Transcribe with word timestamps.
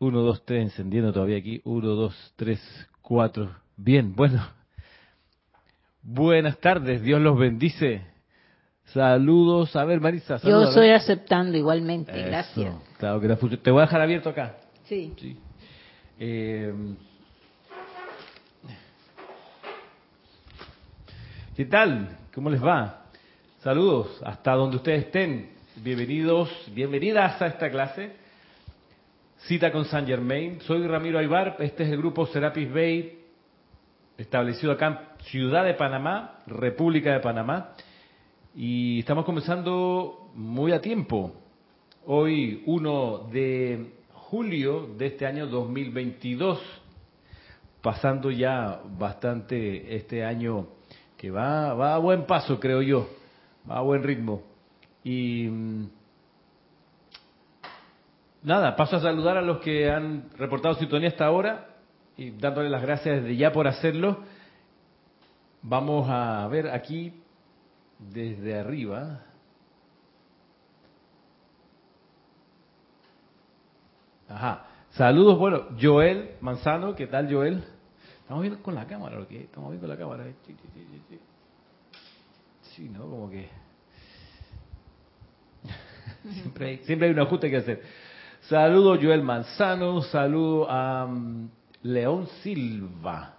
1, 0.00 0.18
2, 0.18 0.44
3, 0.46 0.62
encendiendo 0.62 1.12
todavía 1.12 1.36
aquí. 1.36 1.60
1, 1.62 1.86
2, 1.86 2.32
3, 2.36 2.88
4. 3.02 3.50
Bien, 3.76 4.14
bueno. 4.16 4.42
Buenas 6.02 6.58
tardes, 6.58 7.02
Dios 7.02 7.20
los 7.20 7.38
bendice. 7.38 8.00
Saludos. 8.86 9.76
A 9.76 9.84
ver, 9.84 10.00
Marisa. 10.00 10.36
Yo 10.36 10.40
saluda, 10.40 10.68
estoy 10.70 10.86
a 10.88 10.92
ver. 10.92 10.96
aceptando 10.96 11.58
igualmente, 11.58 12.18
Eso, 12.18 12.28
gracias. 12.28 12.74
Claro 12.98 13.20
que 13.20 13.28
la 13.28 13.36
Te 13.36 13.70
voy 13.70 13.82
a 13.82 13.84
dejar 13.84 14.00
abierto 14.00 14.30
acá. 14.30 14.56
Sí. 14.84 15.12
Sí. 15.18 15.36
Eh, 16.18 16.74
¿Qué 21.54 21.66
tal? 21.66 22.16
¿Cómo 22.34 22.48
les 22.48 22.64
va? 22.64 23.04
Saludos 23.58 24.18
hasta 24.24 24.54
donde 24.54 24.76
ustedes 24.78 25.04
estén. 25.04 25.50
Bienvenidos, 25.76 26.48
bienvenidas 26.72 27.40
a 27.42 27.48
esta 27.48 27.70
clase. 27.70 28.29
Cita 29.46 29.72
con 29.72 29.86
San 29.86 30.06
Germain. 30.06 30.60
Soy 30.60 30.86
Ramiro 30.86 31.18
Aybar. 31.18 31.56
Este 31.60 31.84
es 31.84 31.90
el 31.90 31.96
grupo 31.96 32.26
Serapis 32.26 32.70
Bay, 32.72 33.20
establecido 34.18 34.72
acá 34.72 34.86
en 34.86 35.24
Ciudad 35.24 35.64
de 35.64 35.74
Panamá, 35.74 36.40
República 36.46 37.12
de 37.12 37.20
Panamá. 37.20 37.72
Y 38.54 39.00
estamos 39.00 39.24
comenzando 39.24 40.30
muy 40.34 40.72
a 40.72 40.80
tiempo. 40.82 41.32
Hoy, 42.06 42.62
1 42.66 43.28
de 43.32 43.92
julio 44.12 44.94
de 44.98 45.06
este 45.06 45.26
año 45.26 45.46
2022, 45.46 46.60
pasando 47.80 48.30
ya 48.30 48.82
bastante 48.98 49.96
este 49.96 50.22
año 50.22 50.68
que 51.16 51.30
va, 51.30 51.72
va 51.72 51.94
a 51.94 51.98
buen 51.98 52.26
paso, 52.26 52.60
creo 52.60 52.82
yo, 52.82 53.08
va 53.68 53.78
a 53.78 53.82
buen 53.82 54.02
ritmo. 54.02 54.42
Y 55.02 55.48
mm, 55.48 55.84
nada, 58.42 58.76
paso 58.76 58.96
a 58.96 59.00
saludar 59.00 59.36
a 59.36 59.42
los 59.42 59.58
que 59.58 59.90
han 59.90 60.30
reportado 60.36 60.74
sintonía 60.74 61.08
hasta 61.08 61.26
ahora 61.26 61.68
y 62.16 62.30
dándole 62.30 62.68
las 62.68 62.82
gracias 62.82 63.22
desde 63.22 63.36
ya 63.36 63.52
por 63.52 63.66
hacerlo. 63.66 64.24
Vamos 65.62 66.08
a 66.08 66.46
ver 66.48 66.68
aquí 66.70 67.22
desde 67.98 68.58
arriba. 68.58 69.22
Ajá. 74.28 74.66
Saludos, 74.90 75.38
bueno, 75.38 75.68
Joel 75.80 76.32
Manzano, 76.40 76.94
¿qué 76.94 77.06
tal 77.06 77.32
Joel? 77.32 77.64
Estamos 78.22 78.42
viendo 78.42 78.62
con 78.62 78.74
la 78.74 78.86
cámara, 78.86 79.18
¿lo 79.18 79.26
que? 79.26 79.42
Estamos 79.42 79.70
viendo 79.70 79.86
la 79.86 79.96
cámara. 79.96 80.24
Sí. 80.46 80.56
Sí, 82.62 82.88
¿no? 82.88 83.02
Como 83.02 83.28
que... 83.30 83.48
siempre, 86.32 86.66
hay, 86.66 86.78
siempre 86.78 87.08
hay 87.08 87.14
un 87.14 87.20
ajuste 87.20 87.50
que 87.50 87.56
hacer. 87.56 87.82
Saludo 88.50 88.98
Joel 89.00 89.22
Manzano, 89.22 90.02
saludo 90.02 90.68
a 90.68 91.04
um, 91.04 91.48
León 91.84 92.26
Silva, 92.42 93.36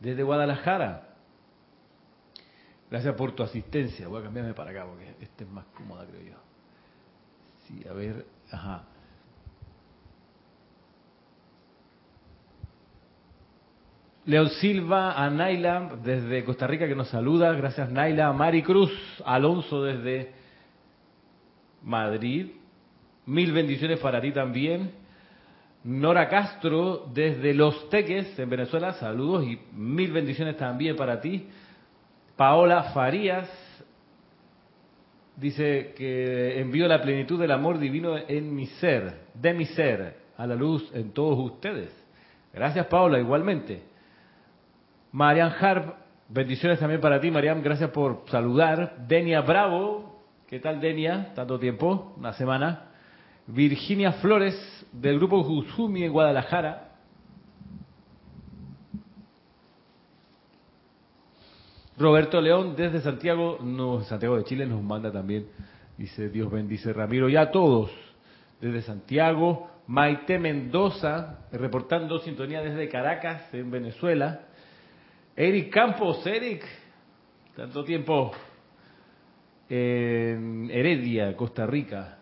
desde 0.00 0.24
Guadalajara. 0.24 1.14
Gracias 2.90 3.14
por 3.14 3.36
tu 3.36 3.44
asistencia. 3.44 4.08
Voy 4.08 4.20
a 4.20 4.24
cambiarme 4.24 4.52
para 4.52 4.72
acá 4.72 4.84
porque 4.84 5.14
este 5.20 5.44
es 5.44 5.50
más 5.50 5.64
cómoda, 5.66 6.04
creo 6.06 6.22
yo. 6.22 6.38
Sí, 7.68 7.86
a 7.88 7.92
ver, 7.92 8.26
ajá. 8.50 8.82
León 14.24 14.48
Silva, 14.60 15.12
a 15.12 15.30
Naila 15.30 15.98
desde 16.02 16.44
Costa 16.44 16.66
Rica 16.66 16.88
que 16.88 16.96
nos 16.96 17.10
saluda, 17.10 17.52
gracias 17.52 17.92
Naila, 17.92 18.32
Mari 18.32 18.64
Cruz, 18.64 18.90
Alonso 19.24 19.84
desde 19.84 20.32
Madrid, 21.84 22.50
mil 23.26 23.52
bendiciones 23.52 23.98
para 23.98 24.20
ti 24.20 24.32
también. 24.32 24.90
Nora 25.84 26.28
Castro 26.28 27.08
desde 27.12 27.54
Los 27.54 27.88
Teques 27.90 28.36
en 28.38 28.50
Venezuela, 28.50 28.94
saludos 28.94 29.44
y 29.44 29.60
mil 29.72 30.10
bendiciones 30.12 30.56
también 30.56 30.96
para 30.96 31.20
ti. 31.20 31.48
Paola 32.36 32.84
Farías 32.94 33.48
dice 35.36 35.94
que 35.96 36.60
envío 36.60 36.88
la 36.88 37.00
plenitud 37.00 37.38
del 37.38 37.52
amor 37.52 37.78
divino 37.78 38.16
en 38.16 38.54
mi 38.54 38.66
ser, 38.66 39.26
de 39.34 39.54
mi 39.54 39.64
ser, 39.66 40.16
a 40.36 40.46
la 40.46 40.54
luz 40.54 40.90
en 40.94 41.12
todos 41.12 41.38
ustedes. 41.38 41.92
Gracias 42.52 42.86
Paola, 42.86 43.18
igualmente. 43.18 43.82
Marian 45.12 45.52
Harp, 45.60 45.94
bendiciones 46.28 46.80
también 46.80 47.00
para 47.00 47.20
ti, 47.20 47.30
Marian, 47.30 47.62
gracias 47.62 47.90
por 47.90 48.24
saludar. 48.28 49.06
Denia 49.06 49.40
Bravo, 49.42 50.24
¿qué 50.48 50.58
tal 50.58 50.80
Denia? 50.80 51.32
Tanto 51.34 51.58
tiempo, 51.58 52.14
una 52.18 52.32
semana. 52.32 52.85
Virginia 53.46 54.12
Flores, 54.12 54.54
del 54.92 55.18
grupo 55.18 55.42
Juzumi 55.44 56.04
en 56.04 56.12
Guadalajara. 56.12 56.88
Roberto 61.98 62.40
León, 62.40 62.74
desde 62.76 63.00
Santiago, 63.00 63.58
no, 63.62 64.02
Santiago 64.02 64.36
de 64.36 64.44
Chile, 64.44 64.66
nos 64.66 64.82
manda 64.82 65.10
también, 65.10 65.46
dice 65.96 66.28
Dios 66.28 66.50
bendice 66.50 66.92
Ramiro, 66.92 67.28
y 67.28 67.36
a 67.36 67.50
todos, 67.50 67.90
desde 68.60 68.82
Santiago. 68.82 69.70
Maite 69.88 70.40
Mendoza, 70.40 71.46
reportando 71.52 72.18
sintonía 72.18 72.60
desde 72.60 72.88
Caracas, 72.88 73.54
en 73.54 73.70
Venezuela. 73.70 74.40
Eric 75.36 75.72
Campos, 75.72 76.26
Eric, 76.26 76.64
tanto 77.54 77.84
tiempo 77.84 78.32
en 79.68 80.68
Heredia, 80.72 81.36
Costa 81.36 81.66
Rica. 81.66 82.18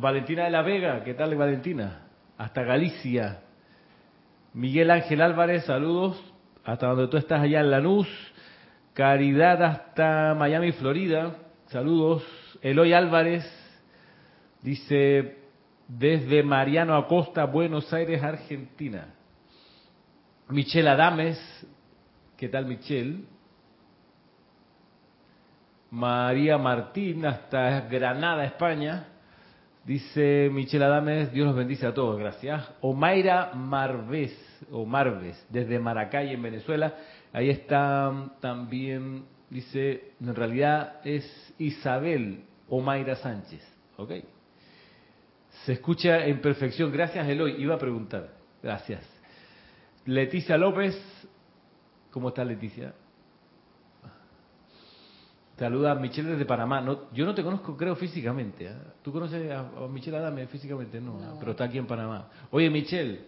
Valentina 0.00 0.44
de 0.44 0.50
la 0.50 0.62
Vega, 0.62 1.02
¿qué 1.02 1.12
tal 1.14 1.34
Valentina? 1.34 2.02
Hasta 2.36 2.62
Galicia. 2.62 3.40
Miguel 4.54 4.92
Ángel 4.92 5.20
Álvarez, 5.20 5.64
saludos. 5.64 6.22
Hasta 6.64 6.86
donde 6.86 7.08
tú 7.08 7.16
estás 7.16 7.40
allá 7.40 7.58
en 7.60 7.70
Lanús. 7.72 8.06
Caridad 8.94 9.60
hasta 9.60 10.36
Miami, 10.38 10.70
Florida. 10.70 11.34
Saludos. 11.66 12.22
Eloy 12.62 12.92
Álvarez 12.92 13.44
dice 14.62 15.38
desde 15.88 16.44
Mariano 16.44 16.96
Acosta, 16.96 17.44
Buenos 17.46 17.92
Aires, 17.92 18.22
Argentina. 18.22 19.14
Michelle 20.48 20.90
Adames, 20.90 21.66
¿qué 22.36 22.48
tal 22.48 22.66
Michelle? 22.66 23.24
María 25.90 26.56
Martín 26.56 27.26
hasta 27.26 27.80
Granada, 27.80 28.44
España. 28.44 29.17
Dice 29.88 30.50
Michelle 30.52 30.84
Adames, 30.84 31.32
Dios 31.32 31.46
los 31.46 31.56
bendice 31.56 31.86
a 31.86 31.94
todos, 31.94 32.18
gracias. 32.18 32.62
Omaira 32.82 33.54
Marves, 33.54 34.38
o 34.70 34.84
Marves, 34.84 35.42
desde 35.48 35.78
Maracay, 35.78 36.34
en 36.34 36.42
Venezuela. 36.42 36.94
Ahí 37.32 37.48
está 37.48 38.12
también, 38.38 39.24
dice, 39.48 40.12
en 40.20 40.34
realidad 40.34 41.00
es 41.04 41.24
Isabel 41.56 42.44
Omaira 42.68 43.16
Sánchez, 43.16 43.66
¿ok? 43.96 44.12
Se 45.64 45.72
escucha 45.72 46.26
en 46.26 46.42
perfección, 46.42 46.92
gracias 46.92 47.26
Eloy, 47.26 47.54
iba 47.58 47.76
a 47.76 47.78
preguntar, 47.78 48.34
gracias. 48.62 49.02
Leticia 50.04 50.58
López, 50.58 51.02
¿cómo 52.10 52.28
está 52.28 52.44
Leticia? 52.44 52.92
Saluda 55.58 55.92
a 55.92 55.94
Michelle 55.96 56.30
desde 56.30 56.44
Panamá. 56.44 56.80
No, 56.80 57.10
yo 57.12 57.26
no 57.26 57.34
te 57.34 57.42
conozco, 57.42 57.76
creo, 57.76 57.96
físicamente. 57.96 58.66
¿eh? 58.66 58.72
¿Tú 59.02 59.10
conoces 59.12 59.50
a, 59.50 59.60
a 59.60 59.88
Michelle 59.88 60.16
Adame 60.16 60.46
físicamente? 60.46 61.00
No, 61.00 61.18
No. 61.18 61.36
pero 61.40 61.50
está 61.52 61.64
aquí 61.64 61.78
en 61.78 61.86
Panamá. 61.86 62.28
Oye, 62.50 62.70
Michelle, 62.70 63.22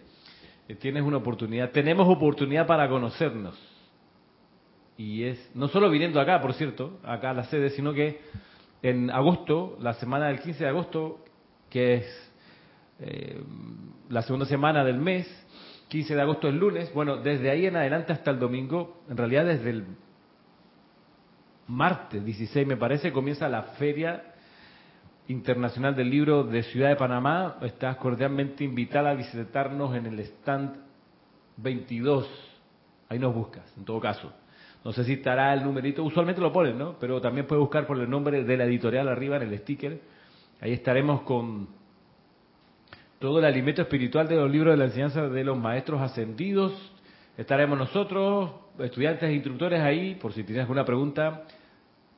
eh, 0.67 0.75
tienes 0.75 1.03
una 1.03 1.17
oportunidad. 1.17 1.71
Tenemos 1.71 2.07
oportunidad 2.07 2.65
para 2.65 2.87
conocernos. 2.87 3.55
Y 4.97 5.23
es, 5.23 5.51
no 5.55 5.67
solo 5.67 5.89
viniendo 5.89 6.21
acá, 6.21 6.39
por 6.41 6.53
cierto, 6.53 6.99
acá 7.03 7.31
a 7.31 7.33
la 7.33 7.43
sede, 7.45 7.69
sino 7.71 7.91
que 7.93 8.21
en 8.81 9.09
agosto, 9.09 9.77
la 9.81 9.93
semana 9.95 10.27
del 10.27 10.39
15 10.39 10.63
de 10.63 10.69
agosto, 10.69 11.25
que 11.69 11.95
es 11.95 12.31
eh, 12.99 13.41
la 14.09 14.21
segunda 14.21 14.45
semana 14.45 14.83
del 14.85 14.97
mes, 14.99 15.27
15 15.89 16.15
de 16.15 16.21
agosto 16.21 16.47
es 16.47 16.53
lunes, 16.53 16.93
bueno, 16.93 17.17
desde 17.17 17.49
ahí 17.49 17.65
en 17.65 17.75
adelante 17.75 18.13
hasta 18.13 18.31
el 18.31 18.39
domingo, 18.39 19.01
en 19.09 19.17
realidad 19.17 19.45
desde 19.45 19.71
el 19.71 19.85
martes 21.71 22.23
16 22.23 22.67
me 22.67 22.77
parece, 22.77 23.11
comienza 23.11 23.47
la 23.47 23.63
Feria 23.63 24.23
Internacional 25.27 25.95
del 25.95 26.09
Libro 26.09 26.43
de 26.43 26.63
Ciudad 26.63 26.89
de 26.89 26.97
Panamá. 26.97 27.57
Estás 27.61 27.95
cordialmente 27.95 28.63
invitada 28.63 29.11
a 29.11 29.13
visitarnos 29.13 29.95
en 29.95 30.05
el 30.05 30.19
stand 30.19 30.75
22. 31.57 32.27
Ahí 33.07 33.19
nos 33.19 33.33
buscas, 33.33 33.63
en 33.77 33.85
todo 33.85 33.99
caso. 34.01 34.33
No 34.83 34.91
sé 34.91 35.05
si 35.05 35.13
estará 35.13 35.53
el 35.53 35.63
numerito, 35.63 36.03
usualmente 36.03 36.41
lo 36.41 36.51
ponen, 36.51 36.77
¿no? 36.77 36.97
Pero 36.99 37.21
también 37.21 37.47
puedes 37.47 37.61
buscar 37.61 37.87
por 37.87 37.97
el 37.99 38.09
nombre 38.09 38.43
de 38.43 38.57
la 38.57 38.65
editorial 38.65 39.07
arriba 39.07 39.37
en 39.37 39.43
el 39.43 39.57
sticker. 39.59 40.01
Ahí 40.59 40.73
estaremos 40.73 41.21
con 41.21 41.69
todo 43.19 43.39
el 43.39 43.45
alimento 43.45 43.81
espiritual 43.81 44.27
de 44.27 44.35
los 44.35 44.51
libros 44.51 44.73
de 44.73 44.77
la 44.77 44.85
enseñanza 44.85 45.29
de 45.29 45.43
los 45.43 45.57
maestros 45.57 46.01
ascendidos. 46.01 46.73
Estaremos 47.37 47.77
nosotros, 47.77 48.51
estudiantes 48.79 49.29
e 49.29 49.33
instructores 49.33 49.79
ahí, 49.79 50.15
por 50.15 50.33
si 50.33 50.43
tienes 50.43 50.63
alguna 50.63 50.83
pregunta. 50.83 51.43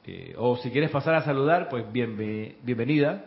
Eh, 0.05 0.35
o 0.37 0.57
si 0.57 0.69
quieres 0.71 0.89
pasar 0.91 1.15
a 1.15 1.21
saludar, 1.23 1.69
pues 1.69 1.85
bienve- 1.91 2.55
bienvenida. 2.63 3.25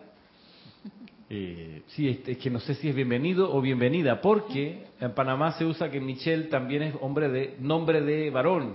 Eh, 1.29 1.83
sí, 1.89 2.09
es, 2.09 2.29
es 2.29 2.39
que 2.39 2.51
no 2.51 2.61
sé 2.61 2.75
si 2.75 2.89
es 2.89 2.95
bienvenido 2.95 3.53
o 3.53 3.61
bienvenida, 3.61 4.21
porque 4.21 4.85
en 5.01 5.13
Panamá 5.13 5.53
se 5.53 5.65
usa 5.65 5.91
que 5.91 6.01
Michelle 6.01 6.45
también 6.45 6.83
es 6.83 6.95
hombre 7.01 7.29
de 7.29 7.57
nombre 7.61 8.01
de 8.01 8.31
varón. 8.31 8.75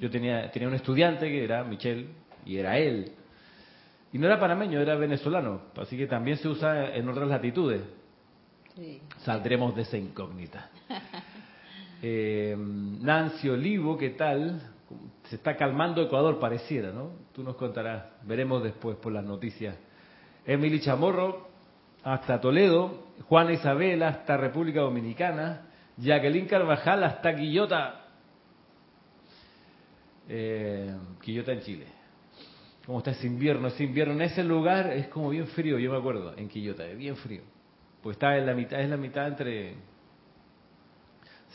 Yo 0.00 0.10
tenía, 0.10 0.50
tenía 0.50 0.68
un 0.68 0.74
estudiante 0.74 1.28
que 1.28 1.44
era 1.44 1.62
Michelle 1.64 2.06
y 2.46 2.56
era 2.56 2.78
él. 2.78 3.12
Y 4.12 4.18
no 4.18 4.26
era 4.26 4.38
panameño, 4.38 4.80
era 4.80 4.94
venezolano. 4.94 5.62
Así 5.76 5.96
que 5.96 6.06
también 6.06 6.36
se 6.38 6.48
usa 6.48 6.94
en 6.94 7.08
otras 7.08 7.28
latitudes. 7.28 7.82
Sí. 8.76 9.00
Saldremos 9.24 9.74
de 9.76 9.82
esa 9.82 9.96
incógnita. 9.98 10.70
Eh, 12.06 12.54
Nancy 12.58 13.48
Olivo, 13.48 13.96
¿qué 13.96 14.10
tal? 14.10 14.60
Se 15.24 15.36
está 15.36 15.56
calmando 15.56 16.02
Ecuador, 16.02 16.38
pareciera, 16.38 16.92
¿no? 16.92 17.10
Tú 17.32 17.42
nos 17.42 17.56
contarás, 17.56 18.04
veremos 18.22 18.62
después 18.62 18.96
por 18.96 19.12
las 19.12 19.24
noticias. 19.24 19.76
Emily 20.46 20.80
Chamorro, 20.80 21.48
hasta 22.02 22.40
Toledo. 22.40 23.04
Juana 23.28 23.52
Isabel, 23.52 24.02
hasta 24.02 24.36
República 24.36 24.80
Dominicana. 24.80 25.68
Jacqueline 25.96 26.46
Carvajal, 26.46 27.04
hasta 27.04 27.34
Quillota. 27.34 28.00
Eh, 30.28 30.94
Quillota 31.22 31.52
en 31.52 31.60
Chile. 31.60 31.86
¿Cómo 32.86 32.98
está 32.98 33.12
ese 33.12 33.26
invierno? 33.26 33.68
Ese 33.68 33.84
invierno 33.84 34.14
en 34.14 34.22
ese 34.22 34.44
lugar 34.44 34.92
es 34.92 35.08
como 35.08 35.30
bien 35.30 35.46
frío, 35.48 35.78
yo 35.78 35.90
me 35.90 35.98
acuerdo, 35.98 36.34
en 36.36 36.48
Quillota, 36.48 36.84
es 36.86 36.98
bien 36.98 37.16
frío. 37.16 37.42
Pues 38.02 38.16
está 38.16 38.36
en 38.36 38.44
la 38.44 38.54
mitad, 38.54 38.80
es 38.80 38.90
la 38.90 38.98
mitad 38.98 39.26
entre 39.26 39.74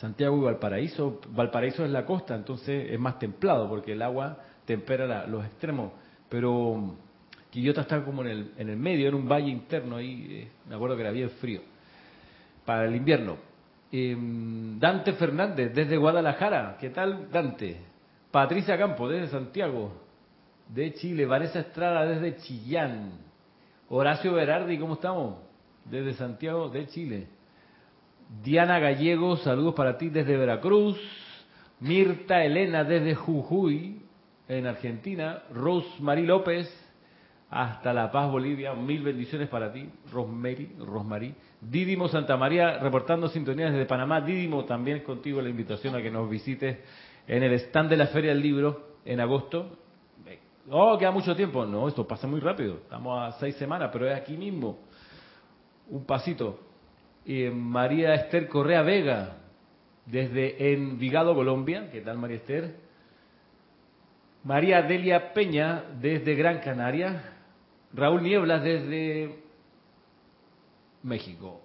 Santiago 0.00 0.38
y 0.38 0.40
Valparaíso. 0.40 1.20
Valparaíso 1.28 1.84
es 1.84 1.90
la 1.90 2.06
costa, 2.06 2.34
entonces 2.34 2.90
es 2.90 2.98
más 2.98 3.18
templado 3.18 3.68
porque 3.68 3.92
el 3.92 4.00
agua 4.00 4.38
tempera 4.64 5.26
los 5.26 5.44
extremos. 5.44 5.92
Pero 6.28 6.74
mm, 6.74 6.92
Quillota 7.50 7.82
está 7.82 8.02
como 8.02 8.22
en 8.22 8.28
el, 8.28 8.52
en 8.56 8.70
el 8.70 8.76
medio, 8.76 9.08
en 9.08 9.14
un 9.14 9.28
valle 9.28 9.50
interno 9.50 9.96
ahí. 9.96 10.26
eh, 10.30 10.48
me 10.68 10.74
acuerdo 10.74 10.96
que 10.96 11.02
era 11.02 11.10
bien 11.10 11.28
frío. 11.30 11.60
Para 12.64 12.86
el 12.86 12.96
invierno. 12.96 13.36
Em, 13.92 14.78
Dante 14.78 15.12
Fernández, 15.14 15.74
desde 15.74 15.96
Guadalajara. 15.98 16.78
¿Qué 16.80 16.90
tal, 16.90 17.30
Dante? 17.30 17.76
Patricia 18.30 18.78
Campo, 18.78 19.08
desde 19.08 19.28
Santiago, 19.28 19.92
de 20.68 20.94
Chile. 20.94 21.26
Vanessa 21.26 21.60
Estrada, 21.60 22.06
desde 22.06 22.36
Chillán. 22.38 23.12
Horacio 23.90 24.32
Berardi, 24.32 24.78
¿cómo 24.78 24.94
estamos? 24.94 25.40
Desde 25.84 26.14
Santiago 26.14 26.70
de 26.70 26.86
Chile. 26.86 27.39
Diana 28.42 28.78
Gallego, 28.78 29.36
saludos 29.38 29.74
para 29.74 29.98
ti 29.98 30.08
desde 30.08 30.36
Veracruz. 30.36 30.96
Mirta 31.80 32.44
Elena 32.44 32.84
desde 32.84 33.16
Jujuy, 33.16 34.02
en 34.48 34.66
Argentina. 34.66 35.42
Rosemary 35.52 36.24
López, 36.24 36.72
hasta 37.50 37.92
La 37.92 38.12
Paz, 38.12 38.30
Bolivia. 38.30 38.72
Mil 38.74 39.02
bendiciones 39.02 39.48
para 39.48 39.72
ti, 39.72 39.90
Rosemary. 40.12 40.76
Rosemary. 40.78 41.34
Dídimo 41.60 42.08
Santa 42.08 42.36
María, 42.36 42.78
reportando 42.78 43.28
sintonías 43.28 43.72
desde 43.72 43.86
Panamá. 43.86 44.20
Dídimo, 44.20 44.64
también 44.64 45.00
contigo 45.00 45.42
la 45.42 45.48
invitación 45.48 45.96
a 45.96 46.02
que 46.02 46.10
nos 46.10 46.30
visites 46.30 46.78
en 47.26 47.42
el 47.42 47.52
stand 47.54 47.90
de 47.90 47.96
la 47.96 48.06
Feria 48.06 48.30
del 48.30 48.42
Libro 48.42 48.94
en 49.04 49.20
agosto. 49.20 49.76
Oh, 50.70 50.96
queda 50.96 51.10
mucho 51.10 51.34
tiempo. 51.34 51.66
No, 51.66 51.88
esto 51.88 52.06
pasa 52.06 52.28
muy 52.28 52.38
rápido. 52.38 52.74
Estamos 52.74 53.18
a 53.20 53.38
seis 53.40 53.56
semanas, 53.56 53.90
pero 53.92 54.08
es 54.08 54.16
aquí 54.16 54.36
mismo. 54.36 54.78
Un 55.88 56.04
pasito. 56.04 56.69
María 57.26 58.14
Esther 58.14 58.48
Correa 58.48 58.82
Vega, 58.82 59.36
desde 60.06 60.72
Envigado, 60.72 61.34
Colombia. 61.34 61.90
¿Qué 61.92 62.00
tal, 62.00 62.18
María 62.18 62.36
Esther? 62.38 62.74
María 64.42 64.82
Delia 64.82 65.32
Peña, 65.32 65.84
desde 66.00 66.34
Gran 66.34 66.60
Canaria. 66.60 67.22
Raúl 67.92 68.22
Nieblas, 68.22 68.62
desde 68.62 69.36
México. 71.02 71.60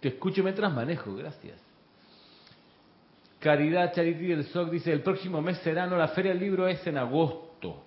Te 0.00 0.08
escucho 0.08 0.42
mientras 0.42 0.72
manejo, 0.72 1.14
gracias. 1.14 1.60
Caridad 3.40 3.92
Charity 3.92 4.26
del 4.26 4.44
SOC 4.44 4.70
dice, 4.70 4.92
el 4.92 5.02
próximo 5.02 5.40
mes 5.42 5.58
será, 5.58 5.86
no, 5.86 5.96
la 5.96 6.08
Feria 6.08 6.32
del 6.32 6.40
Libro 6.40 6.66
es 6.68 6.84
en 6.86 6.96
agosto. 6.96 7.84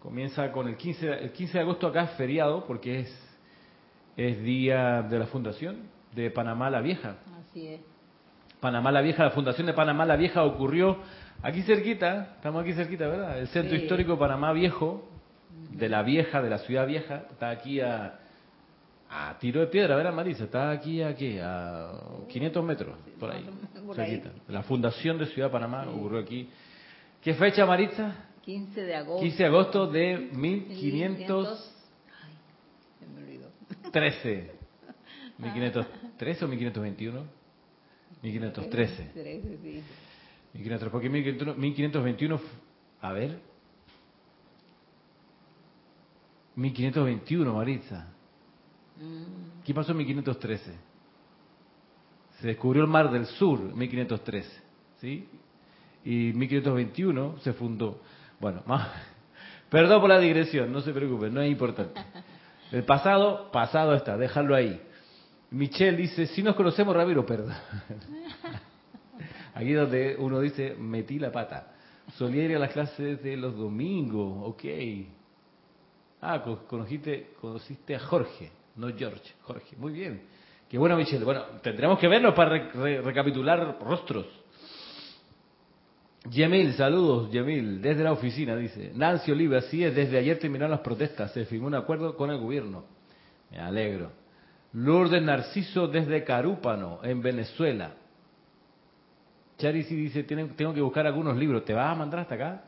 Comienza 0.00 0.50
con 0.52 0.68
el 0.68 0.76
15, 0.76 1.06
de- 1.06 1.18
el 1.24 1.32
15 1.32 1.54
de 1.54 1.60
agosto 1.60 1.86
acá 1.86 2.04
es 2.04 2.10
feriado 2.12 2.64
porque 2.66 3.00
es, 3.00 3.33
es 4.16 4.42
día 4.42 5.02
de 5.02 5.18
la 5.18 5.26
fundación 5.26 5.76
de 6.14 6.30
Panamá 6.30 6.70
la 6.70 6.80
Vieja. 6.80 7.16
Así 7.40 7.66
es. 7.66 7.80
Panamá 8.60 8.90
la 8.92 9.00
Vieja, 9.02 9.24
la 9.24 9.30
fundación 9.30 9.66
de 9.66 9.72
Panamá 9.74 10.04
la 10.06 10.16
Vieja 10.16 10.44
ocurrió 10.44 10.98
aquí 11.42 11.62
cerquita, 11.62 12.34
estamos 12.36 12.62
aquí 12.62 12.72
cerquita, 12.72 13.06
¿verdad? 13.08 13.38
El 13.38 13.48
centro 13.48 13.76
Sí. 13.76 13.82
histórico 13.82 14.18
Panamá 14.18 14.52
Viejo, 14.52 15.08
de 15.70 15.88
la 15.88 16.02
Vieja, 16.02 16.40
de 16.42 16.50
la 16.50 16.58
ciudad 16.58 16.86
vieja, 16.86 17.24
está 17.30 17.50
aquí 17.50 17.80
a, 17.80 18.18
a 19.10 19.38
tiro 19.38 19.60
de 19.60 19.66
piedra, 19.66 19.96
¿verdad, 19.96 20.12
Marisa? 20.12 20.44
Está 20.44 20.70
aquí 20.70 21.02
a 21.02 21.14
qué? 21.14 21.40
A 21.42 21.92
500 22.28 22.64
metros, 22.64 22.96
por 23.18 23.30
ahí, 23.30 23.44
por 23.86 24.00
ahí. 24.00 24.10
cerquita. 24.20 24.30
La 24.48 24.62
fundación 24.62 25.18
de 25.18 25.26
Ciudad 25.26 25.50
Panamá 25.50 25.84
ocurrió 25.88 26.20
aquí. 26.20 26.48
¿Qué 27.22 27.34
fecha, 27.34 27.66
Maritza? 27.66 28.12
15 28.42 28.82
de 28.82 28.94
agosto. 28.94 29.22
15 29.22 29.42
de 29.42 29.48
agosto 29.48 29.86
de 29.86 30.28
1513. 30.32 31.73
Ay, 33.94 34.12
se 34.12 34.28
me 35.38 35.50
olvidó. 35.50 35.80
1513 36.18 36.44
o 36.44 36.48
1521? 36.48 37.24
1513. 38.22 39.10
13, 39.12 39.58
sí. 39.62 39.82
1500, 40.54 40.88
porque 40.90 41.08
1521, 41.08 41.54
1521, 41.54 42.40
a 43.00 43.12
ver. 43.12 43.38
1521, 46.56 47.52
Maritza. 47.52 48.08
Mm, 49.00 49.62
¿Qué 49.64 49.74
pasó 49.74 49.92
en 49.92 49.98
1513? 49.98 50.72
Se 52.40 52.46
descubrió 52.46 52.82
el 52.82 52.88
Mar 52.88 53.10
del 53.10 53.26
Sur, 53.26 53.60
1513, 53.74 54.48
¿sí? 55.00 55.28
Y 56.04 56.32
1521 56.32 57.38
se 57.40 57.52
fundó. 57.54 58.00
Bueno, 58.38 58.62
más, 58.66 58.88
perdón 59.68 60.00
por 60.00 60.10
la 60.10 60.20
digresión, 60.20 60.72
no 60.72 60.80
se 60.80 60.92
preocupen, 60.92 61.34
no 61.34 61.42
es 61.42 61.50
importante. 61.50 62.00
El 62.74 62.82
pasado, 62.84 63.50
pasado 63.52 63.94
está, 63.94 64.16
déjalo 64.16 64.54
ahí. 64.54 64.80
Michelle 65.52 65.96
dice, 65.96 66.26
si 66.26 66.42
nos 66.42 66.56
conocemos, 66.56 66.94
Ramiro, 66.96 67.24
perdón. 67.24 67.52
Aquí 69.54 69.72
donde 69.72 70.16
uno 70.18 70.40
dice, 70.40 70.74
metí 70.76 71.20
la 71.20 71.30
pata. 71.30 71.72
Solía 72.16 72.42
ir 72.44 72.56
a 72.56 72.58
las 72.58 72.72
clases 72.72 73.22
de 73.22 73.36
los 73.36 73.56
domingos, 73.56 74.48
ok. 74.48 74.64
Ah, 76.20 76.42
co- 76.42 76.66
conociste, 76.66 77.34
conociste 77.40 77.94
a 77.94 78.00
Jorge, 78.00 78.50
no 78.74 78.88
George, 78.96 79.34
Jorge. 79.42 79.76
Muy 79.76 79.92
bien. 79.92 80.22
Qué 80.68 80.76
bueno, 80.76 80.96
Michelle. 80.96 81.24
Bueno, 81.24 81.42
tendremos 81.62 81.98
que 82.00 82.08
verlo 82.08 82.34
para 82.34 82.70
re- 82.72 83.00
recapitular 83.02 83.78
rostros. 83.80 84.26
Yemil, 86.30 86.72
saludos, 86.74 87.30
Yemil, 87.30 87.82
desde 87.82 88.02
la 88.02 88.12
oficina, 88.12 88.56
dice. 88.56 88.92
Nancy 88.94 89.30
Oliva, 89.30 89.58
así 89.58 89.84
es, 89.84 89.94
desde 89.94 90.18
ayer 90.18 90.38
terminaron 90.38 90.70
las 90.70 90.80
protestas, 90.80 91.32
se 91.32 91.44
firmó 91.44 91.66
un 91.66 91.74
acuerdo 91.74 92.16
con 92.16 92.30
el 92.30 92.38
gobierno. 92.38 92.84
Me 93.50 93.58
alegro. 93.58 94.10
Lourdes 94.72 95.22
Narciso, 95.22 95.86
desde 95.86 96.24
Carúpano, 96.24 97.00
en 97.02 97.20
Venezuela. 97.22 97.92
Charity 99.58 99.94
dice, 99.94 100.24
"Tienen- 100.24 100.56
tengo 100.56 100.72
que 100.74 100.80
buscar 100.80 101.06
algunos 101.06 101.36
libros. 101.36 101.64
¿Te 101.64 101.74
vas 101.74 101.92
a 101.92 101.94
mandar 101.94 102.20
hasta 102.20 102.34
acá? 102.34 102.64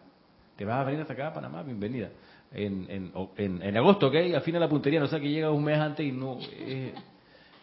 ¿Te 0.56 0.64
vas 0.64 0.78
a 0.80 0.84
venir 0.84 1.00
hasta 1.00 1.14
acá, 1.14 1.32
Panamá? 1.32 1.62
Bienvenida. 1.62 2.10
En, 2.52 2.86
en, 2.88 3.12
en, 3.36 3.62
en 3.62 3.76
agosto, 3.76 4.06
¿ok? 4.08 4.14
Afina 4.36 4.60
la 4.60 4.68
puntería, 4.68 5.00
no 5.00 5.08
sea 5.08 5.18
que 5.18 5.28
llega 5.28 5.50
un 5.50 5.64
mes 5.64 5.78
antes 5.78 6.06
y 6.06 6.12
no... 6.12 6.38
eh, 6.52 6.94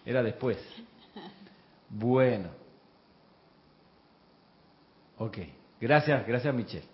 era 0.05 0.21
después. 0.21 0.57
Bueno. 1.89 2.49
Ok. 5.19 5.37
Gracias, 5.83 6.25
gracias 6.25 6.55
Michelle. 6.55 6.85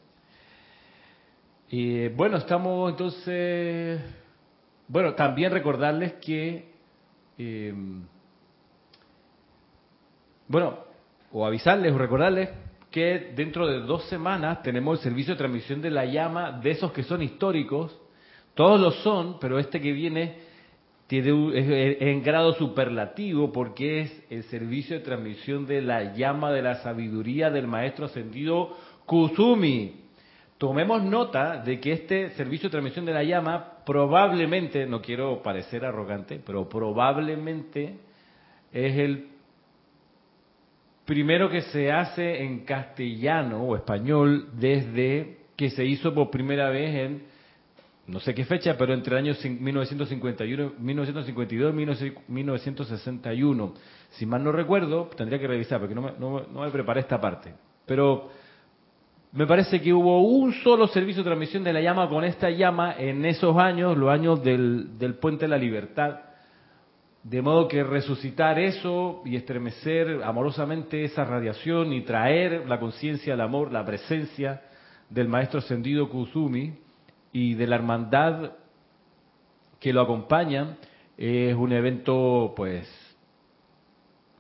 Y 1.69 2.07
bueno, 2.07 2.37
estamos 2.37 2.89
entonces... 2.89 4.01
Bueno, 4.87 5.13
también 5.13 5.51
recordarles 5.51 6.13
que... 6.13 6.73
eh, 7.37 7.71
bueno, 10.47 10.79
o 11.31 11.45
avisarles 11.45 11.93
o 11.93 11.99
recordarles 11.99 12.49
que 12.89 13.31
dentro 13.35 13.67
de 13.67 13.81
dos 13.81 14.05
semanas 14.05 14.63
tenemos 14.63 14.97
el 14.97 15.03
servicio 15.03 15.35
de 15.35 15.37
transmisión 15.37 15.83
de 15.83 15.91
la 15.91 16.05
llama 16.05 16.53
de 16.53 16.71
esos 16.71 16.91
que 16.91 17.03
son 17.03 17.21
históricos. 17.21 17.95
Todos 18.55 18.81
lo 18.81 18.89
son, 18.89 19.39
pero 19.39 19.59
este 19.59 19.79
que 19.79 19.91
viene 19.91 20.48
tiene 21.09 21.57
es 21.57 22.01
en 22.01 22.21
grado 22.21 22.53
superlativo 22.53 23.51
porque 23.51 24.01
es 24.01 24.23
el 24.29 24.43
servicio 24.43 24.95
de 24.95 25.03
transmisión 25.03 25.65
de 25.65 25.81
la 25.81 26.13
llama 26.13 26.51
de 26.51 26.61
la 26.61 26.75
sabiduría 26.83 27.49
del 27.49 27.65
maestro 27.65 28.05
ascendido 28.05 28.77
Kusumi. 29.07 30.01
Tomemos 30.59 31.01
nota 31.01 31.63
de 31.63 31.79
que 31.79 31.93
este 31.93 32.29
servicio 32.35 32.69
de 32.69 32.73
transmisión 32.73 33.05
de 33.05 33.13
la 33.13 33.23
llama 33.23 33.79
probablemente, 33.87 34.85
no 34.85 35.01
quiero 35.01 35.41
parecer 35.41 35.83
arrogante, 35.83 36.39
pero 36.45 36.69
probablemente 36.69 37.95
es 38.71 38.95
el 38.95 39.29
primero 41.05 41.49
que 41.49 41.61
se 41.61 41.91
hace 41.91 42.43
en 42.43 42.65
castellano 42.65 43.63
o 43.63 43.75
español 43.75 44.49
desde 44.59 45.37
que 45.55 45.71
se 45.71 45.85
hizo 45.85 46.13
por 46.13 46.29
primera 46.29 46.69
vez 46.69 46.93
en 46.93 47.28
no 48.09 48.19
sé 48.19 48.33
qué 48.33 48.43
fecha, 48.43 48.75
pero 48.77 48.93
entre 48.93 49.15
el 49.17 49.25
año 49.25 49.35
1951, 49.43 50.73
1952 50.79 51.73
y 51.73 52.31
1961. 52.31 53.73
Si 54.09 54.25
mal 54.25 54.43
no 54.43 54.51
recuerdo, 54.51 55.09
tendría 55.15 55.39
que 55.39 55.47
revisar 55.47 55.79
porque 55.79 55.93
no 55.93 56.45
me, 56.51 56.71
preparé 56.71 57.01
esta 57.01 57.21
parte. 57.21 57.53
Pero 57.85 58.29
me 59.31 59.45
parece 59.45 59.79
que 59.79 59.93
hubo 59.93 60.23
un 60.23 60.53
solo 60.53 60.87
servicio 60.87 61.23
de 61.23 61.29
transmisión 61.29 61.63
de 61.63 61.71
la 61.71 61.81
llama 61.81 62.09
con 62.09 62.23
esta 62.23 62.49
llama 62.49 62.95
en 62.97 63.25
esos 63.25 63.55
años, 63.57 63.95
los 63.95 64.09
años 64.09 64.43
del, 64.43 64.97
del 64.97 65.15
Puente 65.15 65.45
de 65.45 65.49
la 65.49 65.57
Libertad. 65.57 66.21
De 67.21 67.41
modo 67.41 67.67
que 67.67 67.83
resucitar 67.83 68.57
eso 68.57 69.21
y 69.23 69.35
estremecer 69.35 70.23
amorosamente 70.23 71.03
esa 71.03 71.25
radiación 71.25 71.93
y 71.93 72.01
traer 72.01 72.67
la 72.67 72.79
conciencia, 72.79 73.35
el 73.35 73.41
amor, 73.41 73.71
la 73.71 73.85
presencia 73.85 74.61
del 75.09 75.27
Maestro 75.27 75.59
Ascendido 75.59 76.09
Kusumi 76.09 76.88
y 77.31 77.53
de 77.55 77.67
la 77.67 77.75
hermandad 77.75 78.53
que 79.79 79.93
lo 79.93 80.01
acompaña 80.01 80.77
es 81.17 81.55
un 81.55 81.71
evento 81.71 82.53
pues 82.55 82.87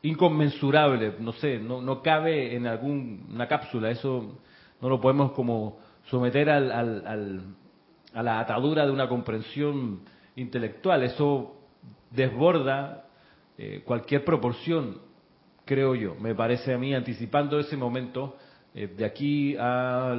inconmensurable, 0.01 1.15
no 1.19 1.33
sé, 1.33 1.59
no, 1.59 1.81
no 1.81 2.01
cabe 2.01 2.55
en 2.55 2.67
alguna 2.67 3.47
cápsula, 3.47 3.91
eso 3.91 4.39
no 4.81 4.89
lo 4.89 5.01
podemos 5.01 5.33
como 5.33 5.79
someter 6.05 6.49
al, 6.49 6.71
al, 6.71 7.07
al, 7.07 7.41
a 8.13 8.23
la 8.23 8.39
atadura 8.39 8.85
de 8.85 8.91
una 8.91 9.09
comprensión 9.09 10.01
intelectual, 10.35 11.03
eso 11.03 11.55
desborda 12.11 13.05
eh, 13.57 13.81
cualquier 13.85 14.23
proporción, 14.23 15.01
creo 15.65 15.95
yo, 15.95 16.15
me 16.15 16.33
parece 16.33 16.73
a 16.73 16.77
mí, 16.77 16.93
anticipando 16.93 17.59
ese 17.59 17.75
momento 17.75 18.37
eh, 18.73 18.87
de 18.87 19.05
aquí 19.05 19.55
a, 19.57 20.13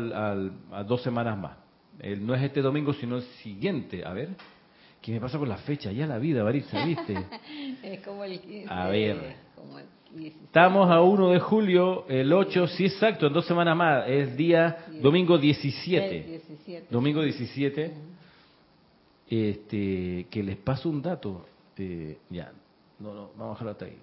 a, 0.72 0.84
dos 0.84 1.02
semanas 1.02 1.38
más. 1.38 1.56
Eh, 2.02 2.16
no 2.16 2.34
es 2.34 2.42
este 2.42 2.62
domingo, 2.62 2.92
sino 2.94 3.16
el 3.16 3.22
siguiente. 3.42 4.04
A 4.04 4.12
ver, 4.12 4.30
¿qué 5.00 5.12
me 5.12 5.20
pasa 5.20 5.38
con 5.38 5.48
la 5.48 5.58
fecha? 5.58 5.92
Ya 5.92 6.06
la 6.06 6.18
vida, 6.18 6.42
Baritza, 6.42 6.84
¿viste? 6.84 7.14
es 7.82 8.00
como 8.00 8.24
el 8.24 8.40
15, 8.40 8.66
A 8.72 8.88
ver. 8.88 9.36
Como 9.54 9.78
el 9.78 9.86
16. 10.14 10.44
Estamos 10.44 10.90
a 10.90 11.02
1 11.02 11.30
de 11.30 11.40
julio, 11.40 12.06
el 12.08 12.32
8, 12.32 12.66
sí, 12.68 12.86
exacto, 12.86 13.26
en 13.26 13.32
dos 13.32 13.46
semanas 13.46 13.76
más. 13.76 14.08
Es 14.08 14.36
día 14.36 14.86
domingo 15.00 15.38
17. 15.38 16.22
17. 16.22 16.86
Domingo 16.90 17.22
17. 17.22 17.92
Este, 19.28 20.26
que 20.28 20.42
les 20.42 20.56
paso 20.56 20.88
un 20.88 21.00
dato. 21.02 21.46
Eh, 21.76 22.18
ya, 22.28 22.52
no, 22.98 23.14
no, 23.14 23.30
vamos 23.36 23.46
a 23.46 23.50
dejarlo 23.50 23.70
hasta 23.70 23.84
ahí. 23.84 23.98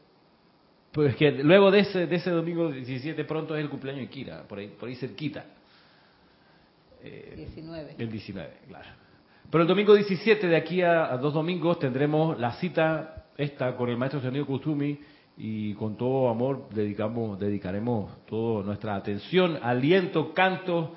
Pues 0.92 1.16
que 1.16 1.32
luego 1.32 1.70
de 1.70 1.80
ese, 1.80 2.08
de 2.08 2.16
ese 2.16 2.32
domingo 2.32 2.72
17 2.72 3.24
pronto 3.26 3.56
es 3.56 3.62
el 3.62 3.70
cumpleaños 3.70 4.02
de 4.02 4.10
Kira, 4.10 4.48
por 4.48 4.60
ahí, 4.60 4.68
por 4.68 4.90
ahí 4.90 4.96
cerquita. 4.96 5.46
Eh, 7.08 7.34
19. 7.36 7.96
El 7.98 8.12
19, 8.12 8.50
claro. 8.68 8.90
Pero 9.50 9.62
el 9.62 9.68
domingo 9.68 9.94
17, 9.94 10.48
de 10.48 10.56
aquí 10.56 10.82
a, 10.82 11.16
dos 11.18 11.34
domingos, 11.34 11.80
tendremos 11.80 12.38
la 12.38 12.54
cita 12.54 13.28
esta 13.38 13.76
con 13.78 13.90
el 13.90 13.98
maestro 13.98 14.22
Sonido 14.22 14.46
Kusumi 14.46 15.00
y 15.38 15.74
con 15.76 15.96
todo 15.96 16.30
amor 16.30 16.68
dedicamos, 16.70 17.40
dedicaremos 17.40 18.26
toda 18.26 18.64
nuestra 18.64 18.96
atención, 18.96 19.58
aliento, 19.62 20.34
canto, 20.34 20.96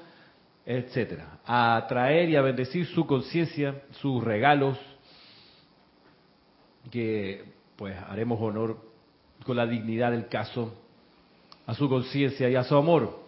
etcétera, 0.67 1.40
a 1.47 1.85
traer 1.88 2.31
y 2.31 2.37
a 2.37 2.43
bendecir 2.43 2.87
su 2.87 3.07
conciencia, 3.07 3.83
sus 4.00 4.23
regalos, 4.25 4.79
que 6.90 7.45
pues 7.76 7.97
haremos 8.09 8.40
honor 8.40 8.79
con 9.45 9.57
la 9.57 9.67
dignidad 9.67 10.11
del 10.11 10.26
caso 10.29 10.75
a 11.67 11.75
su 11.75 11.88
conciencia 11.88 12.49
y 12.50 12.57
a 12.57 12.64
su 12.64 12.75
amor. 12.75 13.20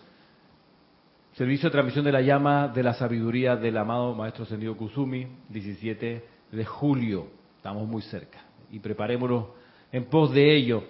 Servicio 1.34 1.70
de 1.70 1.72
transmisión 1.72 2.04
de 2.04 2.12
la 2.12 2.20
llama 2.20 2.68
de 2.68 2.82
la 2.82 2.92
sabiduría 2.92 3.56
del 3.56 3.78
amado 3.78 4.14
Maestro 4.14 4.44
Sendido 4.44 4.76
Kusumi, 4.76 5.26
17 5.48 6.24
de 6.52 6.64
julio. 6.66 7.28
Estamos 7.56 7.88
muy 7.88 8.02
cerca 8.02 8.38
y 8.70 8.78
preparémonos 8.80 9.46
en 9.90 10.04
pos 10.04 10.34
de 10.34 10.54
ello. 10.54 10.84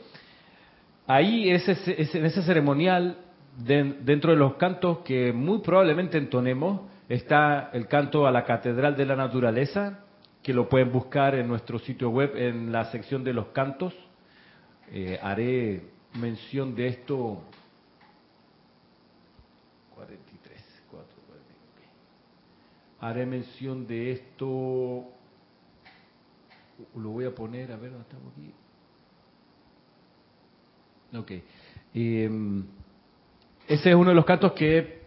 Ahí, 1.06 1.48
ese, 1.48 1.72
ese, 1.96 2.18
en 2.18 2.24
ese 2.24 2.42
ceremonial, 2.42 3.18
de, 3.56 3.94
dentro 4.00 4.32
de 4.32 4.36
los 4.36 4.54
cantos 4.54 4.98
que 5.04 5.32
muy 5.32 5.60
probablemente 5.60 6.18
entonemos, 6.18 6.90
está 7.08 7.70
el 7.72 7.86
canto 7.86 8.26
a 8.26 8.32
la 8.32 8.44
Catedral 8.44 8.96
de 8.96 9.06
la 9.06 9.14
Naturaleza, 9.14 10.00
que 10.42 10.52
lo 10.52 10.68
pueden 10.68 10.90
buscar 10.90 11.36
en 11.36 11.46
nuestro 11.46 11.78
sitio 11.78 12.10
web 12.10 12.32
en 12.34 12.72
la 12.72 12.86
sección 12.86 13.22
de 13.22 13.32
los 13.32 13.46
cantos. 13.48 13.94
Eh, 14.90 15.20
haré 15.22 15.82
mención 16.18 16.74
de 16.74 16.88
esto. 16.88 17.44
Haré 23.02 23.26
mención 23.26 23.84
de 23.88 24.12
esto. 24.12 25.04
Lo 26.94 27.10
voy 27.10 27.24
a 27.24 27.34
poner, 27.34 27.72
a 27.72 27.76
ver 27.76 27.90
dónde 27.90 28.08
estamos 28.08 28.32
aquí. 28.32 28.54
Ok. 31.18 31.32
Eh, 31.94 32.62
ese 33.66 33.90
es 33.90 33.96
uno 33.96 34.10
de 34.10 34.14
los 34.14 34.24
cantos 34.24 34.52
que 34.52 35.02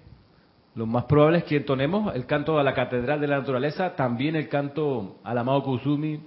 lo 0.76 0.86
más 0.86 1.06
probable 1.06 1.38
es 1.38 1.46
que 1.46 1.56
entonemos 1.56 2.14
el 2.14 2.26
canto 2.26 2.60
a 2.60 2.64
la 2.64 2.74
Catedral 2.74 3.22
de 3.22 3.28
la 3.28 3.40
Naturaleza, 3.40 3.96
también 3.96 4.36
el 4.36 4.50
canto 4.50 5.22
al 5.24 5.38
amado 5.38 5.64
Kusumi. 5.64 6.20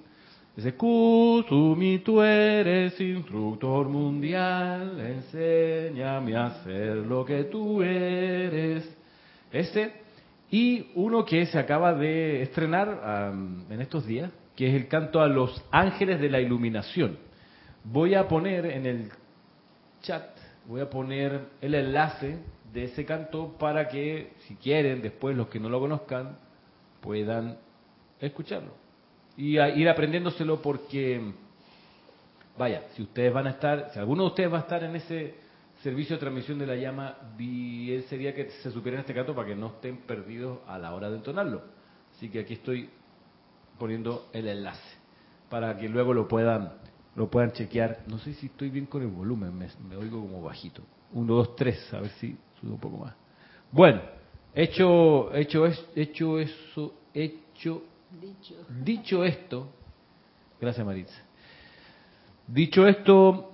Ese 0.57 0.75
Kusumi, 0.75 1.99
tú 1.99 2.23
eres 2.23 2.99
instructor 2.99 3.91
mundial, 3.91 4.99
enséñame 4.99 6.35
a 6.35 6.47
hacer 6.47 6.97
lo 6.97 7.27
que 7.27 7.45
tú 7.45 7.83
eres. 7.83 8.97
Ese, 9.53 10.08
y 10.51 10.91
uno 10.95 11.25
que 11.25 11.47
se 11.47 11.59
acaba 11.59 11.95
de 11.95 12.43
estrenar 12.43 13.31
um, 13.33 13.71
en 13.71 13.81
estos 13.81 14.07
días, 14.07 14.33
que 14.57 14.69
es 14.69 14.75
el 14.75 14.89
canto 14.89 15.21
a 15.21 15.29
los 15.29 15.63
ángeles 15.71 16.21
de 16.21 16.31
la 16.31 16.41
iluminación. 16.41 17.19
Voy 17.85 18.15
a 18.15 18.27
poner 18.27 18.67
en 18.67 18.87
el 18.87 19.11
chat, 20.03 20.25
voy 20.67 20.81
a 20.81 20.91
poner 20.91 21.41
el 21.61 21.75
enlace 21.75 22.39
de 22.73 22.85
ese 22.85 23.05
canto 23.05 23.57
para 23.59 23.89
que, 23.89 24.33
si 24.47 24.57
quieren, 24.57 25.03
después 25.03 25.37
los 25.37 25.49
que 25.49 25.61
no 25.61 25.69
lo 25.69 25.81
conozcan, 25.81 26.37
puedan 27.01 27.59
escucharlo. 28.21 28.73
Y 29.37 29.59
a 29.59 29.69
ir 29.69 29.89
aprendiéndoselo 29.89 30.61
porque, 30.61 31.21
vaya, 32.57 32.85
si 32.95 33.03
ustedes 33.03 33.33
van 33.33 33.47
a 33.47 33.51
estar, 33.51 33.91
si 33.93 33.99
alguno 33.99 34.25
de 34.25 34.29
ustedes 34.31 34.53
va 34.53 34.59
a 34.59 34.63
estar 34.63 34.83
en 34.83 34.97
ese 34.97 35.35
servicio 35.83 36.17
de 36.17 36.21
transmisión 36.21 36.59
de 36.59 36.67
la 36.67 36.77
llama, 36.77 37.17
bien 37.37 38.03
sería 38.05 38.35
que 38.35 38.51
se 38.51 38.71
supieran 38.71 39.01
este 39.01 39.15
canto 39.15 39.35
para 39.35 39.49
que 39.49 39.55
no 39.55 39.69
estén 39.69 39.99
perdidos 39.99 40.59
a 40.67 40.79
la 40.79 40.95
hora 40.95 41.11
de 41.11 41.17
entonarlo. 41.17 41.63
Así 42.15 42.29
que 42.29 42.41
aquí 42.41 42.55
estoy 42.55 42.91
poniendo 43.79 44.29
el 44.33 44.49
enlace 44.49 44.99
para 45.49 45.77
que 45.77 45.89
luego 45.89 46.13
lo 46.13 46.27
puedan 46.29 46.73
lo 47.15 47.29
puedan 47.29 47.53
chequear. 47.53 48.05
No 48.07 48.19
sé 48.19 48.35
si 48.35 48.47
estoy 48.47 48.71
bien 48.71 48.87
con 48.87 49.03
el 49.03 49.09
volumen, 49.09 49.57
me, 49.57 49.69
me 49.89 49.97
oigo 49.97 50.21
como 50.21 50.43
bajito. 50.43 50.83
Uno, 51.13 51.35
dos, 51.35 51.57
tres, 51.57 51.93
a 51.93 52.01
ver 52.01 52.11
si 52.13 52.37
sube 52.61 52.73
un 52.73 52.79
poco 52.79 52.99
más. 52.99 53.15
Bueno, 53.73 54.01
hecho, 54.55 55.35
hecho, 55.35 55.67
hecho 55.95 56.39
eso, 56.39 56.95
hecho, 57.13 57.83
Dicho. 58.21 58.55
dicho 58.85 59.25
esto, 59.25 59.69
gracias 60.61 60.87
Maritza. 60.87 61.21
Dicho 62.47 62.87
esto, 62.87 63.53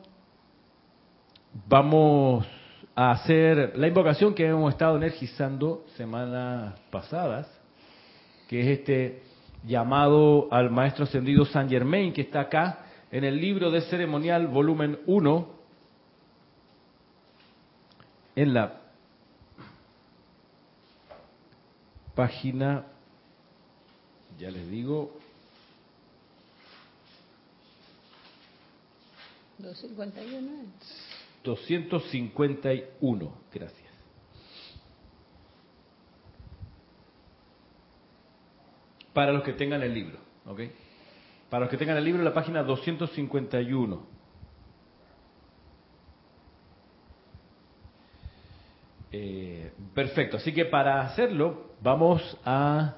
vamos 1.68 2.46
a 2.94 3.12
hacer 3.12 3.76
la 3.76 3.88
invocación 3.88 4.34
que 4.34 4.46
hemos 4.46 4.73
estado 4.73 4.96
energizando 4.96 5.84
semanas 5.96 6.78
pasadas, 6.90 7.49
que 8.49 8.61
es 8.61 8.78
este 8.78 9.23
llamado 9.64 10.49
al 10.50 10.70
maestro 10.70 11.04
ascendido 11.04 11.44
San 11.44 11.68
Germain, 11.68 12.12
que 12.12 12.23
está 12.23 12.40
acá 12.40 12.87
en 13.11 13.25
el 13.25 13.40
libro 13.40 13.70
de 13.70 13.80
ceremonial 13.82 14.49
volumen 14.49 14.99
1, 15.06 15.54
en 18.37 18.54
la 18.54 18.80
página, 22.14 22.84
ya 24.38 24.50
les 24.50 24.68
digo, 24.68 25.16
251. 29.58 31.13
251, 31.44 33.32
gracias. 33.52 33.84
Para 39.12 39.32
los 39.32 39.44
que 39.44 39.52
tengan 39.52 39.82
el 39.82 39.94
libro, 39.94 40.18
¿ok? 40.46 40.60
Para 41.50 41.60
los 41.60 41.70
que 41.70 41.76
tengan 41.76 41.96
el 41.98 42.04
libro, 42.04 42.22
la 42.22 42.34
página 42.34 42.64
251. 42.64 44.14
Eh, 49.12 49.72
perfecto, 49.94 50.38
así 50.38 50.52
que 50.52 50.64
para 50.64 51.02
hacerlo 51.02 51.74
vamos 51.80 52.36
a 52.44 52.96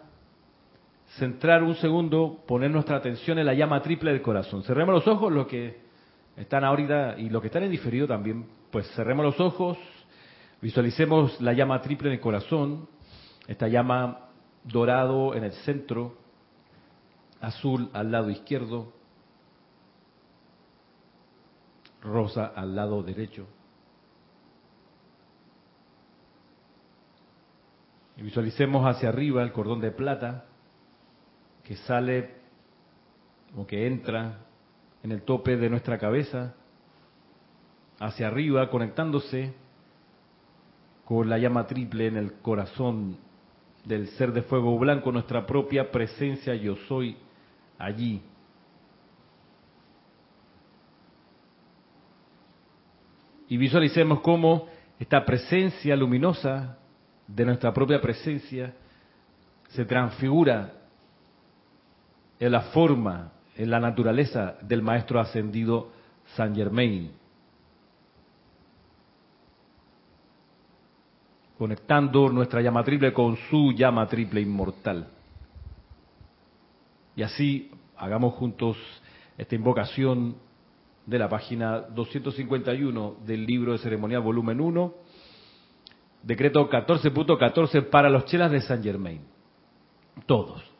centrar 1.18 1.62
un 1.62 1.74
segundo, 1.74 2.42
poner 2.46 2.70
nuestra 2.70 2.96
atención 2.96 3.38
en 3.38 3.44
la 3.44 3.52
llama 3.52 3.82
triple 3.82 4.12
del 4.12 4.22
corazón. 4.22 4.62
Cerremos 4.62 4.94
los 4.94 5.06
ojos, 5.06 5.30
los 5.30 5.46
que 5.46 5.85
están 6.36 6.64
ahorita 6.64 7.18
y 7.18 7.30
los 7.30 7.40
que 7.40 7.48
están 7.48 7.64
en 7.64 7.70
diferido 7.70 8.06
también, 8.06 8.46
pues 8.70 8.86
cerremos 8.94 9.24
los 9.24 9.40
ojos, 9.40 9.78
visualicemos 10.60 11.40
la 11.40 11.52
llama 11.52 11.80
triple 11.80 12.08
en 12.08 12.14
el 12.14 12.20
corazón, 12.20 12.88
esta 13.46 13.68
llama 13.68 14.28
dorado 14.64 15.34
en 15.34 15.44
el 15.44 15.52
centro 15.52 16.16
azul 17.40 17.90
al 17.92 18.10
lado 18.10 18.30
izquierdo, 18.30 18.92
rosa 22.02 22.52
al 22.54 22.74
lado 22.74 23.02
derecho. 23.02 23.46
Y 28.16 28.22
visualicemos 28.22 28.86
hacia 28.86 29.10
arriba 29.10 29.42
el 29.42 29.52
cordón 29.52 29.80
de 29.80 29.90
plata 29.90 30.46
que 31.64 31.76
sale 31.76 32.36
o 33.56 33.66
que 33.66 33.86
entra 33.86 34.45
en 35.06 35.12
el 35.12 35.22
tope 35.22 35.56
de 35.56 35.70
nuestra 35.70 35.98
cabeza, 35.98 36.56
hacia 38.00 38.26
arriba, 38.26 38.68
conectándose 38.70 39.54
con 41.04 41.30
la 41.30 41.38
llama 41.38 41.68
triple 41.68 42.08
en 42.08 42.16
el 42.16 42.32
corazón 42.40 43.16
del 43.84 44.08
ser 44.08 44.32
de 44.32 44.42
fuego 44.42 44.76
blanco, 44.76 45.12
nuestra 45.12 45.46
propia 45.46 45.92
presencia 45.92 46.56
yo 46.56 46.74
soy 46.88 47.16
allí. 47.78 48.20
Y 53.48 53.56
visualicemos 53.58 54.22
cómo 54.22 54.66
esta 54.98 55.24
presencia 55.24 55.94
luminosa 55.94 56.78
de 57.28 57.44
nuestra 57.44 57.72
propia 57.72 58.00
presencia 58.00 58.74
se 59.68 59.84
transfigura 59.84 60.72
en 62.40 62.50
la 62.50 62.62
forma, 62.72 63.30
en 63.56 63.70
la 63.70 63.80
naturaleza 63.80 64.56
del 64.62 64.82
Maestro 64.82 65.20
Ascendido 65.20 65.90
San 66.34 66.54
Germain. 66.54 67.10
Conectando 71.58 72.28
nuestra 72.28 72.60
llama 72.60 72.84
triple 72.84 73.12
con 73.12 73.36
su 73.48 73.72
llama 73.72 74.06
triple 74.06 74.42
inmortal. 74.42 75.08
Y 77.14 77.22
así 77.22 77.70
hagamos 77.96 78.34
juntos 78.34 78.76
esta 79.38 79.54
invocación 79.54 80.36
de 81.06 81.18
la 81.18 81.28
página 81.28 81.80
251 81.80 83.16
del 83.24 83.46
libro 83.46 83.72
de 83.72 83.78
ceremonial 83.78 84.20
volumen 84.20 84.60
1, 84.60 84.94
decreto 86.22 86.68
14.14 86.68 87.88
para 87.88 88.10
los 88.10 88.26
chelas 88.26 88.50
de 88.50 88.60
San 88.60 88.82
Germain. 88.82 89.20
Todos. 90.26 90.75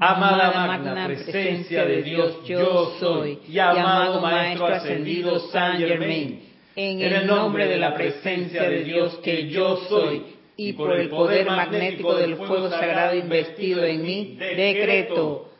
Amada 0.00 0.50
magna 0.66 1.06
presencia 1.06 1.84
de 1.84 2.02
Dios, 2.02 2.42
yo 2.46 2.96
soy, 2.98 3.38
y 3.46 3.58
amado 3.58 4.20
Maestro 4.20 4.66
Ascendido 4.66 5.38
San 5.50 5.76
Germain, 5.76 6.40
en 6.74 7.00
el 7.02 7.26
nombre 7.26 7.66
de 7.68 7.76
la 7.76 7.94
presencia 7.94 8.62
de 8.62 8.82
Dios 8.82 9.18
que 9.22 9.48
yo 9.48 9.76
soy, 9.88 10.22
y 10.56 10.72
por 10.72 10.98
el 10.98 11.10
poder 11.10 11.46
magnético 11.46 12.14
del 12.14 12.36
fuego 12.36 12.70
sagrado 12.70 13.14
investido 13.14 13.84
en 13.84 14.02
mí, 14.02 14.38
decreto, 14.38 15.50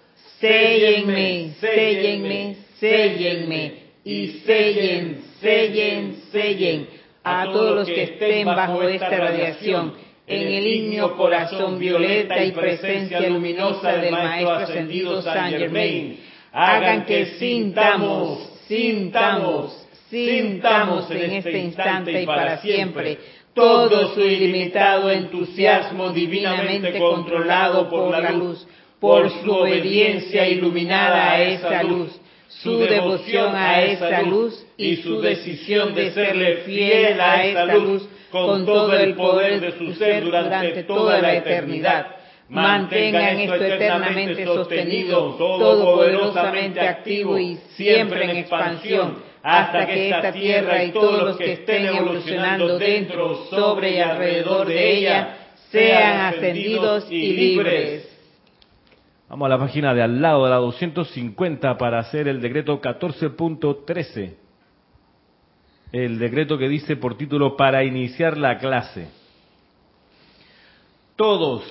séllenme, 0.40 1.54
séllenme, 1.60 2.56
séllenme, 2.80 3.72
y 4.04 4.26
sellen, 4.46 5.22
sellen, 5.40 6.16
sellen 6.32 6.88
a 7.22 7.44
todos 7.52 7.74
los 7.74 7.86
que 7.86 8.02
estén 8.04 8.46
bajo 8.46 8.82
esta 8.84 9.10
radiación 9.10 10.03
en 10.26 10.48
el 10.48 10.66
ignio 10.66 11.16
corazón 11.16 11.78
violeta 11.78 12.42
y 12.42 12.52
presencia 12.52 13.20
luminosa 13.28 13.96
del 13.96 14.10
Maestro 14.10 14.52
Ascendido 14.52 15.22
San 15.22 15.50
Germain, 15.50 16.18
hagan 16.52 17.04
que 17.04 17.26
sintamos, 17.38 18.62
sintamos, 18.66 19.86
sintamos 20.08 21.10
en 21.10 21.30
este 21.32 21.58
instante 21.58 22.22
y 22.22 22.26
para 22.26 22.58
siempre. 22.58 23.18
todo 23.52 24.14
su 24.14 24.20
ilimitado 24.20 25.12
entusiasmo 25.12 26.10
divinamente 26.10 26.98
controlado 26.98 27.88
por 27.88 28.10
la 28.10 28.32
luz, 28.32 28.66
por 28.98 29.30
su 29.30 29.52
obediencia 29.52 30.48
iluminada 30.48 31.32
a 31.32 31.42
esa 31.42 31.82
luz, 31.84 32.18
su 32.48 32.78
devoción 32.78 33.54
a 33.54 33.82
esa 33.82 34.22
luz 34.22 34.66
y 34.76 34.96
su 34.96 35.20
decisión 35.20 35.94
de 35.94 36.10
serle 36.12 36.56
fiel 36.64 37.20
a 37.20 37.44
esa 37.44 37.66
luz 37.66 38.08
con 38.35 38.66
todo 38.66 38.92
el 38.97 39.14
poder 39.14 39.61
de 39.61 39.79
su 39.79 39.94
ser 39.94 40.25
durante 40.25 40.83
toda 40.83 41.20
la 41.20 41.35
eternidad. 41.35 42.07
Mantengan 42.49 43.38
esto 43.38 43.55
eternamente 43.55 44.44
sostenido, 44.44 45.35
todopoderosamente 45.37 46.81
activo 46.81 47.38
y 47.38 47.57
siempre 47.77 48.25
en 48.25 48.37
expansión, 48.38 49.18
hasta 49.42 49.87
que 49.87 50.11
esta 50.11 50.33
tierra 50.33 50.83
y 50.83 50.90
todos 50.90 51.23
los 51.23 51.37
que 51.37 51.53
estén 51.53 51.87
evolucionando 51.87 52.77
dentro, 52.77 53.47
sobre 53.47 53.92
y 53.92 54.01
alrededor 54.01 54.66
de 54.66 54.99
ella 54.99 55.37
sean 55.70 56.35
ascendidos 56.35 57.07
y 57.11 57.33
libres. 57.35 58.11
Vamos 59.29 59.47
a 59.47 59.49
la 59.51 59.59
página 59.59 59.94
de 59.94 60.03
al 60.03 60.20
lado, 60.20 60.44
de 60.44 60.51
la 60.51 60.57
250, 60.57 61.79
para 61.79 62.01
hacer 62.01 62.27
el 62.27 62.40
decreto 62.40 62.81
14.13 62.81 64.43
el 65.94 66.18
decreto 66.18 66.59
que 66.59 66.68
dice 66.68 66.96
por 66.96 67.16
título 67.16 67.57
para 67.57 67.85
iniciar 67.85 68.37
la 68.37 68.59
clase. 68.59 69.07
Todos, 71.14 71.62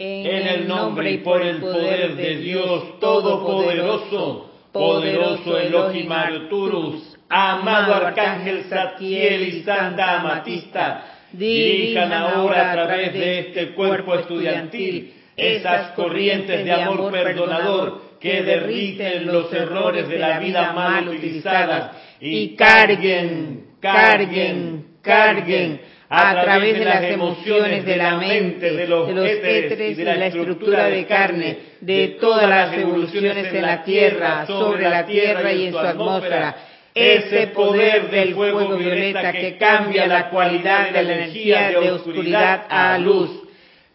en 0.00 0.48
el 0.48 0.66
nombre 0.66 1.12
y 1.12 1.18
por 1.18 1.40
el 1.40 1.58
poder 1.58 2.16
de 2.16 2.38
Dios 2.38 2.98
Todopoderoso, 2.98 4.50
poderoso 4.72 5.56
Elohim 5.56 6.10
Arturus, 6.10 7.16
amado 7.28 7.94
Arcángel 7.94 8.64
Satiel 8.64 9.42
y 9.42 9.62
Santa 9.62 10.18
Amatista, 10.18 11.28
dirijan 11.32 12.12
ahora 12.12 12.72
a 12.72 12.74
través 12.74 13.12
de 13.12 13.38
este 13.38 13.74
cuerpo 13.74 14.16
estudiantil 14.16 15.12
esas 15.36 15.92
corrientes 15.92 16.64
de 16.64 16.72
amor 16.72 17.12
perdonador 17.12 18.08
que 18.18 18.42
derriten 18.42 19.24
los 19.24 19.52
errores 19.52 20.08
de 20.08 20.18
la 20.18 20.40
vida 20.40 20.72
mal 20.72 21.08
utilizadas 21.08 21.92
y 22.20 22.56
carguen 22.56 23.67
carguen, 23.80 24.98
carguen 25.02 25.80
a 26.08 26.42
través 26.42 26.78
de 26.78 26.84
las 26.84 27.02
emociones 27.04 27.84
de 27.84 27.96
la 27.96 28.16
mente, 28.16 28.72
de 28.72 28.86
los 28.86 29.10
éteres 29.10 29.98
y 29.98 30.02
de 30.02 30.16
la 30.16 30.26
estructura 30.26 30.86
de 30.86 31.04
carne, 31.06 31.58
de 31.80 32.16
todas 32.20 32.48
las 32.48 32.72
evoluciones 32.72 33.52
en 33.52 33.62
la 33.62 33.84
Tierra, 33.84 34.46
sobre 34.46 34.88
la 34.88 35.04
Tierra 35.04 35.52
y 35.52 35.66
en 35.66 35.72
su 35.72 35.78
atmósfera, 35.78 36.56
ese 36.94 37.48
poder 37.48 38.10
del 38.10 38.34
fuego 38.34 38.76
violeta 38.76 39.32
que 39.32 39.56
cambia 39.58 40.06
la 40.06 40.30
cualidad 40.30 40.90
de 40.90 41.02
la 41.02 41.14
energía 41.14 41.68
de 41.68 41.90
oscuridad 41.90 42.64
a 42.68 42.98
luz. 42.98 43.47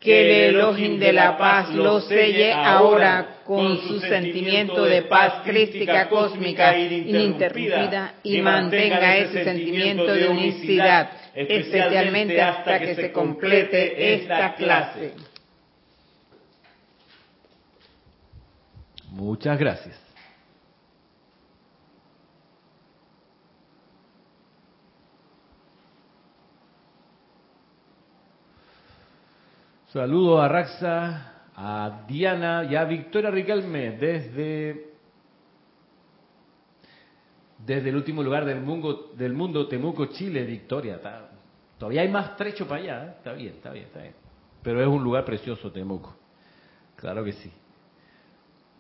Que 0.04 0.50
el 0.50 0.56
Elohim 0.56 1.00
de 1.00 1.14
la 1.14 1.38
paz 1.38 1.70
lo 1.70 2.02
selle 2.02 2.52
ahora 2.52 3.38
con 3.46 3.78
su 3.88 4.00
sentimiento 4.02 4.84
de 4.84 5.04
paz 5.04 5.44
crística 5.46 6.10
cósmica 6.10 6.78
ininterrumpida 6.78 8.16
y 8.24 8.42
mantenga 8.42 9.18
ese 9.18 9.46
sentimiento 9.46 10.14
de 10.14 10.28
unicidad, 10.28 11.10
especialmente 11.34 12.42
hasta 12.42 12.80
que 12.80 12.96
se 12.96 13.12
complete 13.12 14.16
esta 14.16 14.56
clase. 14.56 15.14
Muchas 19.12 19.58
gracias. 19.58 20.03
Saludo 29.94 30.42
a 30.42 30.48
Raxa, 30.48 31.52
a 31.56 32.06
Diana 32.08 32.64
y 32.64 32.76
a 32.76 32.84
Victoria 32.84 33.30
Riquelme 33.30 33.92
desde, 33.92 34.92
desde 37.60 37.90
el 37.90 37.98
último 37.98 38.24
lugar 38.24 38.44
del 38.44 38.60
mundo, 38.60 39.12
del 39.16 39.34
mundo 39.34 39.68
Temuco, 39.68 40.08
Chile, 40.08 40.46
Victoria. 40.46 41.00
todavía 41.78 42.02
hay 42.02 42.10
más 42.10 42.36
trecho 42.36 42.68
para 42.68 42.82
allá, 42.82 43.06
¿eh? 43.06 43.14
está 43.18 43.34
bien, 43.34 43.54
está 43.54 43.70
bien, 43.70 43.86
está 43.86 44.02
bien. 44.02 44.16
Pero 44.64 44.82
es 44.82 44.88
un 44.88 45.04
lugar 45.04 45.26
precioso, 45.26 45.72
Temuco. 45.72 46.16
Claro 46.96 47.24
que 47.24 47.34
sí. 47.34 47.54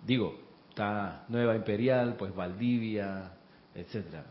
Digo, 0.04 0.39
está 0.69 1.26
Nueva 1.28 1.56
Imperial, 1.56 2.15
pues 2.17 2.34
Valdivia, 2.34 3.34
etcétera. 3.76 4.26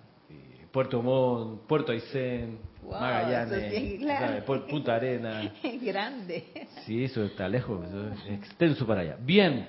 Puerto 0.73 1.01
Montt, 1.01 1.63
Puerto 1.63 1.93
Aysén, 1.93 2.59
Magallanes, 2.89 4.45
Punta 4.45 4.95
Arena. 4.95 5.53
Grande. 5.83 6.45
Sí, 6.85 7.05
eso 7.05 7.25
está 7.25 7.49
lejos, 7.49 7.87
es 8.27 8.33
extenso 8.33 8.87
para 8.87 9.03
allá. 9.03 9.17
Bien, 9.21 9.69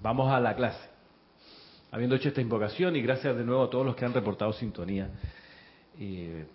vamos 0.00 0.30
a 0.32 0.40
la 0.40 0.54
clase. 0.54 0.88
Habiendo 1.92 2.16
hecho 2.16 2.28
esta 2.28 2.40
invocación 2.40 2.96
y 2.96 3.02
gracias 3.02 3.36
de 3.36 3.44
nuevo 3.44 3.64
a 3.64 3.70
todos 3.70 3.84
los 3.84 3.96
que 3.96 4.04
han 4.04 4.14
reportado 4.14 4.52
sintonía. 4.52 5.08
Eh, 5.98 6.46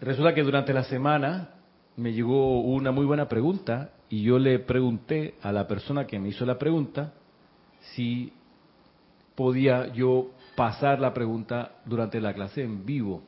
resulta 0.00 0.34
que 0.34 0.42
durante 0.42 0.72
la 0.72 0.84
semana 0.84 1.50
me 1.96 2.12
llegó 2.12 2.60
una 2.60 2.90
muy 2.92 3.06
buena 3.06 3.28
pregunta 3.28 3.90
y 4.08 4.22
yo 4.22 4.38
le 4.38 4.58
pregunté 4.58 5.34
a 5.42 5.50
la 5.50 5.66
persona 5.66 6.06
que 6.06 6.18
me 6.18 6.28
hizo 6.28 6.44
la 6.44 6.58
pregunta 6.58 7.14
si 7.94 8.32
podía 9.34 9.92
yo 9.92 10.30
pasar 10.56 11.00
la 11.00 11.12
pregunta 11.12 11.76
durante 11.84 12.20
la 12.20 12.34
clase 12.34 12.62
en 12.62 12.84
vivo. 12.84 13.22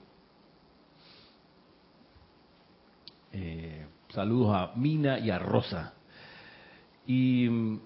Eh, 3.32 3.86
saludos 4.08 4.54
a 4.54 4.72
Mina 4.76 5.18
y 5.18 5.30
a 5.30 5.38
Rosa. 5.38 5.94
Y 7.06 7.48
mm, 7.48 7.80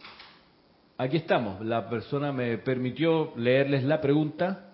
aquí 0.98 1.16
estamos. 1.16 1.64
La 1.64 1.88
persona 1.88 2.33
me 2.33 2.59
permitió 2.59 3.33
leerles 3.37 3.85
la 3.85 4.00
pregunta 4.00 4.72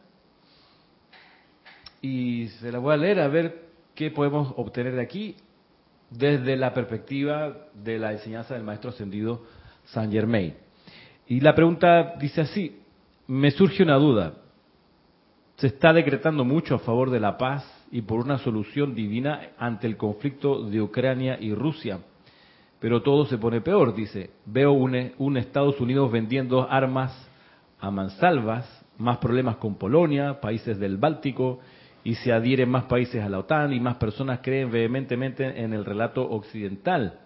y 2.00 2.48
se 2.60 2.70
la 2.70 2.78
voy 2.78 2.94
a 2.94 2.96
leer 2.96 3.20
a 3.20 3.28
ver 3.28 3.66
qué 3.94 4.10
podemos 4.10 4.52
obtener 4.56 4.94
de 4.94 5.02
aquí 5.02 5.36
desde 6.10 6.56
la 6.56 6.72
perspectiva 6.72 7.68
de 7.74 7.98
la 7.98 8.12
enseñanza 8.12 8.54
del 8.54 8.62
maestro 8.62 8.90
ascendido 8.90 9.42
Saint 9.86 10.12
Germain. 10.12 10.54
Y 11.26 11.40
la 11.40 11.54
pregunta 11.54 12.14
dice 12.20 12.42
así, 12.42 12.80
me 13.26 13.50
surge 13.50 13.82
una 13.82 13.96
duda. 13.96 14.34
Se 15.56 15.68
está 15.68 15.94
decretando 15.94 16.44
mucho 16.44 16.74
a 16.74 16.78
favor 16.80 17.10
de 17.10 17.18
la 17.18 17.38
paz 17.38 17.64
y 17.90 18.02
por 18.02 18.20
una 18.20 18.36
solución 18.38 18.94
divina 18.94 19.52
ante 19.58 19.86
el 19.86 19.96
conflicto 19.96 20.62
de 20.62 20.82
Ucrania 20.82 21.38
y 21.40 21.54
Rusia. 21.54 22.00
Pero 22.78 23.02
todo 23.02 23.24
se 23.24 23.38
pone 23.38 23.62
peor, 23.62 23.94
dice. 23.94 24.30
Veo 24.44 24.72
un, 24.72 25.12
un 25.16 25.36
Estados 25.38 25.80
Unidos 25.80 26.12
vendiendo 26.12 26.70
armas 26.70 27.10
a 27.80 27.90
mansalvas, 27.90 28.66
más 28.98 29.16
problemas 29.16 29.56
con 29.56 29.76
Polonia, 29.76 30.42
países 30.42 30.78
del 30.78 30.98
Báltico, 30.98 31.60
y 32.04 32.16
se 32.16 32.32
adhieren 32.32 32.68
más 32.68 32.84
países 32.84 33.24
a 33.24 33.28
la 33.30 33.38
OTAN 33.38 33.72
y 33.72 33.80
más 33.80 33.96
personas 33.96 34.40
creen 34.42 34.70
vehementemente 34.70 35.62
en 35.62 35.72
el 35.72 35.86
relato 35.86 36.22
occidental. 36.22 37.18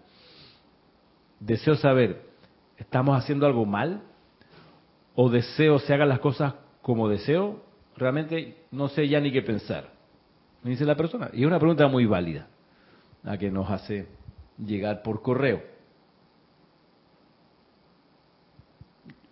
Deseo 1.40 1.75
saber, 1.75 2.23
¿estamos 2.79 3.19
haciendo 3.19 3.45
algo 3.45 3.66
mal? 3.66 4.03
¿O 5.16 5.29
deseo 5.31 5.81
se 5.81 5.93
hagan 5.93 6.09
las 6.09 6.21
cosas 6.21 6.55
como 6.81 7.09
deseo? 7.09 7.69
Realmente 7.96 8.64
no 8.70 8.88
sé 8.88 9.09
ya 9.09 9.20
ni 9.20 9.33
qué 9.33 9.42
pensar. 9.42 9.90
Me 10.62 10.70
dice 10.70 10.85
la 10.85 10.96
persona. 10.96 11.31
Y 11.33 11.42
es 11.42 11.46
una 11.46 11.59
pregunta 11.59 11.87
muy 11.88 12.07
válida, 12.07 12.48
la 13.22 13.38
que 13.38 13.50
nos 13.50 13.70
hace 13.70 14.07
llegar 14.59 15.03
por 15.03 15.22
correo. 15.22 15.62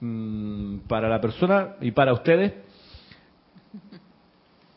Mm, 0.01 0.79
para 0.87 1.09
la 1.09 1.21
persona 1.21 1.75
y 1.81 1.91
para 1.91 2.13
ustedes, 2.13 2.53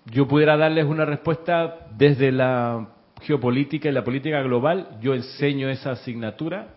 yo 0.06 0.28
pudiera 0.28 0.58
darles 0.58 0.86
una 0.86 1.06
respuesta 1.06 1.88
desde 1.96 2.32
la 2.32 2.90
geopolítica 3.22 3.88
y 3.88 3.92
la 3.92 4.04
política 4.04 4.42
global, 4.42 4.98
yo 5.00 5.14
enseño 5.14 5.70
esa 5.70 5.92
asignatura 5.92 6.70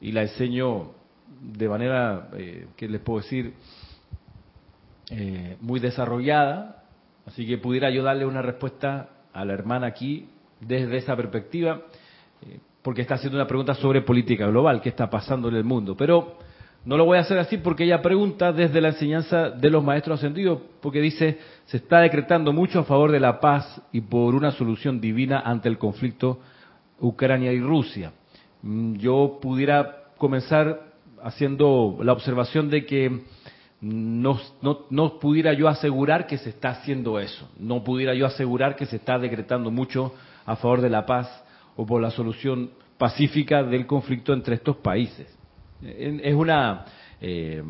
y 0.00 0.12
la 0.12 0.22
enseño 0.22 0.92
de 1.40 1.68
manera, 1.68 2.28
eh, 2.34 2.66
que 2.76 2.88
les 2.88 3.00
puedo 3.00 3.20
decir, 3.20 3.54
eh, 5.10 5.56
muy 5.60 5.80
desarrollada, 5.80 6.84
así 7.26 7.46
que 7.46 7.58
pudiera 7.58 7.90
yo 7.90 8.02
darle 8.02 8.26
una 8.26 8.42
respuesta 8.42 9.08
a 9.32 9.44
la 9.44 9.54
hermana 9.54 9.86
aquí 9.86 10.28
desde 10.60 10.96
esa 10.96 11.16
perspectiva, 11.16 11.82
eh, 12.42 12.58
porque 12.82 13.02
está 13.02 13.14
haciendo 13.14 13.38
una 13.38 13.46
pregunta 13.46 13.74
sobre 13.74 14.02
política 14.02 14.46
global, 14.46 14.80
qué 14.80 14.88
está 14.88 15.08
pasando 15.08 15.48
en 15.48 15.56
el 15.56 15.64
mundo. 15.64 15.96
Pero 15.96 16.36
no 16.84 16.96
lo 16.96 17.04
voy 17.04 17.18
a 17.18 17.22
hacer 17.22 17.38
así 17.38 17.58
porque 17.58 17.84
ella 17.84 18.00
pregunta 18.02 18.52
desde 18.52 18.80
la 18.80 18.88
enseñanza 18.88 19.50
de 19.50 19.70
los 19.70 19.84
maestros 19.84 20.18
ascendidos, 20.18 20.60
porque 20.80 21.00
dice, 21.00 21.38
se 21.66 21.78
está 21.78 22.00
decretando 22.00 22.52
mucho 22.52 22.80
a 22.80 22.84
favor 22.84 23.10
de 23.10 23.20
la 23.20 23.40
paz 23.40 23.80
y 23.92 24.00
por 24.00 24.34
una 24.34 24.52
solución 24.52 25.00
divina 25.00 25.40
ante 25.40 25.68
el 25.68 25.78
conflicto 25.78 26.40
Ucrania 27.00 27.52
y 27.52 27.60
Rusia. 27.60 28.12
Mm, 28.62 28.94
yo 28.96 29.38
pudiera 29.40 30.04
comenzar 30.16 30.88
haciendo 31.22 31.98
la 32.02 32.12
observación 32.12 32.70
de 32.70 32.86
que 32.86 33.22
no, 33.80 34.40
no, 34.90 35.18
pudiera 35.20 35.52
yo 35.52 35.68
asegurar 35.68 36.26
que 36.26 36.38
se 36.38 36.50
está 36.50 36.70
haciendo 36.70 37.20
eso, 37.20 37.48
no 37.58 37.84
pudiera 37.84 38.14
yo 38.14 38.26
asegurar 38.26 38.74
que 38.74 38.86
se 38.86 38.96
está 38.96 39.18
decretando 39.18 39.70
mucho 39.70 40.14
a 40.44 40.56
favor 40.56 40.80
de 40.80 40.90
la 40.90 41.06
paz 41.06 41.44
o 41.76 41.86
por 41.86 42.02
la 42.02 42.10
solución 42.10 42.70
pacífica 42.96 43.62
del 43.62 43.86
conflicto 43.86 44.32
entre 44.32 44.56
estos 44.56 44.76
países. 44.78 45.32
Es 45.80 46.34
una 46.34 46.86
eh, 47.20 47.62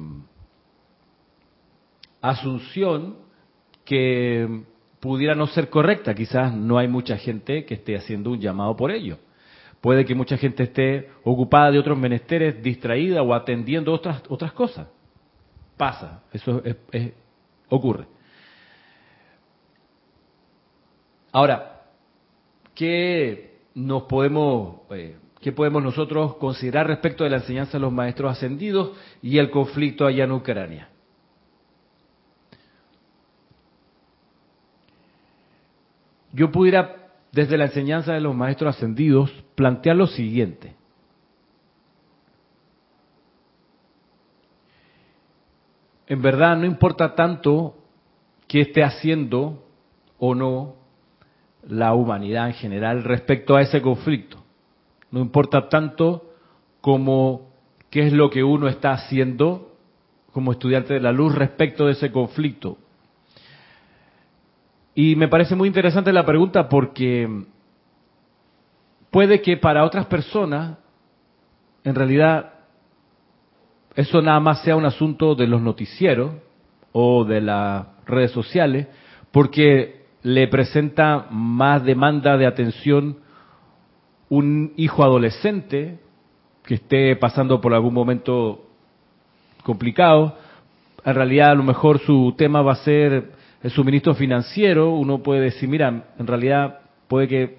asunción 2.23 3.17
que 3.85 4.63
pudiera 5.01 5.35
no 5.35 5.47
ser 5.49 5.69
correcta. 5.69 6.15
Quizás 6.15 6.55
no 6.55 6.79
hay 6.79 6.89
mucha 6.89 7.19
gente 7.19 7.67
que 7.67 7.75
esté 7.75 7.97
haciendo 7.97 8.31
un 8.31 8.41
llamado 8.41 8.75
por 8.77 8.91
ello. 8.91 9.19
Puede 9.83 10.07
que 10.07 10.15
mucha 10.15 10.39
gente 10.39 10.65
esté 10.65 11.11
ocupada 11.23 11.71
de 11.71 11.79
otros 11.79 11.99
menesteres, 11.99 12.63
distraída 12.63 13.23
o 13.23 13.35
atendiendo 13.35 13.93
otras 13.93 14.23
otras 14.29 14.53
cosas. 14.53 14.89
Pasa, 15.79 16.25
eso 16.33 16.63
ocurre. 17.71 18.07
Ahora, 21.33 21.83
¿qué 22.75 23.61
nos 23.75 24.03
podemos 24.03 24.81
eh, 24.91 25.17
¿Qué 25.41 25.53
podemos 25.53 25.83
nosotros 25.83 26.37
considerar 26.37 26.89
respecto 26.89 27.23
de 27.23 27.31
la 27.31 27.37
enseñanza 27.37 27.73
de 27.75 27.81
los 27.81 27.93
maestros 27.93 28.33
ascendidos 28.33 28.93
y 29.23 29.39
el 29.39 29.51
conflicto 29.51 30.05
allá 30.05 30.25
en 30.25 30.33
Ucrania? 30.33 30.89
Yo 36.33 36.51
pudiera, 36.51 37.13
desde 37.33 37.57
la 37.57 37.67
enseñanza 37.67 38.13
de 38.13 38.21
los 38.21 38.35
maestros 38.35 38.77
ascendidos, 38.77 39.31
plantear 39.55 39.97
lo 39.97 40.09
siguiente. 40.09 40.75
En 46.09 46.23
verdad 46.23 46.57
no 46.57 46.65
importa 46.65 47.15
tanto 47.15 47.75
qué 48.47 48.63
esté 48.63 48.83
haciendo 48.83 49.65
o 50.19 50.35
no 50.35 50.77
la 51.69 51.93
humanidad 51.93 52.47
en 52.47 52.55
general 52.55 53.05
respecto 53.05 53.57
a 53.57 53.61
ese 53.61 53.83
conflicto. 53.83 54.39
No 55.11 55.21
importa 55.21 55.69
tanto 55.69 56.33
como 56.81 57.51
qué 57.91 58.07
es 58.07 58.13
lo 58.13 58.31
que 58.31 58.43
uno 58.43 58.69
está 58.69 58.93
haciendo 58.93 59.77
como 60.33 60.53
estudiante 60.53 60.95
de 60.95 61.01
la 61.01 61.13
luz 61.13 61.35
respecto 61.35 61.87
de 61.87 61.93
ese 61.93 62.11
conflicto. 62.11 62.79
Y 64.95 65.15
me 65.17 65.29
parece 65.29 65.55
muy 65.55 65.69
interesante 65.69 66.13
la 66.13 66.25
pregunta 66.25 66.69
porque 66.69 67.45
puede 69.11 69.41
que 69.43 69.57
para 69.57 69.85
otras 69.85 70.07
personas, 70.07 70.79
en 71.85 71.95
realidad, 71.95 72.55
eso 73.99 74.23
nada 74.23 74.39
más 74.39 74.63
sea 74.63 74.77
un 74.77 74.85
asunto 74.85 75.35
de 75.35 75.49
los 75.49 75.61
noticieros 75.61 76.31
o 76.93 77.25
de 77.25 77.41
las 77.41 77.85
redes 78.07 78.31
sociales, 78.31 78.87
porque 79.33 80.05
le 80.23 80.47
presenta 80.47 81.27
más 81.33 81.83
demanda 81.83 82.37
de 82.37 82.47
atención 82.47 83.17
un 84.29 84.73
hijo 84.77 85.03
adolescente 85.03 85.99
que 86.65 86.75
esté 86.75 87.17
pasando 87.17 87.61
por 87.61 87.75
algún 87.75 87.93
momento 87.93 88.67
complicado, 89.65 90.37
en 91.05 91.15
realidad 91.17 91.51
a 91.51 91.55
lo 91.57 91.65
mejor 91.65 91.99
su 91.99 92.37
tema 92.39 92.63
va 92.63 92.75
a 92.75 92.85
ser 92.85 93.33
el 93.65 93.71
suministro 93.73 94.15
financiero, 94.15 94.93
uno 94.93 95.25
puede 95.25 95.41
decir, 95.41 95.69
mira, 95.69 96.05
en 96.17 96.27
realidad 96.29 96.83
puede 97.09 97.27
que 97.27 97.59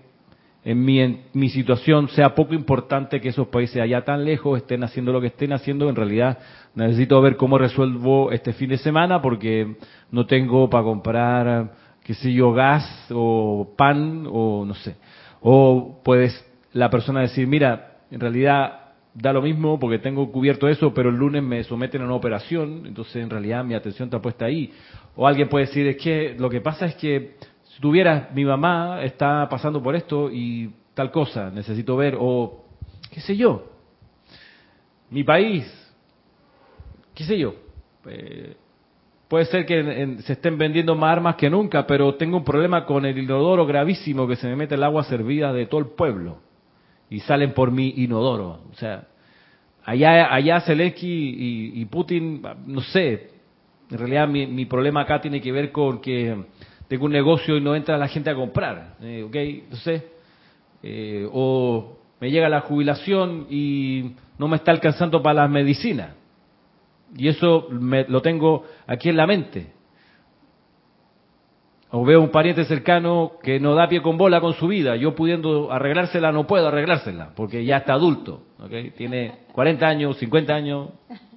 en 0.70 0.86
mi, 0.86 1.00
en 1.00 1.22
mi 1.34 1.50
situación 1.50 2.10
sea 2.10 2.36
poco 2.36 2.54
importante 2.54 3.20
que 3.20 3.30
esos 3.30 3.48
países 3.48 3.82
allá 3.82 4.06
tan 4.06 4.24
lejos 4.24 4.56
estén 4.56 4.84
haciendo 4.84 5.12
lo 5.12 5.20
que 5.20 5.28
estén 5.28 5.52
haciendo, 5.52 5.90
en 5.90 5.96
realidad 5.96 6.38
necesito 6.76 7.20
ver 7.24 7.38
cómo 7.38 7.58
resuelvo 7.58 8.32
este 8.32 8.54
fin 8.54 8.70
de 8.70 8.78
semana 8.78 9.20
porque 9.20 9.78
no 10.12 10.28
tengo 10.28 10.70
para 10.70 10.84
comprar, 10.84 11.74
qué 12.04 12.14
sé 12.14 12.32
yo, 12.32 12.54
gas 12.54 12.86
o 13.12 13.74
pan 13.76 14.28
o 14.30 14.64
no 14.64 14.76
sé. 14.76 14.96
O 15.42 16.02
puedes 16.04 16.46
la 16.74 16.92
persona 16.92 17.22
decir, 17.22 17.48
mira, 17.48 18.02
en 18.12 18.20
realidad 18.20 18.92
da 19.16 19.34
lo 19.34 19.42
mismo 19.42 19.80
porque 19.80 19.98
tengo 19.98 20.32
cubierto 20.32 20.68
eso, 20.68 20.94
pero 20.94 21.10
el 21.10 21.16
lunes 21.16 21.42
me 21.42 21.64
someten 21.64 22.04
a 22.04 22.06
una 22.06 22.14
operación, 22.14 22.84
entonces 22.86 23.16
en 23.16 23.32
realidad 23.32 23.66
mi 23.66 23.74
atención 23.74 24.08
está 24.08 24.22
puesta 24.22 24.46
ahí. 24.46 24.72
O 25.16 25.26
alguien 25.26 25.50
puede 25.50 25.66
decir, 25.66 25.88
es 25.88 25.98
que 25.98 26.36
lo 26.38 26.48
que 26.48 26.62
pasa 26.62 26.86
es 26.86 26.94
que 26.94 27.38
si 27.82 28.34
mi 28.34 28.46
mamá 28.46 29.02
está 29.04 29.48
pasando 29.50 29.82
por 29.82 29.96
esto 29.96 30.30
y 30.32 30.72
tal 30.94 31.12
cosa, 31.12 31.50
necesito 31.50 31.96
ver, 31.96 32.18
o 32.20 32.66
qué 33.12 33.22
sé 33.22 33.38
yo, 33.38 33.66
mi 35.10 35.24
país, 35.24 35.66
qué 37.16 37.24
sé 37.24 37.38
yo. 37.38 37.56
Eh, 38.06 38.56
puede 39.28 39.46
ser 39.46 39.66
que 39.66 40.18
se 40.24 40.34
estén 40.34 40.58
vendiendo 40.58 40.96
más 40.96 41.12
armas 41.12 41.36
que 41.36 41.50
nunca, 41.50 41.86
pero 41.86 42.16
tengo 42.16 42.38
un 42.38 42.44
problema 42.44 42.86
con 42.86 43.06
el 43.06 43.18
inodoro 43.18 43.66
gravísimo 43.66 44.28
que 44.28 44.36
se 44.36 44.48
me 44.48 44.56
mete 44.56 44.76
el 44.76 44.84
agua 44.84 45.04
servida 45.04 45.54
de 45.54 45.66
todo 45.68 45.80
el 45.80 45.88
pueblo 45.88 46.40
y 47.10 47.20
salen 47.22 47.54
por 47.54 47.72
mi 47.72 47.90
inodoro. 47.98 48.62
O 48.72 48.76
sea, 48.76 49.08
allá, 49.86 50.34
allá 50.34 50.62
Zelensky 50.62 51.72
y, 51.76 51.86
Putin, 51.86 52.42
no 52.66 52.82
sé, 52.82 53.30
en 53.90 53.98
realidad 53.98 54.28
mi, 54.28 54.48
mi, 54.48 54.66
problema 54.66 55.02
acá 55.02 55.22
tiene 55.22 55.42
que 55.42 55.52
ver 55.52 55.72
con 55.72 56.02
que 56.02 56.46
tengo 56.90 57.06
un 57.06 57.14
negocio 57.14 57.56
y 57.56 57.62
no 57.62 57.76
entra 57.76 57.98
la 57.98 58.10
gente 58.10 58.30
a 58.30 58.36
comprar, 58.36 58.96
eh, 59.02 59.24
¿ok? 59.24 59.76
Sé, 59.78 60.08
eh, 60.84 61.26
o 61.32 61.98
me 62.20 62.30
llega 62.30 62.50
la 62.50 62.62
jubilación 62.62 63.48
y 63.50 64.16
no 64.38 64.50
me 64.50 64.58
está 64.58 64.72
alcanzando 64.72 65.22
para 65.24 65.44
las 65.44 65.50
medicinas. 65.50 66.16
Y 67.16 67.30
eso 67.30 67.68
me, 67.72 68.04
lo 68.08 68.22
tengo 68.22 68.66
aquí 68.86 69.08
en 69.08 69.18
la 69.18 69.26
mente 69.26 69.80
o 71.92 72.06
veo 72.06 72.22
un 72.22 72.30
pariente 72.30 72.66
cercano 72.66 73.34
que 73.42 73.60
no 73.60 73.74
da 73.74 73.88
pie 73.88 74.02
con 74.02 74.18
bola 74.18 74.42
con 74.42 74.54
su 74.54 74.68
vida, 74.68 74.96
yo 74.96 75.16
pudiendo 75.16 75.72
arreglársela 75.72 76.32
no 76.32 76.46
puedo 76.46 76.68
arreglársela, 76.68 77.32
porque 77.36 77.66
ya 77.66 77.78
está 77.78 77.94
adulto, 77.94 78.44
tiene 78.96 79.40
40 79.54 79.88
años, 79.88 80.18
50 80.18 80.54
años, 80.54 80.90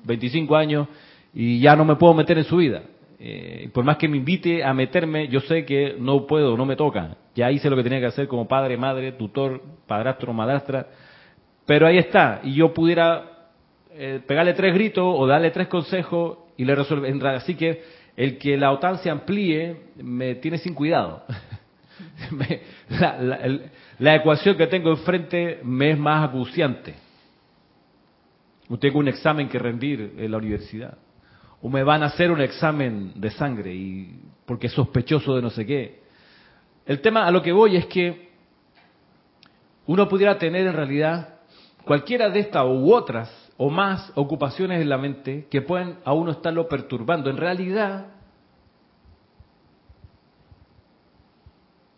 25 0.05 0.57
años 0.57 0.89
y 1.33 1.61
ya 1.61 1.75
no 1.75 1.87
me 1.87 1.97
puedo 1.97 2.13
meter 2.13 2.37
en 2.37 2.45
su 2.45 2.57
vida. 2.57 2.83
Eh, 3.25 3.71
por 3.73 3.85
más 3.85 3.99
que 3.99 4.09
me 4.09 4.17
invite 4.17 4.65
a 4.65 4.75
meterme, 4.75 5.29
yo 5.29 5.39
sé 5.39 5.65
que 5.65 5.95
no 5.97 6.27
puedo, 6.27 6.57
no 6.57 6.67
me 6.67 6.75
toca. 6.75 7.17
Ya 7.37 7.53
hice 7.53 7.71
lo 7.71 7.77
que 7.77 7.85
tenía 7.85 8.01
que 8.01 8.07
hacer 8.07 8.27
como 8.27 8.49
padre, 8.49 8.77
madre, 8.77 9.13
tutor, 9.13 9.63
padrastro, 9.87 10.33
madrastra. 10.33 10.89
Pero 11.65 11.87
ahí 11.87 11.99
está. 11.99 12.41
Y 12.43 12.55
yo 12.55 12.75
pudiera 12.75 13.51
eh, 13.93 14.21
pegarle 14.27 14.55
tres 14.55 14.75
gritos 14.75 15.05
o 15.07 15.25
darle 15.25 15.53
tres 15.53 15.69
consejos 15.69 16.39
y 16.57 16.65
le 16.65 16.75
resolver. 16.75 17.25
Así 17.29 17.55
que 17.55 17.85
el 18.17 18.39
que 18.39 18.57
la 18.57 18.73
OTAN 18.73 18.99
se 18.99 19.09
amplíe 19.09 19.77
me 19.99 20.35
tiene 20.35 20.59
sin 20.59 20.75
cuidado. 20.75 21.23
la, 22.89 23.61
la, 24.01 24.17
ecuación 24.17 24.57
que 24.57 24.67
tengo 24.67 24.91
enfrente 24.91 25.61
me 25.63 25.93
es 25.93 25.99
más 25.99 26.29
acuciante. 26.29 26.97
Tengo 28.81 28.99
un 28.99 29.07
examen 29.07 29.49
que 29.49 29.61
rendir 29.61 30.15
en 30.19 30.29
la 30.29 30.39
universidad 30.39 30.99
o 31.63 31.69
me 31.69 31.85
van 31.85 32.03
a 32.03 32.07
hacer 32.07 32.31
un 32.31 32.41
examen 32.41 33.13
de 33.15 33.31
sangre 33.31 33.73
y 33.73 34.21
porque 34.45 34.67
es 34.67 34.73
sospechoso 34.73 35.37
de 35.37 35.43
no 35.43 35.51
sé 35.51 35.65
qué. 35.65 36.03
El 36.85 37.01
tema 37.01 37.25
a 37.27 37.31
lo 37.31 37.41
que 37.41 37.53
voy 37.53 37.77
es 37.77 37.87
que 37.87 38.33
uno 39.87 40.09
pudiera 40.09 40.37
tener 40.39 40.67
en 40.67 40.75
realidad 40.75 41.39
cualquiera 41.85 42.29
de 42.31 42.41
estas 42.41 42.65
u 42.65 42.93
otras 42.93 43.31
o 43.57 43.71
más 43.71 44.11
ocupaciones 44.17 44.81
en 44.81 44.89
la 44.89 44.99
mente 44.99 45.47
que 45.49 45.63
pueden 45.63 45.99
a 46.05 46.13
uno 46.13 46.33
estarlo 46.33 46.69
perturbando. 46.69 47.31
En 47.31 47.37
realidad, 47.37 48.09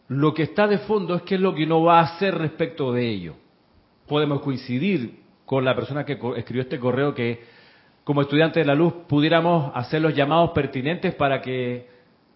lo 0.09 0.35
que 0.35 0.43
está 0.43 0.67
de 0.67 0.79
fondo 0.79 1.15
es 1.15 1.23
qué 1.23 1.37
es 1.37 1.41
lo 1.41 1.55
que 1.55 1.65
uno 1.65 1.83
va 1.83 2.01
a 2.01 2.15
hacer 2.15 2.37
respecto 2.37 2.93
de 2.93 3.09
ello. 3.09 3.37
Podemos 4.07 4.43
coincidir 4.43 5.23
con 5.47 5.65
la 5.65 5.75
persona 5.75 6.05
que 6.05 6.19
escribió 6.37 6.63
este 6.63 6.79
correo 6.79 7.15
que 7.15 7.54
como 8.05 8.21
estudiantes 8.21 8.63
de 8.63 8.67
la 8.67 8.75
luz 8.75 8.93
pudiéramos 9.09 9.73
hacer 9.75 10.01
los 10.03 10.15
llamados 10.15 10.51
pertinentes 10.51 11.15
para 11.15 11.41
que 11.41 11.89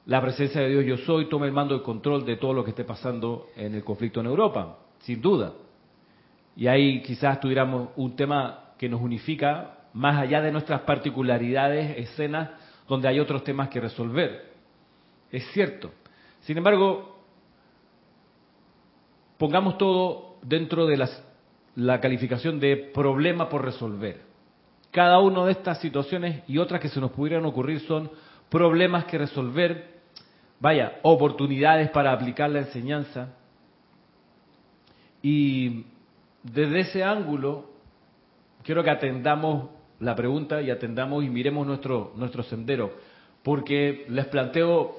la 0.06 0.20
presencia 0.22 0.62
de 0.62 0.70
Dios 0.70 0.84
yo 0.86 0.96
soy 1.04 1.28
tome 1.28 1.46
el 1.46 1.52
mando 1.52 1.76
y 1.76 1.82
control 1.82 2.24
de 2.24 2.36
todo 2.36 2.54
lo 2.54 2.64
que 2.64 2.70
esté 2.70 2.84
pasando 2.84 3.48
en 3.54 3.74
el 3.74 3.84
conflicto 3.84 4.20
en 4.20 4.26
Europa, 4.26 4.78
sin 5.00 5.20
duda. 5.20 5.52
Y 6.56 6.66
ahí 6.66 7.02
quizás 7.02 7.38
tuviéramos 7.38 7.90
un 7.96 8.16
tema 8.16 8.72
que 8.78 8.88
nos 8.88 9.02
unifica 9.02 9.74
más 9.92 10.18
allá 10.18 10.40
de 10.40 10.50
nuestras 10.50 10.80
particularidades, 10.82 11.98
escenas 11.98 12.50
donde 12.88 13.08
hay 13.08 13.20
otros 13.20 13.44
temas 13.44 13.68
que 13.68 13.80
resolver. 13.80 14.50
Es 15.30 15.46
cierto. 15.52 15.90
Sin 16.40 16.56
embargo, 16.56 17.18
pongamos 19.36 19.76
todo 19.76 20.36
dentro 20.40 20.86
de 20.86 21.06
la 21.76 22.00
calificación 22.00 22.58
de 22.58 22.76
problema 22.94 23.50
por 23.50 23.62
resolver. 23.62 24.27
Cada 24.90 25.18
una 25.20 25.44
de 25.44 25.52
estas 25.52 25.80
situaciones 25.80 26.42
y 26.48 26.58
otras 26.58 26.80
que 26.80 26.88
se 26.88 27.00
nos 27.00 27.10
pudieran 27.10 27.44
ocurrir 27.44 27.80
son 27.80 28.10
problemas 28.48 29.04
que 29.04 29.18
resolver, 29.18 29.98
vaya, 30.60 30.98
oportunidades 31.02 31.90
para 31.90 32.12
aplicar 32.12 32.50
la 32.50 32.60
enseñanza. 32.60 33.34
Y 35.22 35.84
desde 36.42 36.80
ese 36.80 37.04
ángulo, 37.04 37.70
quiero 38.62 38.82
que 38.82 38.90
atendamos 38.90 39.70
la 40.00 40.14
pregunta 40.14 40.62
y 40.62 40.70
atendamos 40.70 41.24
y 41.24 41.28
miremos 41.28 41.66
nuestro, 41.66 42.12
nuestro 42.16 42.42
sendero, 42.44 42.92
porque 43.42 44.06
les 44.08 44.26
planteo 44.26 44.94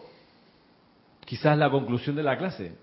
quizás 1.26 1.58
la 1.58 1.70
conclusión 1.70 2.16
de 2.16 2.24
la 2.24 2.38
clase. 2.38 2.76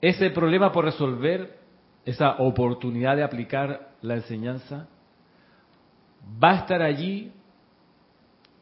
Ese 0.00 0.30
problema 0.30 0.72
por 0.72 0.84
resolver, 0.84 1.58
esa 2.04 2.36
oportunidad 2.38 3.16
de 3.16 3.22
aplicar 3.22 3.90
la 4.02 4.14
enseñanza, 4.14 4.88
va 6.42 6.52
a 6.52 6.56
estar 6.56 6.82
allí 6.82 7.32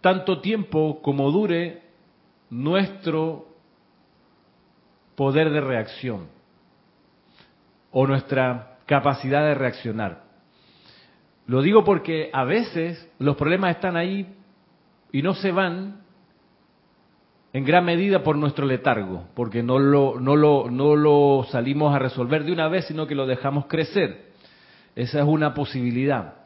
tanto 0.01 0.41
tiempo 0.41 1.01
como 1.03 1.31
dure 1.31 1.83
nuestro 2.51 3.49
poder 5.17 5.51
de 5.51 5.61
reacción 5.61 6.29
o 7.91 8.07
nuestra 8.07 8.79
capacidad 8.87 9.43
de 9.43 9.55
reaccionar. 9.55 10.25
Lo 11.47 11.63
digo 11.63 11.85
porque 11.85 12.31
a 12.33 12.45
veces 12.45 13.11
los 13.19 13.37
problemas 13.37 13.77
están 13.77 13.97
ahí 13.97 14.27
y 15.13 15.23
no 15.23 15.35
se 15.35 15.53
van 15.53 16.03
en 17.53 17.65
gran 17.65 17.85
medida 17.85 18.23
por 18.23 18.37
nuestro 18.37 18.67
letargo, 18.67 19.25
porque 19.35 19.63
no 19.63 19.79
lo, 19.79 20.21
no 20.21 20.37
lo, 20.37 20.69
no 20.71 20.95
lo 20.95 21.47
salimos 21.51 21.95
a 21.95 21.99
resolver 21.99 22.45
de 22.45 22.53
una 22.53 22.69
vez, 22.69 22.87
sino 22.87 23.07
que 23.07 23.15
lo 23.15 23.27
dejamos 23.27 23.67
crecer. 23.67 24.27
Esa 24.95 25.21
es 25.21 25.25
una 25.25 25.55
posibilidad. 25.55 26.46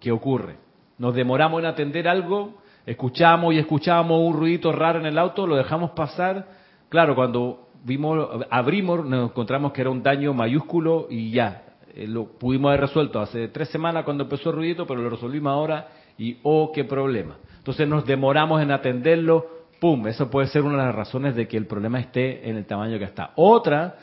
¿Qué 0.00 0.12
ocurre? 0.12 0.56
Nos 0.98 1.14
demoramos 1.14 1.60
en 1.60 1.66
atender 1.66 2.08
algo, 2.08 2.54
escuchamos 2.86 3.54
y 3.54 3.58
escuchamos 3.58 4.20
un 4.20 4.34
ruidito 4.34 4.72
raro 4.72 4.98
en 4.98 5.06
el 5.06 5.18
auto, 5.18 5.46
lo 5.46 5.56
dejamos 5.56 5.90
pasar. 5.90 6.48
Claro, 6.88 7.14
cuando 7.14 7.68
vimos, 7.84 8.28
abrimos, 8.50 9.04
nos 9.04 9.30
encontramos 9.30 9.72
que 9.72 9.82
era 9.82 9.90
un 9.90 10.02
daño 10.02 10.32
mayúsculo 10.32 11.06
y 11.10 11.30
ya, 11.30 11.64
eh, 11.94 12.06
lo 12.06 12.26
pudimos 12.26 12.70
haber 12.70 12.82
resuelto 12.82 13.20
hace 13.20 13.48
tres 13.48 13.68
semanas 13.68 14.04
cuando 14.04 14.24
empezó 14.24 14.50
el 14.50 14.56
ruidito, 14.56 14.86
pero 14.86 15.02
lo 15.02 15.10
resolvimos 15.10 15.50
ahora 15.50 15.88
y 16.18 16.38
oh, 16.42 16.72
qué 16.72 16.84
problema. 16.84 17.36
Entonces 17.58 17.86
nos 17.88 18.06
demoramos 18.06 18.62
en 18.62 18.70
atenderlo, 18.70 19.46
pum, 19.80 20.06
eso 20.06 20.30
puede 20.30 20.46
ser 20.48 20.62
una 20.62 20.78
de 20.78 20.86
las 20.86 20.94
razones 20.94 21.34
de 21.34 21.46
que 21.46 21.56
el 21.56 21.66
problema 21.66 22.00
esté 22.00 22.48
en 22.48 22.56
el 22.56 22.64
tamaño 22.64 22.98
que 22.98 23.04
está. 23.04 23.32
Otra, 23.36 23.96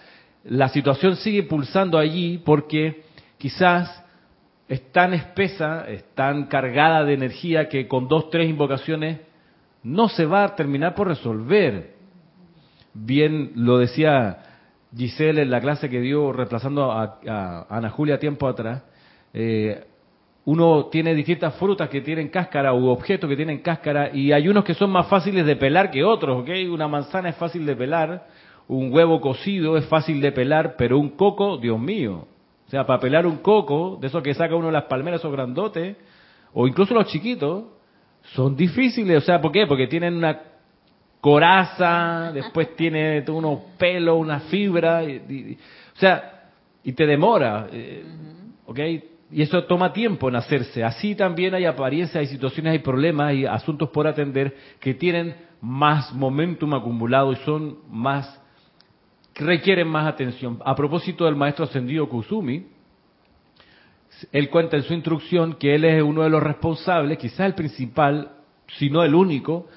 la 0.43 0.69
situación 0.69 1.15
sigue 1.15 1.43
pulsando 1.43 1.97
allí 1.97 2.39
porque 2.39 3.03
quizás 3.37 4.02
es 4.67 4.91
tan 4.91 5.13
espesa, 5.13 5.85
es 5.87 6.03
tan 6.15 6.45
cargada 6.45 7.03
de 7.03 7.13
energía 7.13 7.67
que 7.67 7.87
con 7.87 8.07
dos, 8.07 8.29
tres 8.29 8.49
invocaciones 8.49 9.19
no 9.83 10.07
se 10.09 10.25
va 10.25 10.45
a 10.45 10.55
terminar 10.55 10.95
por 10.95 11.07
resolver. 11.07 11.93
Bien 12.93 13.51
lo 13.55 13.77
decía 13.77 14.37
Giselle 14.95 15.41
en 15.41 15.51
la 15.51 15.59
clase 15.59 15.89
que 15.89 15.99
dio 15.99 16.31
reemplazando 16.31 16.91
a, 16.91 17.19
Ana 17.69 17.89
Julia 17.89 18.19
tiempo 18.19 18.47
atrás. 18.47 18.83
Eh, 19.33 19.83
uno 20.45 20.85
tiene 20.87 21.15
distintas 21.15 21.55
frutas 21.55 21.89
que 21.89 22.01
tienen 22.01 22.29
cáscara 22.29 22.73
u 22.73 22.87
objetos 22.87 23.29
que 23.29 23.35
tienen 23.35 23.59
cáscara 23.59 24.13
y 24.13 24.31
hay 24.31 24.47
unos 24.47 24.65
que 24.65 24.73
son 24.73 24.91
más 24.91 25.07
fáciles 25.07 25.45
de 25.45 25.55
pelar 25.55 25.89
que 25.89 26.03
otros, 26.03 26.41
¿ok? 26.41 26.49
Una 26.71 26.87
manzana 26.87 27.29
es 27.29 27.35
fácil 27.35 27.65
de 27.65 27.75
pelar, 27.75 28.27
un 28.67 28.93
huevo 28.93 29.21
cocido 29.21 29.77
es 29.77 29.85
fácil 29.85 30.19
de 30.21 30.31
pelar, 30.31 30.75
pero 30.77 30.99
un 30.99 31.11
coco, 31.11 31.57
Dios 31.57 31.79
mío, 31.79 32.27
sea, 32.73 32.87
para 32.87 32.99
pelar 32.99 33.27
un 33.27 33.37
coco, 33.37 33.99
de 34.01 34.07
esos 34.07 34.23
que 34.23 34.33
saca 34.33 34.55
uno 34.55 34.67
de 34.67 34.73
las 34.73 34.85
palmeras, 34.85 35.19
esos 35.19 35.31
grandotes, 35.31 35.95
o 36.53 36.67
incluso 36.67 36.95
los 36.95 37.05
chiquitos, 37.05 37.65
son 38.33 38.55
difíciles. 38.55 39.21
O 39.21 39.25
sea, 39.25 39.39
¿por 39.39 39.51
qué? 39.51 39.67
Porque 39.67 39.85
tienen 39.85 40.15
una 40.15 40.41
coraza, 41.21 42.31
después 42.33 42.75
tiene 42.75 43.23
unos 43.27 43.59
pelos, 43.77 44.17
una 44.17 44.39
fibra, 44.39 45.03
y, 45.03 45.55
o 45.95 45.99
sea, 45.99 46.49
y 46.83 46.93
te 46.93 47.05
demora, 47.05 47.67
eh, 47.71 48.03
¿ok? 48.65 48.79
Y 49.31 49.41
eso 49.43 49.63
toma 49.65 49.93
tiempo 49.93 50.29
en 50.29 50.35
hacerse. 50.35 50.83
Así 50.83 51.13
también 51.13 51.53
hay 51.53 51.65
apariencias, 51.65 52.15
hay 52.15 52.27
situaciones, 52.27 52.71
hay 52.71 52.79
problemas, 52.79 53.29
hay 53.29 53.45
asuntos 53.45 53.89
por 53.89 54.07
atender 54.07 54.55
que 54.79 54.95
tienen 54.95 55.35
más 55.61 56.11
momentum 56.11 56.73
acumulado 56.73 57.31
y 57.33 57.35
son 57.37 57.77
más 57.89 58.42
requieren 59.35 59.87
más 59.87 60.07
atención. 60.07 60.59
A 60.63 60.75
propósito 60.75 61.25
del 61.25 61.35
maestro 61.35 61.65
ascendido 61.65 62.07
Kusumi, 62.07 62.67
él 64.31 64.49
cuenta 64.49 64.77
en 64.77 64.83
su 64.83 64.93
instrucción 64.93 65.55
que 65.55 65.75
él 65.75 65.85
es 65.85 66.01
uno 66.01 66.23
de 66.23 66.29
los 66.29 66.41
responsables, 66.41 67.17
quizás 67.17 67.47
el 67.47 67.55
principal, 67.55 68.31
si 68.77 68.89
no 68.89 69.03
el 69.03 69.15
único, 69.15 69.67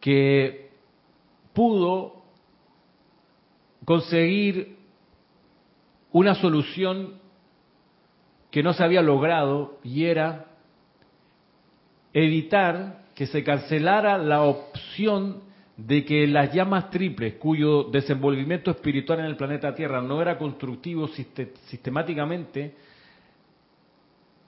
que 0.00 0.70
pudo 1.52 2.22
conseguir 3.84 4.76
una 6.10 6.34
solución 6.34 7.20
que 8.50 8.62
no 8.62 8.72
se 8.72 8.84
había 8.84 9.02
logrado 9.02 9.78
y 9.82 10.04
era 10.04 10.46
evitar 12.12 13.04
que 13.14 13.26
se 13.26 13.42
cancelara 13.44 14.18
la 14.18 14.42
opción 14.42 15.42
de 15.86 16.04
que 16.04 16.26
las 16.26 16.52
llamas 16.52 16.90
triples, 16.90 17.34
cuyo 17.34 17.84
desenvolvimiento 17.84 18.70
espiritual 18.70 19.20
en 19.20 19.26
el 19.26 19.36
planeta 19.36 19.74
Tierra 19.74 20.00
no 20.00 20.22
era 20.22 20.38
constructivo 20.38 21.08
sistemáticamente, 21.08 22.74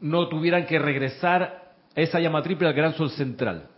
no 0.00 0.28
tuvieran 0.28 0.66
que 0.66 0.78
regresar 0.78 1.72
esa 1.94 2.20
llama 2.20 2.42
triple 2.42 2.68
al 2.68 2.74
gran 2.74 2.94
sol 2.94 3.10
central. 3.10 3.68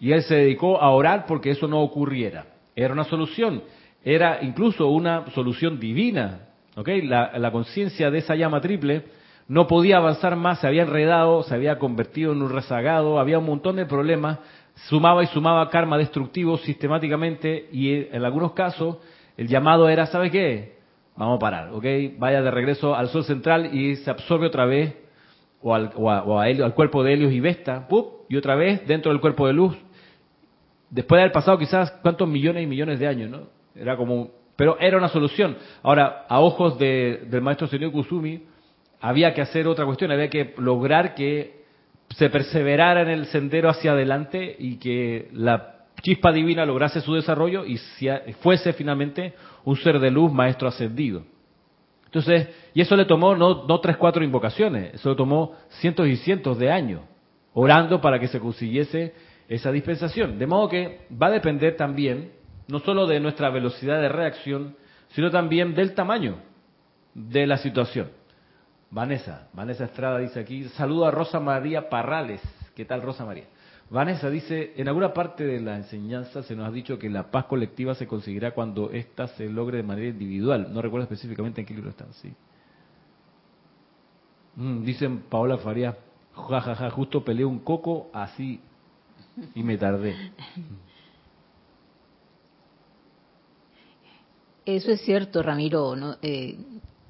Y 0.00 0.12
él 0.12 0.22
se 0.22 0.36
dedicó 0.36 0.80
a 0.80 0.90
orar 0.90 1.26
porque 1.26 1.50
eso 1.50 1.66
no 1.66 1.82
ocurriera. 1.82 2.46
Era 2.74 2.94
una 2.94 3.04
solución, 3.04 3.64
era 4.02 4.38
incluso 4.42 4.88
una 4.88 5.30
solución 5.32 5.78
divina. 5.78 6.48
¿okay? 6.76 7.02
La, 7.02 7.36
la 7.38 7.50
conciencia 7.50 8.10
de 8.10 8.18
esa 8.18 8.34
llama 8.34 8.60
triple 8.60 9.04
no 9.48 9.66
podía 9.66 9.96
avanzar 9.96 10.36
más, 10.36 10.60
se 10.60 10.66
había 10.66 10.82
enredado, 10.82 11.42
se 11.42 11.54
había 11.54 11.78
convertido 11.78 12.32
en 12.32 12.42
un 12.42 12.50
rezagado, 12.50 13.18
había 13.18 13.38
un 13.38 13.46
montón 13.46 13.76
de 13.76 13.86
problemas 13.86 14.38
sumaba 14.86 15.22
y 15.22 15.26
sumaba 15.26 15.68
karma 15.70 15.98
destructivo 15.98 16.58
sistemáticamente 16.58 17.68
y 17.72 18.06
en 18.14 18.24
algunos 18.24 18.52
casos 18.52 18.98
el 19.36 19.48
llamado 19.48 19.88
era, 19.88 20.06
¿sabe 20.06 20.30
qué? 20.30 20.78
Vamos 21.16 21.36
a 21.36 21.38
parar, 21.40 21.70
¿ok? 21.72 21.84
Vaya 22.18 22.42
de 22.42 22.50
regreso 22.50 22.94
al 22.94 23.08
sol 23.08 23.24
central 23.24 23.74
y 23.74 23.96
se 23.96 24.10
absorbe 24.10 24.46
otra 24.46 24.66
vez 24.66 24.94
o 25.60 25.74
al, 25.74 25.90
al 26.62 26.74
cuerpo 26.74 27.02
de 27.02 27.14
Helios 27.14 27.32
y 27.32 27.40
Vesta, 27.40 27.88
y 28.28 28.36
otra 28.36 28.54
vez 28.54 28.86
dentro 28.86 29.10
del 29.10 29.20
cuerpo 29.20 29.46
de 29.46 29.52
luz. 29.52 29.76
Después 30.90 31.18
de 31.18 31.22
haber 31.22 31.32
pasado 31.32 31.58
quizás 31.58 31.90
cuántos 32.02 32.28
millones 32.28 32.62
y 32.62 32.66
millones 32.66 33.00
de 33.00 33.08
años, 33.08 33.30
¿no? 33.30 33.48
Era 33.74 33.96
como, 33.96 34.30
pero 34.56 34.78
era 34.80 34.96
una 34.96 35.08
solución. 35.08 35.56
Ahora, 35.82 36.24
a 36.28 36.40
ojos 36.40 36.78
del 36.78 37.42
maestro 37.42 37.66
señor 37.66 37.92
Kusumi, 37.92 38.44
había 39.00 39.34
que 39.34 39.42
hacer 39.42 39.66
otra 39.66 39.84
cuestión, 39.84 40.10
había 40.10 40.30
que 40.30 40.54
lograr 40.58 41.14
que 41.14 41.57
se 42.10 42.30
perseverara 42.30 43.02
en 43.02 43.08
el 43.08 43.26
sendero 43.26 43.68
hacia 43.68 43.92
adelante 43.92 44.56
y 44.58 44.76
que 44.76 45.28
la 45.32 45.86
chispa 46.02 46.32
divina 46.32 46.64
lograse 46.64 47.00
su 47.00 47.14
desarrollo 47.14 47.64
y 47.64 47.78
fuese 48.40 48.72
finalmente 48.72 49.34
un 49.64 49.76
ser 49.76 49.98
de 49.98 50.10
luz 50.10 50.32
maestro 50.32 50.68
ascendido. 50.68 51.24
Entonces, 52.06 52.48
y 52.72 52.80
eso 52.80 52.96
le 52.96 53.04
tomó 53.04 53.36
no, 53.36 53.66
no 53.66 53.80
tres, 53.80 53.96
cuatro 53.98 54.24
invocaciones, 54.24 54.94
eso 54.94 55.10
le 55.10 55.16
tomó 55.16 55.54
cientos 55.68 56.06
y 56.08 56.16
cientos 56.16 56.58
de 56.58 56.70
años, 56.70 57.02
orando 57.52 58.00
para 58.00 58.18
que 58.18 58.28
se 58.28 58.40
consiguiese 58.40 59.14
esa 59.48 59.70
dispensación. 59.70 60.38
De 60.38 60.46
modo 60.46 60.68
que 60.68 61.00
va 61.10 61.26
a 61.26 61.30
depender 61.30 61.76
también, 61.76 62.32
no 62.66 62.78
solo 62.80 63.06
de 63.06 63.20
nuestra 63.20 63.50
velocidad 63.50 64.00
de 64.00 64.08
reacción, 64.08 64.76
sino 65.10 65.30
también 65.30 65.74
del 65.74 65.94
tamaño 65.94 66.36
de 67.14 67.46
la 67.46 67.58
situación. 67.58 68.08
Vanessa, 68.90 69.48
Vanessa 69.52 69.84
Estrada 69.84 70.18
dice 70.18 70.40
aquí, 70.40 70.64
saluda 70.70 71.08
a 71.08 71.10
Rosa 71.10 71.40
María 71.40 71.88
Parrales. 71.88 72.40
¿Qué 72.74 72.84
tal 72.84 73.02
Rosa 73.02 73.24
María? 73.24 73.44
Vanessa 73.90 74.28
dice, 74.30 74.74
en 74.76 74.88
alguna 74.88 75.12
parte 75.12 75.44
de 75.44 75.60
la 75.60 75.76
enseñanza 75.76 76.42
se 76.42 76.54
nos 76.54 76.68
ha 76.68 76.70
dicho 76.70 76.98
que 76.98 77.08
la 77.08 77.30
paz 77.30 77.46
colectiva 77.46 77.94
se 77.94 78.06
conseguirá 78.06 78.52
cuando 78.52 78.90
ésta 78.90 79.28
se 79.28 79.48
logre 79.48 79.78
de 79.78 79.82
manera 79.82 80.08
individual. 80.08 80.68
No 80.72 80.82
recuerdo 80.82 81.04
específicamente 81.04 81.60
en 81.60 81.66
qué 81.66 81.74
libro 81.74 81.90
está. 81.90 82.06
Sí. 82.14 82.32
Mm, 84.56 84.84
dicen 84.84 85.20
Paola 85.28 85.58
Faría, 85.58 85.96
jajaja, 86.34 86.90
justo 86.90 87.24
peleé 87.24 87.44
un 87.44 87.60
coco 87.60 88.10
así 88.12 88.60
y 89.54 89.62
me 89.62 89.78
tardé. 89.78 90.14
Eso 94.66 94.90
es 94.90 95.00
cierto, 95.00 95.42
Ramiro. 95.42 95.94
Eh, 96.20 96.58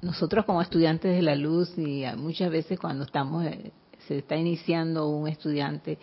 nosotros 0.01 0.45
como 0.45 0.61
estudiantes 0.61 1.15
de 1.15 1.21
la 1.21 1.35
luz 1.35 1.77
y 1.77 2.03
muchas 2.17 2.51
veces 2.51 2.79
cuando 2.79 3.05
estamos, 3.05 3.45
eh, 3.45 3.71
se 4.07 4.19
está 4.19 4.35
iniciando 4.35 5.09
un 5.09 5.27
estudiante, 5.27 5.97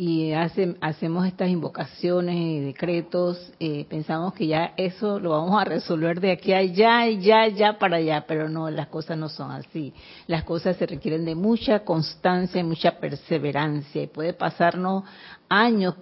y 0.00 0.32
hacemos 0.32 1.26
estas 1.26 1.48
invocaciones 1.48 2.36
y 2.36 2.60
decretos, 2.60 3.52
eh, 3.58 3.84
pensamos 3.90 4.32
que 4.32 4.46
ya 4.46 4.72
eso 4.76 5.18
lo 5.18 5.30
vamos 5.30 5.60
a 5.60 5.64
resolver 5.64 6.20
de 6.20 6.30
aquí 6.30 6.52
a 6.52 6.58
allá 6.58 7.08
y 7.08 7.20
ya, 7.20 7.48
ya 7.48 7.78
para 7.80 7.96
allá, 7.96 8.24
pero 8.28 8.48
no, 8.48 8.70
las 8.70 8.86
cosas 8.86 9.18
no 9.18 9.28
son 9.28 9.50
así. 9.50 9.92
Las 10.28 10.44
cosas 10.44 10.76
se 10.76 10.86
requieren 10.86 11.24
de 11.24 11.34
mucha 11.34 11.80
constancia 11.80 12.60
y 12.60 12.62
mucha 12.64 13.00
perseverancia 13.00 14.00
y 14.00 14.06
puede 14.06 14.34
pasarnos 14.34 15.02
años 15.48 15.96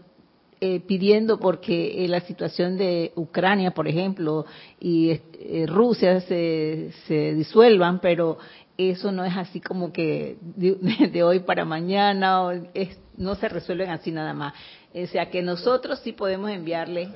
eh, 0.61 0.81
pidiendo 0.81 1.38
porque 1.38 2.05
eh, 2.05 2.09
la 2.09 2.21
situación 2.21 2.77
de 2.77 3.12
Ucrania, 3.14 3.73
por 3.73 3.88
ejemplo, 3.88 4.47
y 4.81 5.21
Rusia 5.66 6.21
se, 6.21 6.92
se 7.07 7.35
disuelvan, 7.35 8.01
pero 8.01 8.38
eso 8.79 9.11
no 9.12 9.25
es 9.25 9.37
así 9.37 9.61
como 9.61 9.92
que 9.92 10.37
de, 10.40 11.23
hoy 11.23 11.40
para 11.40 11.64
mañana, 11.64 12.42
no 13.16 13.35
se 13.35 13.49
resuelven 13.49 13.90
así 13.90 14.11
nada 14.11 14.35
más. 14.35 14.55
O 14.95 15.07
sea 15.07 15.31
que 15.31 15.42
nosotros 15.42 16.01
sí 16.03 16.12
podemos 16.12 16.51
enviarle, 16.51 17.09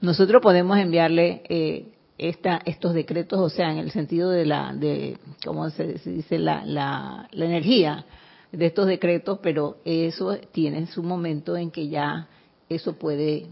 nosotros 0.00 0.40
podemos 0.40 0.78
enviarle 0.78 1.42
eh, 1.48 1.92
esta, 2.16 2.60
estos 2.64 2.94
decretos, 2.94 3.38
o 3.38 3.48
sea, 3.50 3.70
en 3.70 3.78
el 3.78 3.90
sentido 3.90 4.30
de 4.30 4.46
la, 4.46 4.72
de, 4.72 5.18
¿cómo 5.44 5.68
se, 5.70 5.98
dice? 6.04 6.38
La, 6.38 6.64
la, 6.64 7.28
energía 7.32 8.06
de 8.50 8.66
estos 8.66 8.86
decretos, 8.86 9.40
pero 9.42 9.78
eso 9.84 10.36
tiene 10.52 10.86
su 10.86 11.02
momento 11.02 11.56
en 11.56 11.70
que 11.70 11.88
ya 11.88 12.28
eso 12.74 12.98
puede 12.98 13.46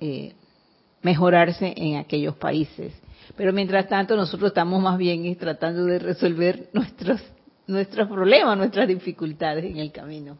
eh, 0.00 0.32
mejorarse 1.02 1.72
en 1.76 1.96
aquellos 1.96 2.36
países. 2.36 2.92
Pero 3.36 3.52
mientras 3.52 3.88
tanto 3.88 4.16
nosotros 4.16 4.48
estamos 4.48 4.82
más 4.82 4.98
bien 4.98 5.36
tratando 5.36 5.84
de 5.84 5.98
resolver 5.98 6.68
nuestros, 6.72 7.22
nuestros 7.66 8.08
problemas, 8.08 8.56
nuestras 8.56 8.88
dificultades 8.88 9.64
en 9.64 9.78
el 9.78 9.92
camino. 9.92 10.36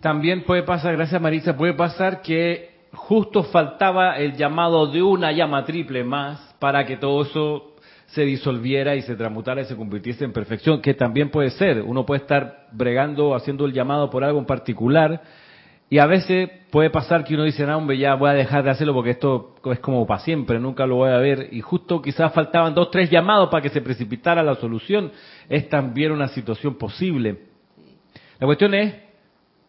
También 0.00 0.44
puede 0.44 0.62
pasar, 0.62 0.96
gracias 0.96 1.20
Marisa, 1.20 1.56
puede 1.56 1.74
pasar 1.74 2.22
que 2.22 2.72
justo 2.92 3.44
faltaba 3.44 4.18
el 4.18 4.36
llamado 4.36 4.86
de 4.86 5.02
una 5.02 5.32
llama 5.32 5.64
triple 5.64 6.04
más 6.04 6.54
para 6.58 6.84
que 6.84 6.96
todo 6.96 7.22
eso 7.22 7.72
se 8.06 8.22
disolviera 8.22 8.94
y 8.94 9.02
se 9.02 9.16
transmutara 9.16 9.62
y 9.62 9.64
se 9.64 9.76
convirtiese 9.76 10.24
en 10.24 10.32
perfección, 10.32 10.82
que 10.82 10.92
también 10.92 11.30
puede 11.30 11.50
ser. 11.50 11.80
Uno 11.82 12.04
puede 12.04 12.20
estar 12.20 12.66
bregando, 12.72 13.34
haciendo 13.34 13.64
el 13.64 13.72
llamado 13.72 14.10
por 14.10 14.22
algo 14.22 14.38
en 14.38 14.44
particular, 14.44 15.22
y 15.92 15.98
a 15.98 16.06
veces 16.06 16.48
puede 16.70 16.88
pasar 16.88 17.22
que 17.22 17.34
uno 17.34 17.44
dice, 17.44 17.66
no, 17.66 17.76
hombre, 17.76 17.98
ya 17.98 18.14
voy 18.14 18.30
a 18.30 18.32
dejar 18.32 18.64
de 18.64 18.70
hacerlo 18.70 18.94
porque 18.94 19.10
esto 19.10 19.56
es 19.70 19.78
como 19.80 20.06
para 20.06 20.20
siempre, 20.20 20.58
nunca 20.58 20.86
lo 20.86 20.94
voy 20.94 21.10
a 21.10 21.18
ver. 21.18 21.50
Y 21.52 21.60
justo 21.60 22.00
quizás 22.00 22.32
faltaban 22.32 22.74
dos, 22.74 22.90
tres 22.90 23.10
llamados 23.10 23.50
para 23.50 23.60
que 23.60 23.68
se 23.68 23.82
precipitara 23.82 24.42
la 24.42 24.54
solución. 24.54 25.12
Es 25.50 25.68
también 25.68 26.12
una 26.12 26.28
situación 26.28 26.76
posible. 26.76 27.40
La 28.40 28.46
cuestión 28.46 28.72
es 28.72 28.94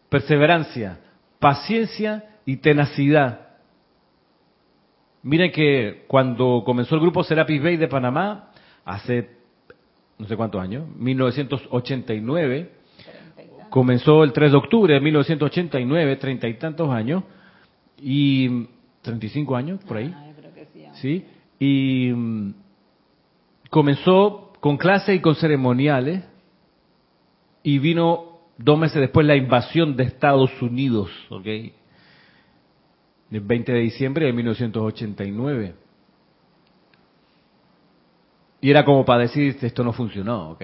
perseverancia, 0.08 0.98
paciencia 1.38 2.24
y 2.46 2.56
tenacidad. 2.56 3.40
Miren 5.24 5.52
que 5.52 6.04
cuando 6.06 6.62
comenzó 6.64 6.94
el 6.94 7.02
grupo 7.02 7.22
Serapis 7.22 7.62
Bay 7.62 7.76
de 7.76 7.88
Panamá, 7.88 8.48
hace 8.86 9.28
no 10.16 10.26
sé 10.26 10.38
cuántos 10.38 10.62
años, 10.62 10.88
1989, 10.96 12.70
Comenzó 13.74 14.22
el 14.22 14.32
3 14.32 14.52
de 14.52 14.56
octubre 14.56 14.94
de 14.94 15.00
1989, 15.00 16.14
treinta 16.18 16.46
y 16.46 16.54
tantos 16.54 16.90
años, 16.90 17.24
y 18.00 18.68
35 19.02 19.56
años 19.56 19.80
por 19.82 19.96
ahí. 19.96 20.14
Ah, 20.14 20.92
sí, 20.92 21.26
y 21.58 22.12
mm, 22.14 22.54
comenzó 23.70 24.52
con 24.60 24.76
clases 24.76 25.16
y 25.16 25.20
con 25.20 25.34
ceremoniales, 25.34 26.22
y 27.64 27.80
vino 27.80 28.38
dos 28.58 28.78
meses 28.78 29.00
después 29.00 29.26
la 29.26 29.34
invasión 29.34 29.96
de 29.96 30.04
Estados 30.04 30.52
Unidos, 30.62 31.10
¿ok? 31.30 31.46
El 33.32 33.40
20 33.40 33.72
de 33.72 33.80
diciembre 33.80 34.26
de 34.26 34.32
1989. 34.34 35.74
Y 38.60 38.70
era 38.70 38.84
como 38.84 39.04
para 39.04 39.22
decir, 39.22 39.58
esto 39.60 39.82
no 39.82 39.92
funcionó, 39.92 40.50
¿ok? 40.50 40.62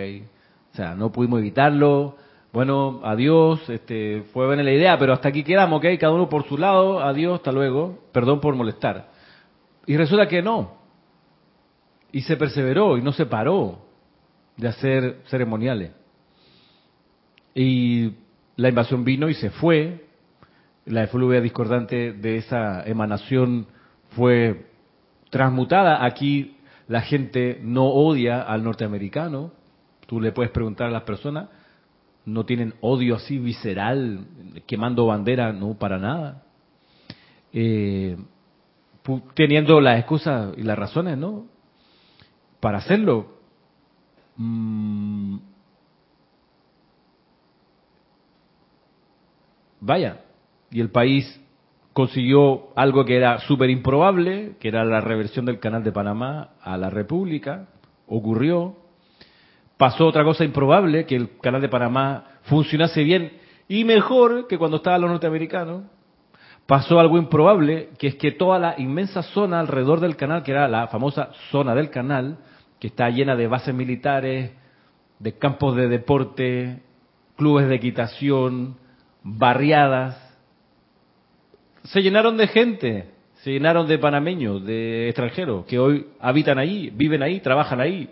O 0.73 0.77
sea, 0.77 0.94
no 0.94 1.11
pudimos 1.11 1.40
evitarlo, 1.40 2.16
bueno, 2.52 3.00
adiós, 3.04 3.68
este, 3.70 4.24
fue 4.32 4.46
buena 4.46 4.64
la 4.64 4.72
idea, 4.72 4.98
pero 4.98 5.12
hasta 5.12 5.28
aquí 5.28 5.44
quedamos, 5.44 5.78
¿ok? 5.78 5.86
Cada 6.00 6.12
uno 6.12 6.28
por 6.28 6.44
su 6.48 6.58
lado, 6.58 7.00
adiós, 7.00 7.36
hasta 7.36 7.52
luego, 7.52 8.00
perdón 8.12 8.40
por 8.40 8.56
molestar. 8.56 9.08
Y 9.86 9.96
resulta 9.96 10.26
que 10.26 10.42
no. 10.42 10.74
Y 12.10 12.22
se 12.22 12.36
perseveró 12.36 12.98
y 12.98 13.02
no 13.02 13.12
se 13.12 13.26
paró 13.26 13.78
de 14.56 14.66
hacer 14.66 15.20
ceremoniales. 15.26 15.92
Y 17.54 18.14
la 18.56 18.68
invasión 18.68 19.04
vino 19.04 19.28
y 19.28 19.34
se 19.34 19.50
fue. 19.50 20.06
La 20.86 21.04
efluvia 21.04 21.40
discordante 21.40 22.12
de 22.12 22.36
esa 22.38 22.82
emanación 22.84 23.68
fue 24.16 24.66
transmutada. 25.30 26.04
Aquí 26.04 26.56
la 26.88 27.00
gente 27.00 27.60
no 27.62 27.86
odia 27.86 28.42
al 28.42 28.64
norteamericano. 28.64 29.52
Tú 30.06 30.20
le 30.20 30.32
puedes 30.32 30.50
preguntar 30.50 30.88
a 30.88 30.90
las 30.90 31.04
personas 31.04 31.48
no 32.24 32.44
tienen 32.44 32.74
odio 32.80 33.16
así 33.16 33.38
visceral, 33.38 34.26
quemando 34.66 35.06
bandera, 35.06 35.52
no 35.52 35.74
para 35.74 35.98
nada. 35.98 36.42
Eh, 37.52 38.16
teniendo 39.35 39.80
las 39.80 39.98
excusas 39.98 40.52
y 40.56 40.62
las 40.62 40.78
razones, 40.78 41.18
¿no? 41.18 41.46
Para 42.61 42.78
hacerlo. 42.78 43.38
Mm, 44.37 45.38
vaya, 49.81 50.21
y 50.71 50.81
el 50.81 50.90
país 50.90 51.40
consiguió 51.92 52.68
algo 52.77 53.04
que 53.04 53.16
era 53.16 53.40
súper 53.40 53.71
improbable, 53.71 54.56
que 54.60 54.68
era 54.68 54.85
la 54.85 55.00
reversión 55.00 55.44
del 55.44 55.58
canal 55.58 55.83
de 55.83 55.92
Panamá 55.92 56.50
a 56.62 56.77
la 56.77 56.90
República, 56.90 57.68
ocurrió, 58.06 58.77
pasó 59.81 60.06
otra 60.06 60.24
cosa 60.24 60.44
improbable, 60.44 61.06
que 61.06 61.16
el 61.16 61.38
canal 61.38 61.62
de 61.62 61.70
Panamá 61.70 62.24
funcionase 62.42 63.02
bien 63.02 63.33
y 63.66 63.85
mejor 63.85 64.46
que 64.46 64.58
cuando 64.58 64.76
estaba 64.76 64.98
los 64.98 65.08
norteamericanos. 65.08 65.85
Pasó 66.66 67.00
algo 67.00 67.16
improbable, 67.16 67.88
que 67.98 68.08
es 68.08 68.16
que 68.16 68.31
toda 68.31 68.58
la 68.58 68.74
inmensa 68.76 69.22
zona 69.22 69.58
alrededor 69.58 70.00
del 70.00 70.16
canal, 70.16 70.42
que 70.42 70.50
era 70.50 70.68
la 70.68 70.88
famosa 70.88 71.31
zona 71.50 71.74
del 71.74 71.88
canal, 71.88 72.37
que 72.78 72.88
está 72.88 73.08
llena 73.08 73.37
de 73.37 73.46
bases 73.46 73.74
militares, 73.74 74.52
de 75.18 75.38
campos 75.38 75.74
de 75.76 75.88
deporte, 75.88 76.83
clubes 77.38 77.66
de 77.66 77.76
equitación, 77.76 78.76
barriadas, 79.22 80.38
se 81.85 82.02
llenaron 82.02 82.37
de 82.37 82.48
gente, 82.48 83.10
se 83.37 83.52
llenaron 83.52 83.88
de 83.88 83.98
panameños, 83.98 84.62
de 84.62 85.08
extranjeros, 85.08 85.64
que 85.64 85.78
hoy 85.78 86.08
habitan 86.20 86.58
ahí, 86.58 86.90
viven 86.94 87.22
ahí, 87.22 87.40
trabajan 87.40 87.81
ahí, 87.81 88.10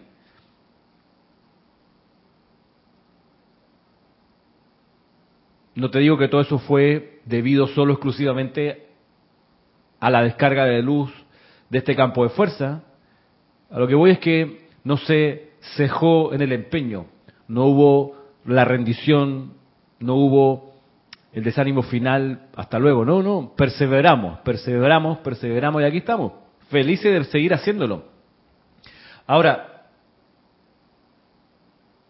No 5.78 5.92
te 5.92 6.00
digo 6.00 6.18
que 6.18 6.26
todo 6.26 6.40
eso 6.40 6.58
fue 6.58 7.20
debido 7.24 7.68
solo 7.68 7.92
exclusivamente 7.92 8.88
a 10.00 10.10
la 10.10 10.22
descarga 10.22 10.64
de 10.64 10.82
luz 10.82 11.08
de 11.70 11.78
este 11.78 11.94
campo 11.94 12.24
de 12.24 12.30
fuerza. 12.30 12.82
A 13.70 13.78
lo 13.78 13.86
que 13.86 13.94
voy 13.94 14.10
es 14.10 14.18
que 14.18 14.66
no 14.82 14.96
se 14.96 15.52
cejó 15.76 16.34
en 16.34 16.42
el 16.42 16.50
empeño, 16.50 17.06
no 17.46 17.66
hubo 17.66 18.16
la 18.44 18.64
rendición, 18.64 19.52
no 20.00 20.16
hubo 20.16 20.74
el 21.32 21.44
desánimo 21.44 21.84
final, 21.84 22.48
hasta 22.56 22.80
luego. 22.80 23.04
No, 23.04 23.22
no, 23.22 23.52
perseveramos, 23.56 24.40
perseveramos, 24.40 25.18
perseveramos 25.18 25.80
y 25.80 25.84
aquí 25.84 25.98
estamos, 25.98 26.32
felices 26.70 27.12
de 27.12 27.24
seguir 27.30 27.54
haciéndolo. 27.54 28.02
Ahora, 29.28 29.77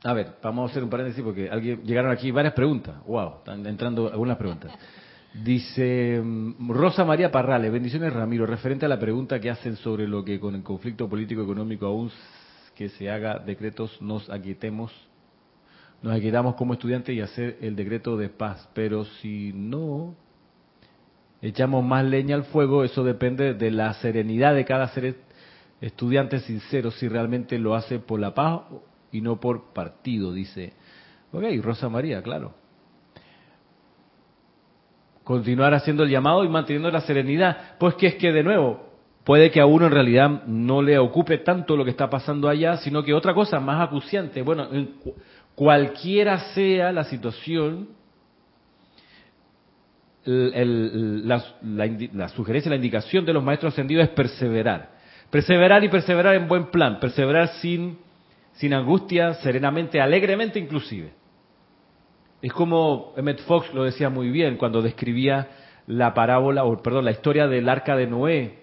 a 0.05 0.13
ver, 0.13 0.37
vamos 0.43 0.69
a 0.69 0.71
hacer 0.71 0.85
un 0.85 0.91
paréntesis 0.91 1.23
porque 1.25 1.51
alguien, 1.51 1.83
llegaron 1.83 2.11
aquí 2.13 2.31
varias 2.31 2.55
preguntas. 2.55 2.97
Wow, 3.07 3.39
están 3.39 3.67
entrando 3.67 4.09
algunas 4.09 4.37
preguntas. 4.37 4.73
Dice 5.35 6.21
mm, 6.23 6.71
Rosa 6.71 7.05
María 7.05 7.31
Parrales, 7.31 7.73
bendiciones 7.73 8.13
Ramiro, 8.13 8.47
referente 8.47 8.87
a 8.87 8.89
la 8.89 8.99
pregunta 8.99 9.41
que 9.41 9.51
hacen 9.51 9.77
sobre 9.77 10.07
lo 10.07 10.25
que 10.25 10.39
con 10.39 10.55
el 10.55 10.63
conflicto 10.63 11.09
político 11.09 11.43
económico 11.43 11.87
aún 11.87 12.11
que 12.77 12.89
se 12.91 13.11
haga 13.11 13.41
decretos 13.41 14.01
nos 14.01 14.31
aquietemos, 14.31 14.93
nos 16.01 16.17
aquietamos 16.17 16.55
como 16.55 16.75
estudiantes 16.75 17.15
y 17.15 17.21
hacer 17.21 17.59
el 17.61 17.75
decreto 17.75 18.17
de 18.17 18.29
paz, 18.29 18.69
pero 18.73 19.05
si 19.05 19.53
no 19.53 20.15
echamos 21.43 21.85
más 21.85 22.05
leña 22.05 22.37
al 22.37 22.45
fuego, 22.45 22.85
eso 22.85 23.03
depende 23.03 23.55
de 23.55 23.73
la 23.73 23.95
serenidad 23.95 24.55
de 24.55 24.65
cada 24.65 24.87
ser 24.89 25.17
estudiante 25.81 26.39
sincero, 26.39 26.93
si 26.93 27.09
realmente 27.09 27.59
lo 27.59 27.75
hace 27.75 27.99
por 27.99 28.21
la 28.21 28.33
paz 28.33 28.63
y 29.13 29.21
no 29.21 29.41
por 29.41 29.73
partido, 29.73 30.33
dice. 30.33 30.73
Ok, 31.33 31.45
Rosa 31.63 31.89
María, 31.89 32.23
claro. 32.23 32.55
Continuar 35.25 35.75
haciendo 35.75 36.05
el 36.05 36.11
llamado 36.11 36.45
y 36.45 36.49
manteniendo 36.49 36.91
la 36.91 37.03
serenidad. 37.03 37.77
Pues 37.79 37.95
que 37.95 38.07
es 38.07 38.15
que, 38.15 38.33
de 38.33 38.43
nuevo, 38.43 38.89
puede 39.25 39.51
que 39.51 39.61
a 39.61 39.67
uno 39.67 39.87
en 39.87 39.93
realidad 39.93 40.45
no 40.47 40.81
le 40.81 40.99
ocupe 40.99 41.39
tanto 41.39 41.77
lo 41.77 41.85
que 41.85 41.91
está 41.91 42.09
pasando 42.09 42.49
allá, 42.49 42.79
sino 42.79 43.03
que 43.03 43.13
otra 43.13 43.35
cosa 43.35 43.61
más 43.61 43.87
acuciante. 43.87 44.41
Bueno, 44.41 44.69
cualquiera 45.55 46.39
sea 46.55 46.93
la 46.93 47.05
situación, 47.05 47.89
la, 50.25 51.45
la 51.63 52.29
sugerencia, 52.31 52.71
la 52.71 52.77
indicación 52.77 53.27
de 53.27 53.35
los 53.35 53.45
maestros 53.45 53.75
ascendidos 53.75 54.05
es 54.05 54.11
perseverar. 54.11 54.97
Perseverar 55.31 55.85
y 55.85 55.91
perseverar 55.91 56.35
en 56.37 56.49
buen 56.49 56.71
plan, 56.71 56.99
perseverar 57.01 57.49
sin 57.61 57.99
sin 58.59 58.75
angustia, 58.75 59.35
serenamente, 59.35 60.01
alegremente 60.01 60.59
inclusive. 60.59 61.13
Es 62.43 62.53
como 62.53 63.13
Emmett 63.17 63.41
Fox 63.43 63.73
lo 63.73 63.85
decía 63.85 64.11
muy 64.11 64.31
bien 64.31 64.57
cuando 64.57 64.83
describía 64.83 65.49
la 65.87 66.13
parábola, 66.13 66.65
o 66.65 66.83
perdón, 66.83 67.05
la 67.05 67.13
historia 67.13 67.47
del 67.47 67.69
arca 67.69 67.97
de 67.97 68.07
Noé, 68.07 68.59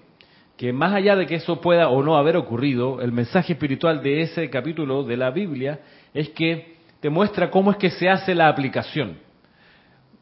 que 0.58 0.72
más 0.72 0.94
allá 0.94 1.16
de 1.16 1.26
que 1.26 1.36
eso 1.36 1.60
pueda 1.60 1.90
o 1.90 2.04
no 2.04 2.18
haber 2.18 2.38
ocurrido, 2.38 3.02
el 3.02 3.12
mensaje 3.12 3.54
espiritual 3.54 4.02
de 4.04 4.22
ese 4.22 4.50
capítulo 4.50 5.04
de 5.04 5.18
la 5.18 5.32
Biblia 5.32 5.80
es 6.14 6.30
que 6.30 6.76
te 7.00 7.10
muestra 7.10 7.50
cómo 7.50 7.72
es 7.72 7.78
que 7.78 7.90
se 7.90 8.10
hace 8.10 8.36
la 8.36 8.48
aplicación. 8.48 9.18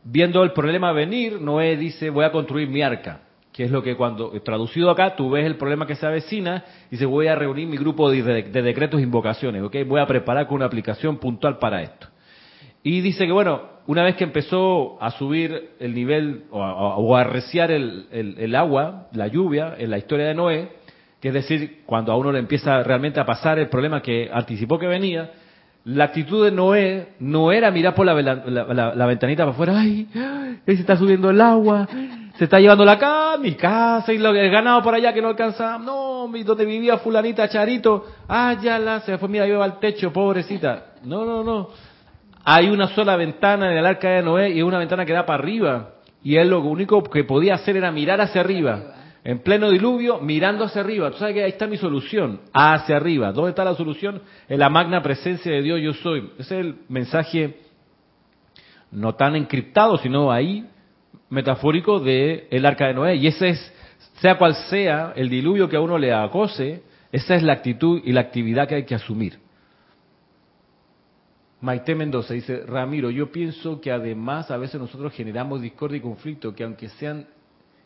Viendo 0.03 0.43
el 0.43 0.53
problema 0.53 0.91
venir, 0.91 1.39
Noé 1.41 1.78
dice, 1.78 2.09
voy 2.09 2.26
a 2.26 2.32
construir 2.32 2.69
mi 2.69 2.82
arca 2.82 3.21
que 3.54 3.64
es 3.64 3.72
lo 3.72 3.84
que 3.84 3.95
cuando, 3.95 4.32
traducido 4.41 4.89
acá, 4.89 5.16
tú 5.16 5.30
ves 5.30 5.45
el 5.45 5.58
problema 5.58 5.86
que 5.86 5.95
se 5.95 6.08
avecina 6.08 6.66
y 6.89 6.97
se 6.97 7.06
voy 7.06 7.28
a 7.28 7.36
reunir 7.36 7.68
mi 7.68 7.78
grupo 7.78 8.10
de, 8.10 8.24
decretos 8.24 8.99
e 8.99 9.04
invocaciones, 9.04 9.62
¿ok? 9.62 9.78
Voy 9.88 10.01
a 10.01 10.08
preparar 10.08 10.47
con 10.47 10.56
una 10.56 10.66
aplicación 10.66 11.18
puntual 11.18 11.60
para 11.60 11.84
esto. 11.84 12.08
Y 12.82 13.01
dice 13.01 13.28
que, 13.28 13.32
bueno, 13.32 13.62
una 13.86 14.04
vez 14.04 14.16
que 14.16 14.24
empezó 14.24 15.01
a 15.01 15.12
subir 15.12 15.70
el 15.80 15.93
nivel 15.93 16.45
o 16.49 17.16
a, 17.16 17.22
arreciar 17.22 17.70
el, 17.70 18.08
el, 18.12 18.56
agua, 18.56 19.08
la 19.14 19.28
lluvia, 19.28 19.76
en 19.78 19.91
la 19.91 19.99
historia 19.99 20.26
de 20.26 20.34
Noé, 20.34 20.70
que 21.22 21.28
es 21.28 21.34
decir, 21.36 21.84
cuando 21.86 22.12
a 22.12 22.18
uno 22.18 22.32
le 22.32 22.39
empieza 22.39 22.82
realmente 22.82 23.20
a 23.20 23.26
pasar 23.26 23.60
el 23.60 23.70
problema 23.70 24.01
que 24.01 24.30
anticipó 24.34 24.80
que 24.80 24.88
venía, 24.88 25.32
la 25.86 26.06
actitud 26.06 26.43
de 26.43 26.51
Noé 26.51 27.10
no 27.20 27.51
era 27.51 27.70
mirar 27.70 27.93
por 27.93 28.06
la, 28.06 28.16
la 28.16 29.06
ventanita 29.06 29.43
para 29.43 29.51
afuera, 29.51 29.80
ay, 29.80 30.08
se 30.66 30.74
está 30.74 30.97
subiendo 30.97 31.30
el 31.30 31.39
agua, 31.39 31.88
se 32.36 32.45
está 32.45 32.59
llevando 32.59 32.84
la 32.84 32.97
casa, 32.97 33.38
mi 33.38 33.53
casa 33.53 34.11
y 34.11 34.17
lo, 34.17 34.29
el 34.29 34.49
ganado 34.49 34.81
por 34.81 34.95
allá 34.95 35.13
que 35.13 35.21
no 35.21 35.29
alcanza. 35.29 35.77
No, 35.77 36.27
donde 36.27 36.65
vivía 36.65 36.97
fulanita 36.97 37.47
Charito, 37.47 38.05
ah, 38.27 38.55
ya 38.61 38.79
la, 38.79 39.01
se 39.01 39.17
fue, 39.19 39.29
mira, 39.29 39.47
iba 39.47 39.63
al 39.63 39.79
techo, 39.79 40.11
pobrecita. 40.11 40.93
No, 41.03 41.25
no, 41.25 41.43
no. 41.43 41.69
Hay 42.43 42.69
una 42.69 42.88
sola 42.88 43.15
ventana 43.15 43.71
en 43.71 43.77
el 43.77 43.86
arca 43.86 44.09
de 44.09 44.23
Noé 44.23 44.49
y 44.49 44.63
una 44.63 44.79
ventana 44.79 45.05
que 45.05 45.13
da 45.13 45.25
para 45.25 45.43
arriba. 45.43 45.91
Y 46.23 46.38
él 46.38 46.49
lo 46.49 46.61
único 46.61 47.03
que 47.03 47.23
podía 47.23 47.55
hacer 47.55 47.77
era 47.77 47.91
mirar 47.91 48.19
hacia 48.19 48.41
arriba. 48.41 48.95
En 49.23 49.39
pleno 49.39 49.69
diluvio, 49.69 50.19
mirando 50.19 50.65
hacia 50.65 50.81
arriba. 50.81 51.11
Tú 51.11 51.17
sabes 51.17 51.36
que 51.36 51.43
ahí 51.43 51.51
está 51.51 51.67
mi 51.67 51.77
solución. 51.77 52.41
Hacia 52.51 52.97
arriba. 52.97 53.31
¿Dónde 53.31 53.51
está 53.51 53.63
la 53.63 53.75
solución? 53.75 54.21
En 54.49 54.59
la 54.59 54.69
magna 54.69 55.01
presencia 55.01 55.51
de 55.51 55.61
Dios 55.61 55.79
yo 55.81 55.93
soy. 55.93 56.31
Ese 56.39 56.59
es 56.59 56.65
el 56.65 56.75
mensaje 56.89 57.59
no 58.91 59.15
tan 59.15 59.36
encriptado, 59.36 59.97
sino 59.97 60.31
ahí 60.31 60.65
metafórico 61.34 61.99
de 61.99 62.47
el 62.51 62.65
arca 62.65 62.88
de 62.88 62.93
Noé. 62.93 63.15
Y 63.15 63.27
ese 63.27 63.49
es, 63.49 63.73
sea 64.21 64.38
cual 64.38 64.55
sea 64.69 65.13
el 65.15 65.29
diluvio 65.29 65.67
que 65.67 65.75
a 65.75 65.81
uno 65.81 65.97
le 65.97 66.13
acose, 66.13 66.84
esa 67.11 67.36
es 67.36 67.43
la 67.43 67.53
actitud 67.53 68.01
y 68.03 68.11
la 68.11 68.21
actividad 68.21 68.67
que 68.67 68.75
hay 68.75 68.86
que 68.86 68.95
asumir. 68.95 69.39
Maite 71.61 71.95
Mendoza 71.95 72.34
dice, 72.34 72.65
Ramiro, 72.65 73.09
yo 73.09 73.31
pienso 73.31 73.79
que 73.79 73.91
además 73.91 74.51
a 74.51 74.57
veces 74.57 74.79
nosotros 74.79 75.13
generamos 75.13 75.61
discordia 75.61 75.97
y 75.97 76.01
conflicto 76.01 76.53
que 76.53 76.63
aunque 76.63 76.89
sean 76.89 77.25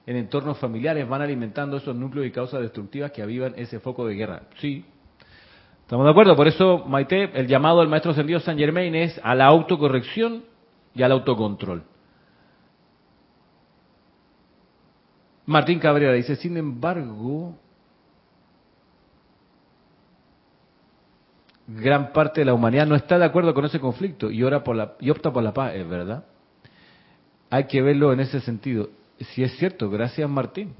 en 0.05 0.15
entornos 0.15 0.57
familiares 0.57 1.07
van 1.07 1.21
alimentando 1.21 1.77
esos 1.77 1.95
núcleos 1.95 2.25
y 2.25 2.31
causas 2.31 2.61
destructivas 2.61 3.11
que 3.11 3.21
avivan 3.21 3.53
ese 3.55 3.79
foco 3.79 4.07
de 4.07 4.15
guerra. 4.15 4.43
Sí, 4.57 4.83
estamos 5.81 6.05
de 6.05 6.11
acuerdo. 6.11 6.35
Por 6.35 6.47
eso, 6.47 6.85
Maite, 6.87 7.29
el 7.33 7.47
llamado 7.47 7.81
del 7.81 7.89
maestro 7.89 8.11
ascendido 8.11 8.39
San 8.39 8.57
Germain 8.57 8.95
es 8.95 9.19
a 9.23 9.35
la 9.35 9.45
autocorrección 9.45 10.43
y 10.95 11.03
al 11.03 11.11
autocontrol. 11.11 11.83
Martín 15.47 15.79
Cabrera 15.79 16.11
dice, 16.11 16.35
sin 16.35 16.57
embargo, 16.57 17.57
gran 21.65 22.11
parte 22.11 22.41
de 22.41 22.45
la 22.45 22.53
humanidad 22.53 22.85
no 22.85 22.95
está 22.95 23.17
de 23.17 23.23
acuerdo 23.23 23.53
con 23.53 23.63
ese 23.63 23.79
conflicto 23.79 24.29
y, 24.29 24.43
ora 24.43 24.61
por 24.61 24.75
la, 24.75 24.95
y 24.99 25.09
opta 25.09 25.31
por 25.31 25.41
la 25.41 25.53
paz, 25.53 25.73
es 25.73 25.87
verdad. 25.87 26.25
Hay 27.49 27.63
que 27.63 27.81
verlo 27.81 28.11
en 28.11 28.19
ese 28.19 28.41
sentido. 28.41 28.89
Si 29.19 29.41
es 29.41 29.57
cierto, 29.57 29.89
gracias 29.89 30.29
Martín. 30.29 30.73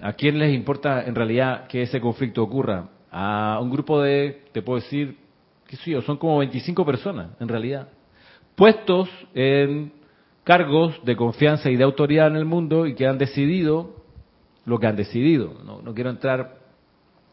¿A 0.00 0.12
quién 0.12 0.38
les 0.38 0.54
importa 0.54 1.02
en 1.02 1.16
realidad 1.16 1.66
que 1.66 1.82
ese 1.82 2.00
conflicto 2.00 2.44
ocurra? 2.44 2.90
A 3.10 3.58
un 3.60 3.70
grupo 3.70 4.00
de, 4.00 4.44
te 4.52 4.62
puedo 4.62 4.78
decir, 4.78 5.18
qué 5.66 5.76
sé 5.76 5.90
yo, 5.90 6.02
son 6.02 6.16
como 6.16 6.38
25 6.38 6.86
personas 6.86 7.30
en 7.40 7.48
realidad, 7.48 7.88
puestos 8.54 9.08
en 9.34 9.92
cargos 10.44 11.04
de 11.04 11.16
confianza 11.16 11.70
y 11.70 11.76
de 11.76 11.84
autoridad 11.84 12.26
en 12.28 12.36
el 12.36 12.44
mundo 12.44 12.86
y 12.86 12.94
que 12.94 13.06
han 13.06 13.18
decidido 13.18 14.02
lo 14.64 14.78
que 14.78 14.86
han 14.86 14.96
decidido. 14.96 15.54
No, 15.64 15.94
quiero 15.94 16.10
entrar 16.10 16.58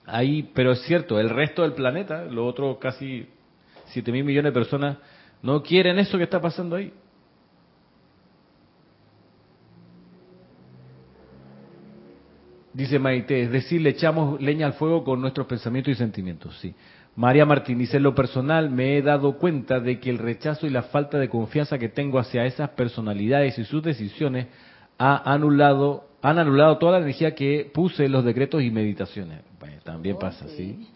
ahí, 0.06 0.50
pero 0.54 0.72
es 0.72 0.82
cierto, 0.84 1.20
el 1.20 1.30
resto 1.30 1.64
del 1.64 1.74
planeta, 1.74 2.26
los 2.26 2.48
otros 2.48 2.78
casi 2.78 3.28
7 3.86 4.12
mil 4.12 4.24
millones 4.24 4.52
de 4.52 4.60
personas, 4.60 4.98
no 5.42 5.62
quieren 5.64 6.00
eso 6.00 6.18
que 6.18 6.24
está 6.24 6.42
pasando 6.42 6.76
ahí. 6.76 6.92
Dice 12.74 13.00
Maite, 13.00 13.42
es 13.42 13.52
decir, 13.52 13.82
le 13.82 13.90
echamos 13.90 14.40
leña 14.40 14.68
al 14.68 14.74
fuego 14.74 15.04
con 15.04 15.20
nuestros 15.20 15.48
pensamientos 15.48 15.92
y 15.92 15.96
sentimientos, 15.96 16.58
sí. 16.60 16.74
María 17.16 17.46
Martín 17.46 17.80
dice, 17.80 17.98
en 17.98 18.04
lo 18.04 18.16
personal 18.16 18.70
me 18.70 18.98
he 18.98 19.02
dado 19.02 19.38
cuenta 19.38 19.80
de 19.80 20.00
que 20.00 20.10
el 20.10 20.18
rechazo 20.18 20.68
y 20.68 20.70
la 20.70 20.84
falta 20.84 21.18
de 21.18 21.30
confianza 21.30 21.78
que 21.78 21.90
tengo 21.90 22.20
hacia 22.20 22.46
esas 22.46 22.70
personalidades 22.70 23.58
y 23.58 23.66
sus 23.66 23.84
decisiones 23.84 24.48
ha 24.98 25.32
anulado, 25.32 26.06
han 26.22 26.40
anulado 26.40 26.78
toda 26.78 26.94
la 26.94 27.00
energía 27.00 27.36
que 27.36 27.70
puse 27.74 28.06
en 28.06 28.12
los 28.12 28.24
decretos 28.24 28.62
y 28.64 28.72
meditaciones. 28.72 29.42
también 29.84 30.16
oh, 30.16 30.20
pasa, 30.20 30.48
¿sí? 30.48 30.88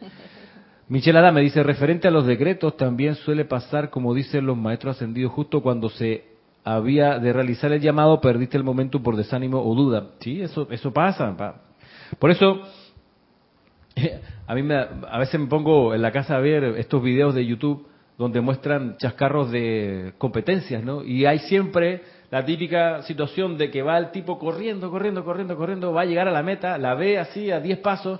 Michelle 0.87 1.17
Adame 1.17 1.41
dice, 1.41 1.63
referente 1.63 2.07
a 2.07 2.11
los 2.11 2.25
decretos, 2.25 2.77
también 2.77 3.15
suele 3.15 3.45
pasar, 3.45 3.89
como 3.89 4.13
dicen 4.13 4.45
los 4.45 4.57
maestros 4.57 4.95
ascendidos, 4.95 5.31
justo 5.31 5.61
cuando 5.61 5.89
se 5.89 6.25
había 6.63 7.19
de 7.19 7.33
realizar 7.33 7.71
el 7.71 7.81
llamado, 7.81 8.21
perdiste 8.21 8.57
el 8.57 8.63
momento 8.63 9.01
por 9.01 9.15
desánimo 9.15 9.61
o 9.61 9.75
duda. 9.75 10.11
Sí, 10.19 10.41
eso, 10.41 10.67
eso 10.69 10.93
pasa. 10.93 11.35
Por 12.19 12.31
eso, 12.31 12.61
A 14.45 14.55
mí 14.55 14.63
me, 14.63 14.75
a 14.75 15.17
veces 15.19 15.39
me 15.39 15.47
pongo 15.47 15.93
en 15.93 16.01
la 16.01 16.11
casa 16.11 16.35
a 16.35 16.39
ver 16.39 16.63
estos 16.77 17.01
videos 17.01 17.33
de 17.33 17.45
YouTube 17.45 17.87
donde 18.17 18.41
muestran 18.41 18.97
chascarros 18.97 19.51
de 19.51 20.13
competencias, 20.17 20.83
¿no? 20.83 21.03
Y 21.03 21.25
hay 21.25 21.39
siempre 21.39 22.01
la 22.29 22.45
típica 22.45 23.01
situación 23.03 23.57
de 23.57 23.71
que 23.71 23.81
va 23.81 23.97
el 23.97 24.11
tipo 24.11 24.37
corriendo, 24.37 24.89
corriendo, 24.91 25.23
corriendo, 25.23 25.55
corriendo, 25.55 25.93
va 25.93 26.01
a 26.01 26.05
llegar 26.05 26.27
a 26.27 26.31
la 26.31 26.43
meta, 26.43 26.77
la 26.77 26.93
ve 26.93 27.17
así 27.19 27.51
a 27.51 27.59
10 27.59 27.79
pasos 27.79 28.19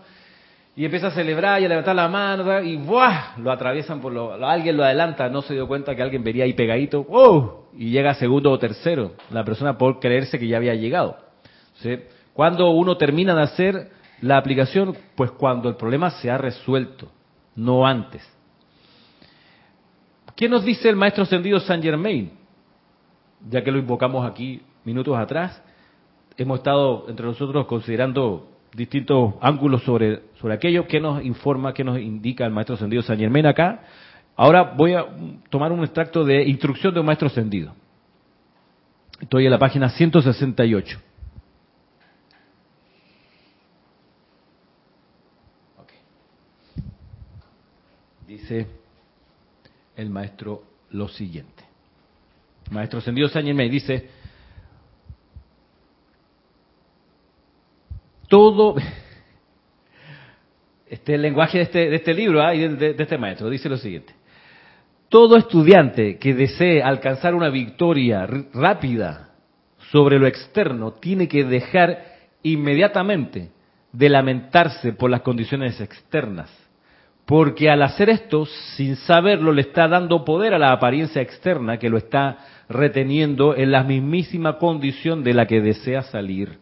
y 0.76 0.86
empieza 0.86 1.08
a 1.08 1.12
celebrar 1.12 1.62
y 1.62 1.66
a 1.66 1.70
levantar 1.70 1.96
la 1.96 2.08
mano 2.08 2.62
y 2.62 2.78
¡buah! 2.78 3.38
lo 3.38 3.52
atraviesan 3.52 4.02
por 4.02 4.12
lo, 4.12 4.34
alguien 4.46 4.78
lo 4.78 4.84
adelanta, 4.84 5.30
no 5.30 5.42
se 5.42 5.54
dio 5.54 5.68
cuenta 5.68 5.96
que 5.96 6.02
alguien 6.02 6.24
venía 6.24 6.46
ahí 6.46 6.54
pegadito, 6.54 7.04
¡wow! 7.04 7.66
y 7.78 7.92
llega 7.92 8.14
segundo 8.16 8.52
o 8.52 8.58
tercero, 8.58 9.14
la 9.30 9.44
persona 9.44 9.78
por 9.78 10.00
creerse 10.00 10.40
que 10.40 10.48
ya 10.48 10.58
había 10.58 10.74
llegado. 10.74 11.18
¿sí? 11.76 12.00
Cuando 12.34 12.72
uno 12.72 12.98
termina 12.98 13.36
de 13.36 13.42
hacer 13.44 13.92
la 14.24 14.38
aplicación, 14.38 14.96
pues 15.16 15.32
cuando 15.32 15.68
el 15.68 15.76
problema 15.76 16.10
se 16.10 16.32
ha 16.32 16.38
resuelto, 16.38 17.12
no 17.58 17.86
antes. 17.86 18.22
¿Qué 20.34 20.48
nos 20.48 20.64
dice 20.64 20.88
el 20.88 20.96
maestro 20.96 21.24
ascendido 21.24 21.60
Saint 21.60 21.84
Germain? 21.84 22.32
Ya 23.50 23.62
que 23.62 23.72
lo 23.72 23.78
invocamos 23.78 24.26
aquí 24.26 24.62
minutos 24.86 25.18
atrás, 25.18 25.62
hemos 26.38 26.60
estado 26.60 27.06
entre 27.10 27.26
nosotros 27.26 27.66
considerando 27.68 28.48
distintos 28.74 29.34
ángulos 29.42 29.84
sobre, 29.84 30.22
sobre 30.40 30.54
aquello 30.54 30.88
que 30.88 31.02
nos 31.02 31.24
informa, 31.24 31.74
que 31.74 31.84
nos 31.84 32.00
indica 32.00 32.46
el 32.46 32.52
maestro 32.52 32.76
ascendido 32.76 33.04
San 33.04 33.20
Germán 33.20 33.46
acá. 33.46 33.82
Ahora 34.38 34.64
voy 34.64 34.94
a 34.94 35.06
tomar 35.50 35.74
un 35.74 35.84
extracto 35.84 36.24
de 36.24 36.44
instrucción 36.44 36.94
de 36.94 37.02
un 37.02 37.06
maestro 37.06 37.28
ascendido. 37.28 37.76
Estoy 39.20 39.46
en 39.46 39.52
la 39.52 39.60
página 39.60 39.90
168. 39.90 41.13
Dice 48.34 48.66
el 49.96 50.10
maestro 50.10 50.64
lo 50.90 51.08
siguiente. 51.08 51.64
maestro 52.72 52.98
ascendido 52.98 53.30
San 53.30 53.46
Germán 53.46 53.70
dice, 53.70 54.10
todo, 58.28 58.74
este 60.90 61.14
el 61.14 61.22
lenguaje 61.22 61.60
de 61.60 61.64
este, 61.66 61.94
este 61.94 62.12
libro 62.16 62.42
¿ah? 62.42 62.56
y 62.56 62.68
de, 62.70 62.96
este 62.98 63.20
maestro, 63.20 63.52
dice 63.52 63.70
lo 63.70 63.78
siguiente. 63.78 64.16
Todo 65.10 65.38
estudiante 65.38 66.18
que 66.18 66.34
desee 66.34 66.82
alcanzar 66.82 67.36
una 67.36 67.50
victoria 67.50 68.26
rápida 68.26 69.30
sobre 69.92 70.18
lo 70.18 70.26
externo 70.26 70.94
tiene 70.94 71.28
que 71.28 71.44
dejar 71.44 72.04
inmediatamente 72.42 73.52
de 73.92 74.10
lamentarse 74.10 74.94
por 74.94 75.12
las 75.12 75.22
condiciones 75.22 75.80
externas, 75.80 76.50
porque 77.26 77.70
al 77.70 77.82
hacer 77.82 78.10
esto, 78.10 78.46
sin 78.76 78.96
saberlo, 78.96 79.52
le 79.54 79.62
está 79.62 79.88
dando 79.88 80.26
poder 80.26 80.54
a 80.54 80.60
la 80.60 80.72
apariencia 80.72 81.22
externa 81.22 81.78
que 81.80 81.90
lo 81.90 81.98
está 81.98 82.38
reteniendo 82.68 83.56
en 83.56 83.72
la 83.72 83.84
mismísima 83.84 84.58
condición 84.58 85.24
de 85.24 85.34
la 85.34 85.46
que 85.46 85.62
desea 85.62 86.02
salir. 86.04 86.60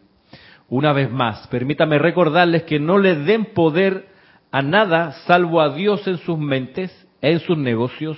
Una 0.68 0.92
vez 0.92 1.10
más, 1.10 1.46
permítame 1.48 1.98
recordarles 1.98 2.62
que 2.62 2.78
no 2.78 2.98
le 2.98 3.16
den 3.16 3.46
poder 3.46 4.06
a 4.52 4.62
nada 4.62 5.12
salvo 5.26 5.60
a 5.60 5.74
Dios 5.74 6.06
en 6.06 6.18
sus 6.18 6.38
mentes, 6.38 7.08
en 7.20 7.40
sus 7.40 7.58
negocios, 7.58 8.16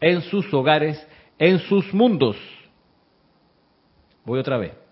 en 0.00 0.22
sus 0.22 0.52
hogares, 0.54 1.06
en 1.38 1.58
sus 1.58 1.92
mundos. 1.92 2.36
Voy 4.24 4.38
otra 4.38 4.56
vez. 4.56 4.83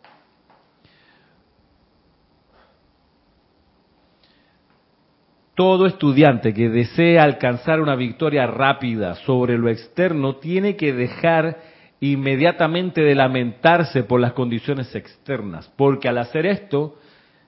Todo 5.62 5.86
estudiante 5.86 6.52
que 6.52 6.68
desee 6.68 7.20
alcanzar 7.20 7.80
una 7.80 7.94
victoria 7.94 8.48
rápida 8.48 9.14
sobre 9.14 9.56
lo 9.56 9.68
externo 9.68 10.34
tiene 10.34 10.74
que 10.74 10.92
dejar 10.92 11.56
inmediatamente 12.00 13.00
de 13.00 13.14
lamentarse 13.14 14.02
por 14.02 14.18
las 14.18 14.32
condiciones 14.32 14.92
externas, 14.96 15.72
porque 15.76 16.08
al 16.08 16.18
hacer 16.18 16.46
esto, 16.46 16.96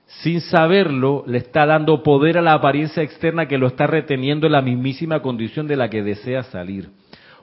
sin 0.05 0.39
saberlo, 0.39 1.25
le 1.27 1.39
está 1.39 1.65
dando 1.65 2.03
poder 2.03 2.37
a 2.37 2.41
la 2.41 2.53
apariencia 2.53 3.03
externa 3.03 3.49
que 3.49 3.57
lo 3.57 3.67
está 3.67 3.85
reteniendo 3.85 4.45
en 4.47 4.53
la 4.53 4.61
mismísima 4.61 5.21
condición 5.21 5.67
de 5.67 5.75
la 5.75 5.89
que 5.89 6.01
desea 6.01 6.43
salir. 6.43 6.91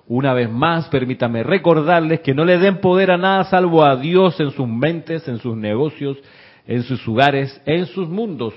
Una 0.08 0.32
vez 0.32 0.50
más, 0.50 0.88
permítame 0.88 1.42
recordarles 1.42 2.20
que 2.20 2.32
no 2.32 2.46
le 2.46 2.56
den 2.56 2.78
poder 2.78 3.10
a 3.10 3.18
nada 3.18 3.44
salvo 3.44 3.84
a 3.84 3.96
Dios 3.96 4.40
en 4.40 4.50
sus 4.52 4.66
mentes, 4.66 5.28
en 5.28 5.36
sus 5.36 5.54
negocios, 5.54 6.16
en 6.66 6.82
sus 6.82 7.06
hogares, 7.06 7.60
en 7.66 7.84
sus 7.84 8.08
mundos. 8.08 8.54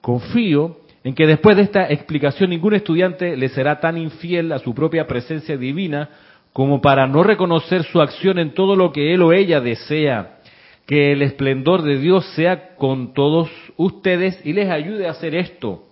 Confío 0.00 0.81
en 1.04 1.14
que 1.14 1.26
después 1.26 1.56
de 1.56 1.62
esta 1.62 1.90
explicación 1.90 2.50
ningún 2.50 2.74
estudiante 2.74 3.36
le 3.36 3.48
será 3.48 3.80
tan 3.80 3.96
infiel 3.96 4.52
a 4.52 4.58
su 4.58 4.74
propia 4.74 5.06
presencia 5.06 5.56
divina 5.56 6.10
como 6.52 6.80
para 6.80 7.06
no 7.06 7.22
reconocer 7.22 7.82
su 7.84 8.00
acción 8.00 8.38
en 8.38 8.54
todo 8.54 8.76
lo 8.76 8.92
que 8.92 9.14
él 9.14 9.22
o 9.22 9.32
ella 9.32 9.60
desea. 9.60 10.38
Que 10.86 11.12
el 11.12 11.22
esplendor 11.22 11.82
de 11.82 11.98
Dios 11.98 12.26
sea 12.34 12.74
con 12.74 13.14
todos 13.14 13.48
ustedes 13.76 14.44
y 14.44 14.52
les 14.52 14.68
ayude 14.68 15.06
a 15.06 15.12
hacer 15.12 15.34
esto. 15.34 15.84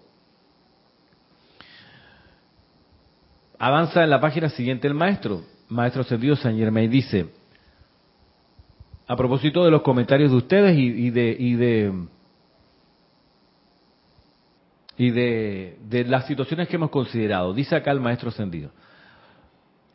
Avanza 3.59 4.03
en 4.03 4.11
la 4.11 4.21
página 4.21 4.49
siguiente 4.49 4.89
el 4.89 4.95
maestro, 4.95 5.43
maestro 5.69 6.03
ascendido 6.03 6.35
San 6.35 6.57
Germain, 6.57 6.91
dice, 6.91 7.27
a 9.07 9.17
propósito 9.17 9.65
de 9.65 9.71
los 9.71 9.83
comentarios 9.83 10.31
de 10.31 10.37
ustedes 10.37 10.79
y, 10.79 11.11
de, 11.11 11.37
y 11.39 11.55
de 11.55 11.93
y 15.01 15.13
de, 15.13 16.05
las 16.07 16.27
situaciones 16.27 16.69
que 16.69 16.77
hemos 16.77 16.91
considerado. 16.91 17.55
Dice 17.55 17.75
acá 17.75 17.91
el 17.91 18.01
maestro 18.01 18.29
ascendido 18.29 18.71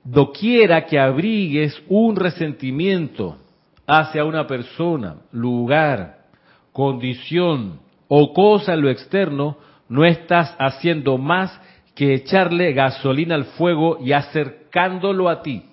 doquiera 0.03 0.85
que 0.85 0.99
abrigues 0.99 1.79
un 1.87 2.15
resentimiento 2.15 3.37
hacia 3.85 4.23
una 4.23 4.47
persona, 4.47 5.17
lugar, 5.31 6.25
condición 6.71 7.79
o 8.07 8.33
cosa 8.33 8.73
en 8.73 8.81
lo 8.81 8.89
externo, 8.89 9.57
no 9.89 10.05
estás 10.05 10.55
haciendo 10.57 11.19
más 11.19 11.59
que 11.93 12.15
echarle 12.15 12.73
gasolina 12.73 13.35
al 13.35 13.45
fuego 13.45 13.99
y 14.01 14.11
acercándolo 14.11 15.29
a 15.29 15.43
ti. 15.43 15.65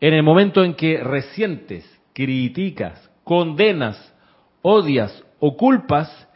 En 0.00 0.14
el 0.14 0.22
momento 0.22 0.62
en 0.62 0.74
que 0.74 0.98
resientes, 1.02 1.84
criticas, 2.12 3.10
condenas, 3.24 4.14
odias 4.62 5.24
o 5.40 5.56
culpas, 5.56 6.27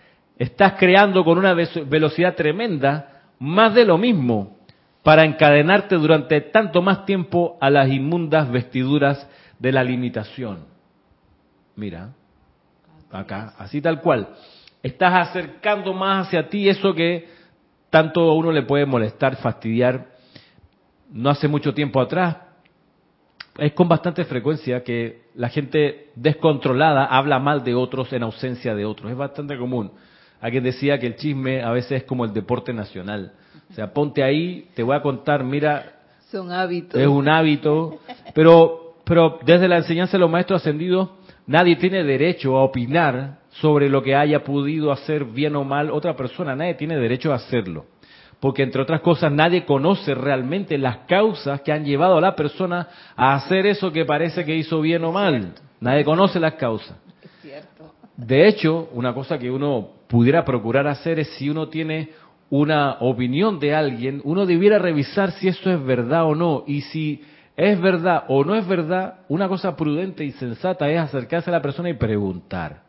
estás 0.43 0.73
creando 0.73 1.25
con 1.25 1.39
una 1.39 1.55
velocidad 1.55 2.35
tremenda 2.35 3.23
más 3.39 3.75
de 3.75 3.85
lo 3.85 3.97
mismo 3.97 4.57
para 5.05 5.25
encadenarte 5.25 5.95
durante 5.97 6.41
tanto 6.41 6.83
más 6.83 7.07
tiempo 7.07 7.57
a 7.61 7.71
las 7.71 7.89
inmundas 7.89 8.51
vestiduras 8.51 9.29
de 9.59 9.73
la 9.73 9.85
limitación. 9.85 10.65
Mira, 11.77 12.11
acá, 13.11 13.55
así 13.57 13.81
tal 13.81 14.01
cual. 14.01 14.29
Estás 14.83 15.29
acercando 15.29 15.93
más 15.93 16.27
hacia 16.27 16.49
ti 16.49 16.69
eso 16.69 16.93
que 16.93 17.29
tanto 17.89 18.23
a 18.23 18.35
uno 18.35 18.51
le 18.51 18.63
puede 18.63 18.85
molestar, 18.85 19.37
fastidiar. 19.37 20.07
No 21.13 21.31
hace 21.31 21.47
mucho 21.47 21.73
tiempo 21.73 22.01
atrás, 22.01 22.37
es 23.59 23.73
con 23.75 23.89
bastante 23.89 24.25
frecuencia 24.25 24.83
que 24.83 25.23
la 25.35 25.51
gente 25.51 26.11
descontrolada 26.17 27.05
habla 27.05 27.39
mal 27.39 27.63
de 27.63 27.75
otros 27.75 28.13
en 28.13 28.25
ausencia 28.25 28.75
de 28.75 28.85
otros. 28.85 29.13
Es 29.13 29.17
bastante 29.17 29.57
común. 29.57 29.93
Alguien 30.43 30.65
decía 30.65 30.99
que 30.99 31.07
el 31.07 31.17
chisme 31.17 31.63
a 31.63 31.71
veces 31.71 32.03
es 32.03 32.05
como 32.05 32.27
el 32.27 32.35
deporte 32.35 32.75
nacional 32.75 33.33
o 33.73 33.75
sea, 33.75 33.93
ponte 33.93 34.23
ahí, 34.23 34.69
te 34.75 34.83
voy 34.83 34.95
a 34.95 35.01
contar, 35.01 35.43
mira. 35.45 35.95
Son 36.31 36.53
hábitos. 36.53 37.01
Es 37.01 37.07
un 37.07 37.27
hábito. 37.27 38.01
Pero, 38.35 38.97
pero 39.05 39.39
desde 39.47 39.67
la 39.67 39.79
enseñanza 39.79 40.13
de 40.13 40.19
los 40.19 40.31
maestros 40.31 40.61
ascendidos, 40.61 41.09
nadie 41.47 41.77
tiene 41.77 42.05
derecho 42.05 42.59
a 42.59 42.65
opinar 42.65 43.39
sobre 43.51 43.89
lo 43.89 44.03
que 44.03 44.15
haya 44.15 44.45
podido 44.45 44.93
hacer 44.93 45.25
bien 45.25 45.57
o 45.57 45.65
mal 45.65 45.91
otra 45.91 46.15
persona. 46.15 46.55
Nadie 46.55 46.75
tiene 46.75 46.99
derecho 46.99 47.33
a 47.33 47.37
hacerlo. 47.37 47.87
Porque 48.41 48.63
entre 48.63 48.83
otras 48.83 49.01
cosas, 49.01 49.33
nadie 49.33 49.65
conoce 49.65 50.15
realmente 50.15 50.77
las 50.77 50.99
causas 51.07 51.63
que 51.63 51.73
han 51.73 51.85
llevado 51.85 52.19
a 52.19 52.21
la 52.21 52.37
persona 52.37 52.89
a 53.17 53.35
hacer 53.35 53.65
eso 53.65 53.91
que 53.91 54.05
parece 54.05 54.45
que 54.45 54.55
hizo 54.55 54.83
bien 54.83 55.03
o 55.05 55.13
mal. 55.13 55.55
Nadie 55.81 56.05
conoce 56.05 56.39
las 56.39 56.55
causas. 56.55 56.99
Es 57.23 57.31
cierto. 57.41 57.95
De 58.17 58.47
hecho, 58.49 58.91
una 58.93 59.15
cosa 59.15 59.39
que 59.39 59.51
uno 59.51 60.02
pudiera 60.13 60.45
procurar 60.45 60.87
hacer 60.87 61.19
es 61.19 61.29
si 61.39 61.49
uno 61.49 61.69
tiene 61.69 62.11
una 62.51 62.99
opinión 63.01 63.59
de 63.59 63.75
alguien, 63.75 64.21
uno 64.25 64.45
debiera 64.45 64.79
revisar 64.79 65.33
si 65.33 65.49
eso 65.49 65.71
es 65.71 65.83
verdad 65.83 66.27
o 66.27 66.35
no. 66.35 66.65
Y 66.67 66.83
si 66.83 67.23
es 67.57 67.81
verdad 67.81 68.25
o 68.29 68.45
no 68.45 68.55
es 68.55 68.69
verdad, 68.69 69.21
una 69.31 69.49
cosa 69.49 69.75
prudente 69.75 70.23
y 70.23 70.33
sensata 70.33 70.91
es 70.91 71.01
acercarse 71.01 71.49
a 71.49 71.55
la 71.55 71.63
persona 71.63 71.89
y 71.89 71.95
preguntar. 71.95 72.83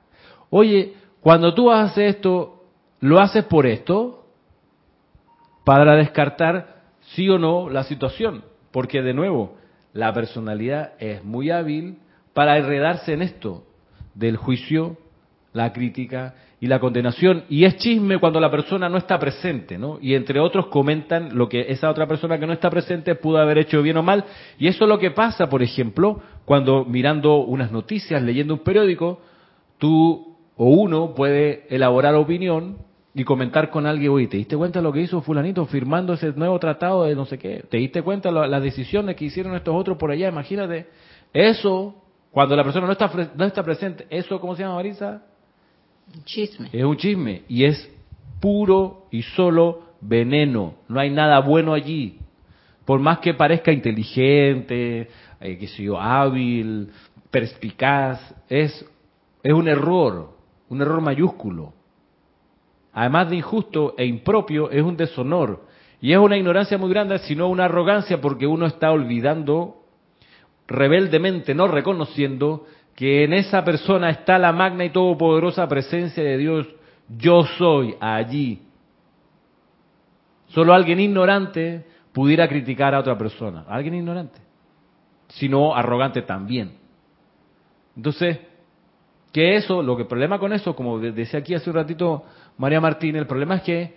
Oye, 0.49 0.95
cuando 1.21 1.53
tú 1.53 1.71
haces 1.71 2.15
esto, 2.15 2.65
¿lo 2.99 3.21
haces 3.21 3.45
por 3.45 3.67
esto? 3.67 4.27
Para 5.63 5.95
descartar 5.95 6.81
sí 7.15 7.29
o 7.29 7.39
no 7.39 7.69
la 7.69 7.85
situación. 7.85 8.43
Porque 8.69 9.01
de 9.01 9.13
nuevo, 9.13 9.55
la 9.93 10.11
personalidad 10.11 10.91
es 10.99 11.23
muy 11.23 11.51
hábil 11.51 11.99
para 12.33 12.57
enredarse 12.57 13.13
en 13.13 13.21
esto 13.21 13.63
del 14.13 14.35
juicio, 14.35 14.97
la 15.53 15.71
crítica 15.71 16.35
y 16.63 16.67
la 16.67 16.79
condenación. 16.79 17.43
Y 17.49 17.65
es 17.65 17.75
chisme 17.75 18.19
cuando 18.19 18.39
la 18.39 18.49
persona 18.49 18.87
no 18.87 18.97
está 18.97 19.19
presente, 19.19 19.77
¿no? 19.77 19.97
Y 19.99 20.15
entre 20.15 20.39
otros 20.39 20.67
comentan 20.67 21.37
lo 21.37 21.49
que 21.49 21.65
esa 21.67 21.89
otra 21.89 22.07
persona 22.07 22.39
que 22.39 22.47
no 22.47 22.53
está 22.53 22.69
presente 22.69 23.15
pudo 23.15 23.37
haber 23.39 23.57
hecho 23.57 23.81
bien 23.81 23.97
o 23.97 24.01
mal. 24.01 24.23
Y 24.57 24.67
eso 24.67 24.85
es 24.85 24.89
lo 24.89 24.97
que 24.97 25.11
pasa, 25.11 25.49
por 25.49 25.61
ejemplo, 25.61 26.21
cuando 26.45 26.85
mirando 26.85 27.35
unas 27.39 27.69
noticias, 27.69 28.23
leyendo 28.23 28.53
un 28.53 28.61
periódico, 28.61 29.19
tú 29.77 30.37
o 30.55 30.67
uno 30.67 31.13
puede 31.13 31.67
elaborar 31.67 32.15
opinión 32.15 32.77
y 33.13 33.25
comentar 33.25 33.69
con 33.69 33.85
alguien, 33.85 34.11
oye, 34.11 34.27
¿te 34.27 34.37
diste 34.37 34.55
cuenta 34.55 34.79
lo 34.79 34.93
que 34.93 35.01
hizo 35.01 35.21
fulanito 35.21 35.65
firmando 35.65 36.13
ese 36.13 36.31
nuevo 36.31 36.57
tratado 36.59 37.03
de 37.03 37.13
no 37.13 37.25
sé 37.25 37.37
qué? 37.37 37.65
¿Te 37.69 37.75
diste 37.75 38.03
cuenta 38.03 38.31
de 38.31 38.47
las 38.47 38.63
decisiones 38.63 39.17
que 39.17 39.25
hicieron 39.25 39.53
estos 39.53 39.75
otros 39.75 39.97
por 39.97 40.11
allá? 40.11 40.29
Imagínate, 40.29 40.87
eso, 41.33 41.93
cuando 42.31 42.55
la 42.55 42.63
persona 42.63 42.85
no 42.85 42.93
está, 42.93 43.11
no 43.35 43.43
está 43.43 43.63
presente, 43.63 44.07
eso, 44.09 44.39
¿cómo 44.39 44.55
se 44.55 44.63
llama, 44.63 44.75
Marisa? 44.75 45.23
Chisme. 46.25 46.69
Es 46.71 46.83
un 46.83 46.97
chisme 46.97 47.43
y 47.47 47.65
es 47.65 47.91
puro 48.39 49.07
y 49.11 49.21
solo 49.21 49.95
veneno. 50.01 50.75
No 50.87 50.99
hay 50.99 51.09
nada 51.09 51.39
bueno 51.39 51.73
allí. 51.73 52.19
Por 52.85 52.99
más 52.99 53.19
que 53.19 53.33
parezca 53.33 53.71
inteligente, 53.71 55.09
eh, 55.39 55.57
que 55.57 55.67
sea 55.67 56.21
hábil, 56.21 56.89
perspicaz, 57.31 58.35
es, 58.49 58.85
es 59.41 59.53
un 59.53 59.67
error, 59.67 60.35
un 60.69 60.81
error 60.81 61.01
mayúsculo 61.01 61.73
además 62.93 63.29
de 63.29 63.37
injusto 63.37 63.95
e 63.97 64.05
impropio, 64.05 64.69
es 64.69 64.83
un 64.83 64.95
deshonor. 64.95 65.61
Y 65.99 66.13
es 66.13 66.19
una 66.19 66.37
ignorancia 66.37 66.77
muy 66.77 66.89
grande, 66.89 67.17
sino 67.19 67.47
una 67.47 67.65
arrogancia 67.65 68.21
porque 68.21 68.45
uno 68.45 68.65
está 68.65 68.91
olvidando 68.91 69.77
rebeldemente, 70.67 71.55
no 71.55 71.67
reconociendo 71.67 72.65
que 72.95 73.23
en 73.23 73.33
esa 73.33 73.63
persona 73.63 74.09
está 74.09 74.37
la 74.37 74.51
magna 74.51 74.85
y 74.85 74.91
todopoderosa 74.91 75.67
presencia 75.67 76.23
de 76.23 76.37
Dios. 76.37 76.67
Yo 77.09 77.43
soy 77.57 77.95
allí. 77.99 78.61
Solo 80.47 80.73
alguien 80.73 80.99
ignorante 80.99 81.85
pudiera 82.11 82.47
criticar 82.47 82.93
a 82.93 82.99
otra 82.99 83.17
persona. 83.17 83.65
Alguien 83.67 83.95
ignorante. 83.95 84.39
Sino 85.29 85.75
arrogante 85.75 86.21
también. 86.21 86.77
Entonces, 87.95 88.39
que 89.31 89.55
eso, 89.55 89.81
lo 89.81 89.95
que 89.95 90.03
el 90.03 90.07
problema 90.07 90.37
con 90.37 90.53
eso, 90.53 90.75
como 90.75 90.99
decía 90.99 91.39
aquí 91.39 91.55
hace 91.55 91.69
un 91.69 91.75
ratito 91.75 92.23
María 92.57 92.79
Martín, 92.79 93.15
el 93.15 93.25
problema 93.25 93.55
es 93.55 93.61
que 93.63 93.95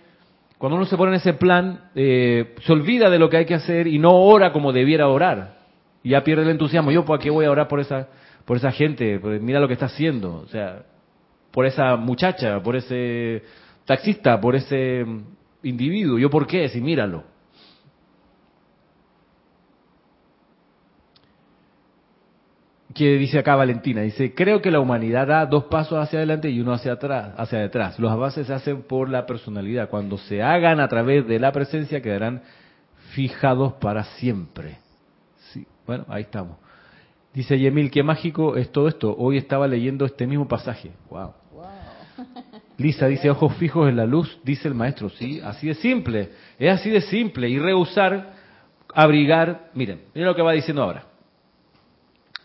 cuando 0.56 0.76
uno 0.76 0.86
se 0.86 0.96
pone 0.96 1.10
en 1.10 1.16
ese 1.16 1.34
plan, 1.34 1.90
eh, 1.94 2.54
se 2.64 2.72
olvida 2.72 3.10
de 3.10 3.18
lo 3.18 3.28
que 3.28 3.36
hay 3.36 3.44
que 3.44 3.54
hacer 3.54 3.86
y 3.86 3.98
no 3.98 4.14
ora 4.14 4.52
como 4.52 4.72
debiera 4.72 5.08
orar. 5.08 5.56
Y 6.02 6.10
ya 6.10 6.24
pierde 6.24 6.44
el 6.44 6.50
entusiasmo. 6.50 6.90
Yo, 6.90 7.04
¿por 7.04 7.18
qué 7.18 7.28
voy 7.28 7.44
a 7.44 7.50
orar 7.50 7.68
por 7.68 7.80
esa, 7.80 8.08
por 8.46 8.56
esa 8.56 8.72
gente? 8.72 9.18
Pues 9.18 9.42
mira 9.42 9.60
lo 9.60 9.66
que 9.66 9.74
está 9.74 9.86
haciendo. 9.86 10.36
O 10.36 10.46
sea, 10.46 10.84
por 11.50 11.66
esa 11.66 11.96
muchacha, 11.96 12.62
por 12.62 12.76
ese 12.76 13.42
taxista, 13.84 14.40
por 14.40 14.56
ese 14.56 15.04
individuo. 15.62 16.18
¿Yo 16.18 16.30
por 16.30 16.46
qué? 16.46 16.68
Si 16.70 16.80
míralo. 16.80 17.36
que 22.96 23.18
dice 23.18 23.38
acá 23.38 23.54
Valentina, 23.54 24.00
dice, 24.00 24.34
creo 24.34 24.62
que 24.62 24.70
la 24.70 24.80
humanidad 24.80 25.26
da 25.26 25.44
dos 25.44 25.64
pasos 25.64 25.98
hacia 25.98 26.18
adelante 26.18 26.48
y 26.48 26.60
uno 26.60 26.72
hacia 26.72 26.92
atrás, 26.92 27.34
hacia 27.36 27.58
detrás. 27.58 27.98
Los 27.98 28.10
avances 28.10 28.46
se 28.46 28.54
hacen 28.54 28.84
por 28.84 29.10
la 29.10 29.26
personalidad. 29.26 29.90
Cuando 29.90 30.16
se 30.16 30.42
hagan 30.42 30.80
a 30.80 30.88
través 30.88 31.26
de 31.26 31.38
la 31.38 31.52
presencia 31.52 32.00
quedarán 32.00 32.40
fijados 33.10 33.74
para 33.74 34.02
siempre. 34.02 34.78
Sí, 35.52 35.66
bueno, 35.86 36.06
ahí 36.08 36.22
estamos. 36.22 36.56
Dice 37.36 37.58
Yemil, 37.58 37.90
qué 37.90 38.02
mágico 38.02 38.56
es 38.56 38.72
todo 38.72 38.88
esto. 38.88 39.14
Hoy 39.14 39.36
estaba 39.36 39.68
leyendo 39.68 40.06
este 40.06 40.26
mismo 40.26 40.48
pasaje. 40.48 40.92
Wow. 41.10 41.34
Lisa 42.78 43.08
dice, 43.08 43.28
ojos 43.28 43.54
fijos 43.56 43.90
en 43.90 43.96
la 43.96 44.06
luz, 44.06 44.38
dice 44.42 44.68
el 44.68 44.72
maestro. 44.72 45.10
Sí, 45.10 45.42
así 45.44 45.66
de 45.66 45.74
simple. 45.74 46.30
Es 46.58 46.72
así 46.72 46.88
de 46.88 47.02
simple. 47.02 47.50
Y 47.50 47.58
rehusar, 47.58 48.32
abrigar. 48.94 49.68
Miren, 49.74 50.00
miren 50.14 50.28
lo 50.28 50.34
que 50.34 50.40
va 50.40 50.52
diciendo 50.52 50.82
ahora. 50.82 51.04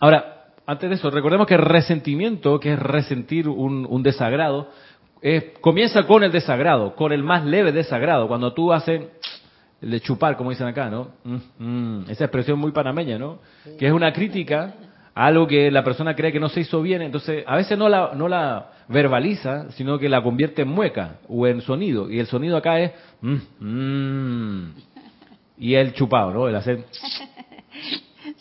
Ahora, 0.01 0.47
antes 0.65 0.89
de 0.89 0.97
eso, 0.97 1.09
recordemos 1.09 1.47
que 1.47 1.55
resentimiento, 1.55 2.59
que 2.59 2.73
es 2.73 2.79
resentir 2.79 3.47
un, 3.47 4.03
desagrado, 4.03 4.71
comienza 5.61 6.03
con 6.03 6.25
el 6.25 6.33
desagrado, 6.33 6.97
con 6.97 7.13
el 7.13 7.23
más 7.23 7.45
leve 7.45 7.71
desagrado. 7.71 8.27
Cuando 8.27 8.53
tú 8.53 8.73
haces 8.73 9.03
el 9.81 9.91
de 9.91 9.99
chupar, 9.99 10.37
como 10.37 10.51
dicen 10.51 10.67
acá, 10.67 10.89
¿no? 10.89 11.09
Mm, 11.23 11.37
mm, 11.59 12.09
esa 12.09 12.25
expresión 12.25 12.59
muy 12.59 12.71
panameña, 12.71 13.17
¿no? 13.17 13.39
Que 13.79 13.87
es 13.87 13.93
una 13.93 14.13
crítica 14.13 14.75
a 15.13 15.25
algo 15.25 15.47
que 15.47 15.71
la 15.71 15.83
persona 15.83 16.15
cree 16.15 16.31
que 16.31 16.39
no 16.39 16.49
se 16.49 16.61
hizo 16.61 16.81
bien, 16.81 17.01
entonces 17.01 17.43
a 17.47 17.55
veces 17.55 17.77
no 17.77 17.89
la, 17.89 18.11
no 18.15 18.27
la 18.27 18.71
verbaliza, 18.87 19.71
sino 19.71 19.97
que 19.97 20.07
la 20.07 20.21
convierte 20.21 20.61
en 20.61 20.67
mueca 20.67 21.15
o 21.27 21.47
en 21.47 21.61
sonido. 21.61 22.09
Y 22.09 22.19
el 22.19 22.27
sonido 22.27 22.57
acá 22.57 22.79
es... 22.79 22.91
Mm, 23.21 24.65
y 25.57 25.75
el 25.75 25.93
chupado, 25.93 26.31
¿no? 26.31 26.47
El 26.47 26.55
hacer... 26.55 26.85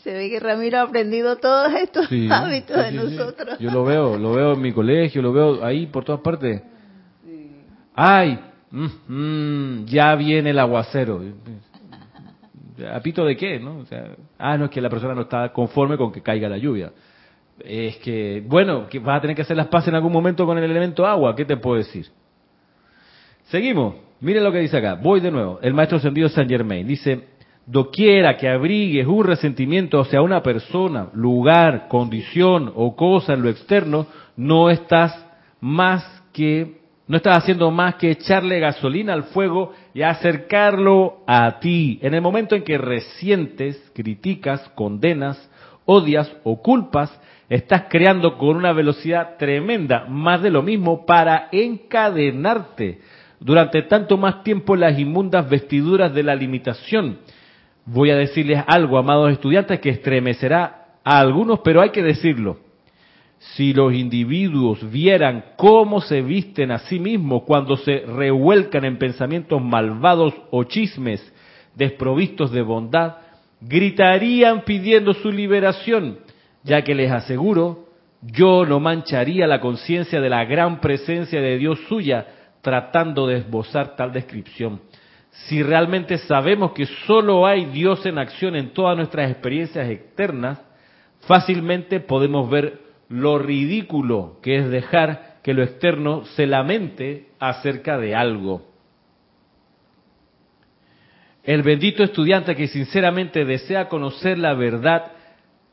Se 0.04 0.12
ve 0.12 0.30
que 0.30 0.40
Ramiro 0.40 0.78
ha 0.78 0.82
aprendido 0.82 1.36
todos 1.36 1.72
estos 1.74 2.06
hábitos 2.30 2.76
de 2.76 2.92
nosotros. 2.92 3.58
Yo 3.58 3.70
lo 3.70 3.84
veo, 3.84 4.16
lo 4.18 4.32
veo 4.32 4.52
en 4.54 4.60
mi 4.60 4.72
colegio, 4.72 5.20
lo 5.20 5.32
veo 5.32 5.64
ahí 5.64 5.86
por 5.86 6.04
todas 6.04 6.20
partes. 6.20 6.62
¡Ay! 7.94 8.38
Mm, 8.70 9.84
ya 9.86 10.14
viene 10.14 10.50
el 10.50 10.58
aguacero. 10.58 11.22
¿Apito 12.92 13.24
de 13.24 13.36
qué? 13.36 13.58
¿no? 13.58 13.78
O 13.78 13.86
sea, 13.86 14.16
ah, 14.38 14.56
no, 14.56 14.66
es 14.66 14.70
que 14.70 14.80
la 14.80 14.88
persona 14.88 15.14
no 15.14 15.22
está 15.22 15.52
conforme 15.52 15.96
con 15.96 16.12
que 16.12 16.22
caiga 16.22 16.48
la 16.48 16.58
lluvia. 16.58 16.92
Es 17.64 17.96
que, 17.98 18.42
bueno, 18.46 18.88
que 18.88 18.98
vas 19.00 19.18
a 19.18 19.20
tener 19.20 19.36
que 19.36 19.42
hacer 19.42 19.56
las 19.56 19.66
paces 19.66 19.88
en 19.88 19.96
algún 19.96 20.12
momento 20.12 20.46
con 20.46 20.56
el 20.56 20.64
elemento 20.64 21.06
agua. 21.06 21.34
¿Qué 21.34 21.44
te 21.44 21.56
puedo 21.56 21.76
decir? 21.76 22.06
Seguimos. 23.44 23.96
Miren 24.20 24.44
lo 24.44 24.52
que 24.52 24.58
dice 24.58 24.76
acá. 24.76 24.94
Voy 24.94 25.20
de 25.20 25.30
nuevo. 25.30 25.58
El 25.62 25.74
maestro 25.74 25.98
ascendido 25.98 26.28
Saint 26.28 26.50
Germain 26.50 26.86
dice, 26.86 27.28
doquiera 27.66 28.36
que 28.36 28.48
abrigues 28.48 29.06
un 29.06 29.24
resentimiento 29.24 30.00
hacia 30.00 30.22
una 30.22 30.42
persona, 30.42 31.08
lugar, 31.14 31.88
condición 31.88 32.72
o 32.74 32.96
cosa 32.96 33.34
en 33.34 33.42
lo 33.42 33.48
externo, 33.48 34.06
no 34.36 34.70
estás 34.70 35.26
más 35.60 36.04
que 36.32 36.79
no 37.10 37.16
estás 37.16 37.38
haciendo 37.38 37.70
más 37.70 37.96
que 37.96 38.12
echarle 38.12 38.60
gasolina 38.60 39.12
al 39.12 39.24
fuego 39.24 39.72
y 39.92 40.02
acercarlo 40.02 41.24
a 41.26 41.58
ti. 41.58 41.98
En 42.02 42.14
el 42.14 42.22
momento 42.22 42.54
en 42.54 42.62
que 42.62 42.78
resientes, 42.78 43.90
criticas, 43.94 44.60
condenas, 44.76 45.50
odias 45.84 46.32
o 46.44 46.62
culpas, 46.62 47.10
estás 47.48 47.86
creando 47.90 48.38
con 48.38 48.56
una 48.56 48.72
velocidad 48.72 49.36
tremenda 49.38 50.06
más 50.08 50.40
de 50.40 50.50
lo 50.50 50.62
mismo 50.62 51.04
para 51.04 51.48
encadenarte 51.50 53.00
durante 53.40 53.82
tanto 53.82 54.16
más 54.16 54.44
tiempo 54.44 54.76
las 54.76 54.98
inmundas 54.98 55.50
vestiduras 55.50 56.14
de 56.14 56.22
la 56.22 56.36
limitación 56.36 57.18
voy 57.86 58.10
a 58.10 58.16
decirles 58.16 58.62
algo, 58.66 58.98
amados 58.98 59.32
estudiantes, 59.32 59.80
que 59.80 59.90
estremecerá 59.90 60.98
a 61.04 61.18
algunos, 61.18 61.60
pero 61.60 61.80
hay 61.80 61.90
que 61.90 62.02
decirlo. 62.02 62.58
Si 63.40 63.72
los 63.72 63.94
individuos 63.94 64.90
vieran 64.90 65.54
cómo 65.56 66.02
se 66.02 66.20
visten 66.20 66.70
a 66.70 66.78
sí 66.80 67.00
mismos 67.00 67.44
cuando 67.44 67.78
se 67.78 68.00
revuelcan 68.00 68.84
en 68.84 68.98
pensamientos 68.98 69.62
malvados 69.62 70.34
o 70.50 70.64
chismes 70.64 71.20
desprovistos 71.74 72.52
de 72.52 72.60
bondad, 72.60 73.16
gritarían 73.62 74.62
pidiendo 74.66 75.14
su 75.14 75.32
liberación, 75.32 76.18
ya 76.64 76.82
que 76.82 76.94
les 76.94 77.10
aseguro, 77.10 77.86
yo 78.20 78.66
no 78.66 78.78
mancharía 78.78 79.46
la 79.46 79.62
conciencia 79.62 80.20
de 80.20 80.28
la 80.28 80.44
gran 80.44 80.82
presencia 80.82 81.40
de 81.40 81.56
Dios 81.56 81.80
suya 81.88 82.26
tratando 82.60 83.26
de 83.26 83.38
esbozar 83.38 83.96
tal 83.96 84.12
descripción. 84.12 84.82
Si 85.30 85.62
realmente 85.62 86.18
sabemos 86.18 86.72
que 86.72 86.84
solo 87.06 87.46
hay 87.46 87.64
Dios 87.64 88.04
en 88.04 88.18
acción 88.18 88.54
en 88.54 88.74
todas 88.74 88.98
nuestras 88.98 89.30
experiencias 89.30 89.88
externas, 89.88 90.60
fácilmente 91.20 92.00
podemos 92.00 92.50
ver 92.50 92.89
lo 93.10 93.38
ridículo 93.38 94.38
que 94.40 94.56
es 94.56 94.70
dejar 94.70 95.40
que 95.42 95.52
lo 95.52 95.62
externo 95.62 96.24
se 96.36 96.46
lamente 96.46 97.26
acerca 97.40 97.98
de 97.98 98.14
algo. 98.14 98.62
El 101.42 101.62
bendito 101.62 102.04
estudiante 102.04 102.54
que 102.54 102.68
sinceramente 102.68 103.44
desea 103.44 103.88
conocer 103.88 104.38
la 104.38 104.54
verdad 104.54 105.12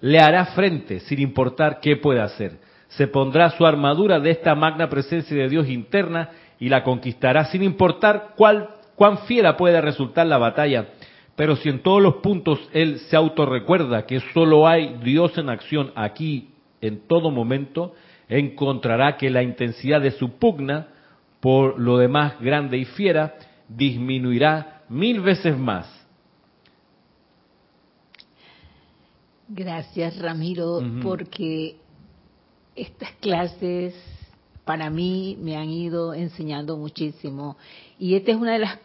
le 0.02 0.20
hará 0.20 0.46
frente 0.48 1.00
sin 1.02 1.20
importar 1.20 1.80
qué 1.80 1.96
pueda 1.96 2.24
hacer. 2.24 2.60
Se 2.88 3.08
pondrá 3.08 3.52
su 3.52 3.66
armadura 3.66 4.20
de 4.20 4.32
esta 4.32 4.56
magna 4.56 4.90
presencia 4.90 5.38
de 5.38 5.50
Dios 5.50 5.70
interna 5.70 6.32
y 6.60 6.70
la 6.70 6.84
conquistará 6.84 7.46
sin 7.46 7.62
importar 7.62 8.34
cuál 8.36 8.70
cuán 8.96 9.20
fiera 9.20 9.58
puede 9.58 9.80
resultar 9.80 10.26
la 10.26 10.40
batalla, 10.40 10.88
pero 11.36 11.56
si 11.56 11.70
en 11.70 11.84
todos 11.84 12.02
los 12.02 12.16
puntos 12.16 12.60
él 12.74 12.98
se 12.98 13.16
autorrecuerda 13.16 14.08
que 14.08 14.22
solo 14.34 14.68
hay 14.68 14.98
Dios 15.04 15.38
en 15.38 15.50
acción 15.50 15.92
aquí 15.94 16.50
en 16.82 17.08
todo 17.08 17.32
momento, 17.32 17.94
encontrará 18.30 19.18
que 19.18 19.30
la 19.30 19.44
intensidad 19.44 20.02
de 20.02 20.12
su 20.12 20.38
pugna, 20.38 20.88
por 21.40 21.80
lo 21.80 21.98
demás 21.98 22.40
grande 22.40 22.78
y 22.78 22.86
fiera, 22.86 23.36
disminuirá 23.68 24.84
mil 24.90 25.22
veces 25.22 25.58
más. 25.58 25.88
Gracias, 29.50 30.20
Ramiro, 30.20 30.82
porque 31.02 31.78
estas 32.76 33.12
clases 33.22 33.96
para 34.66 34.90
mí 34.90 35.38
me 35.42 35.56
han 35.56 35.70
ido 35.70 36.14
enseñando 36.14 36.76
muchísimo. 36.76 37.56
Y 37.98 38.16
esta 38.16 38.32
es 38.32 38.38
una 38.38 38.54
de 38.54 38.60
las 38.60 38.80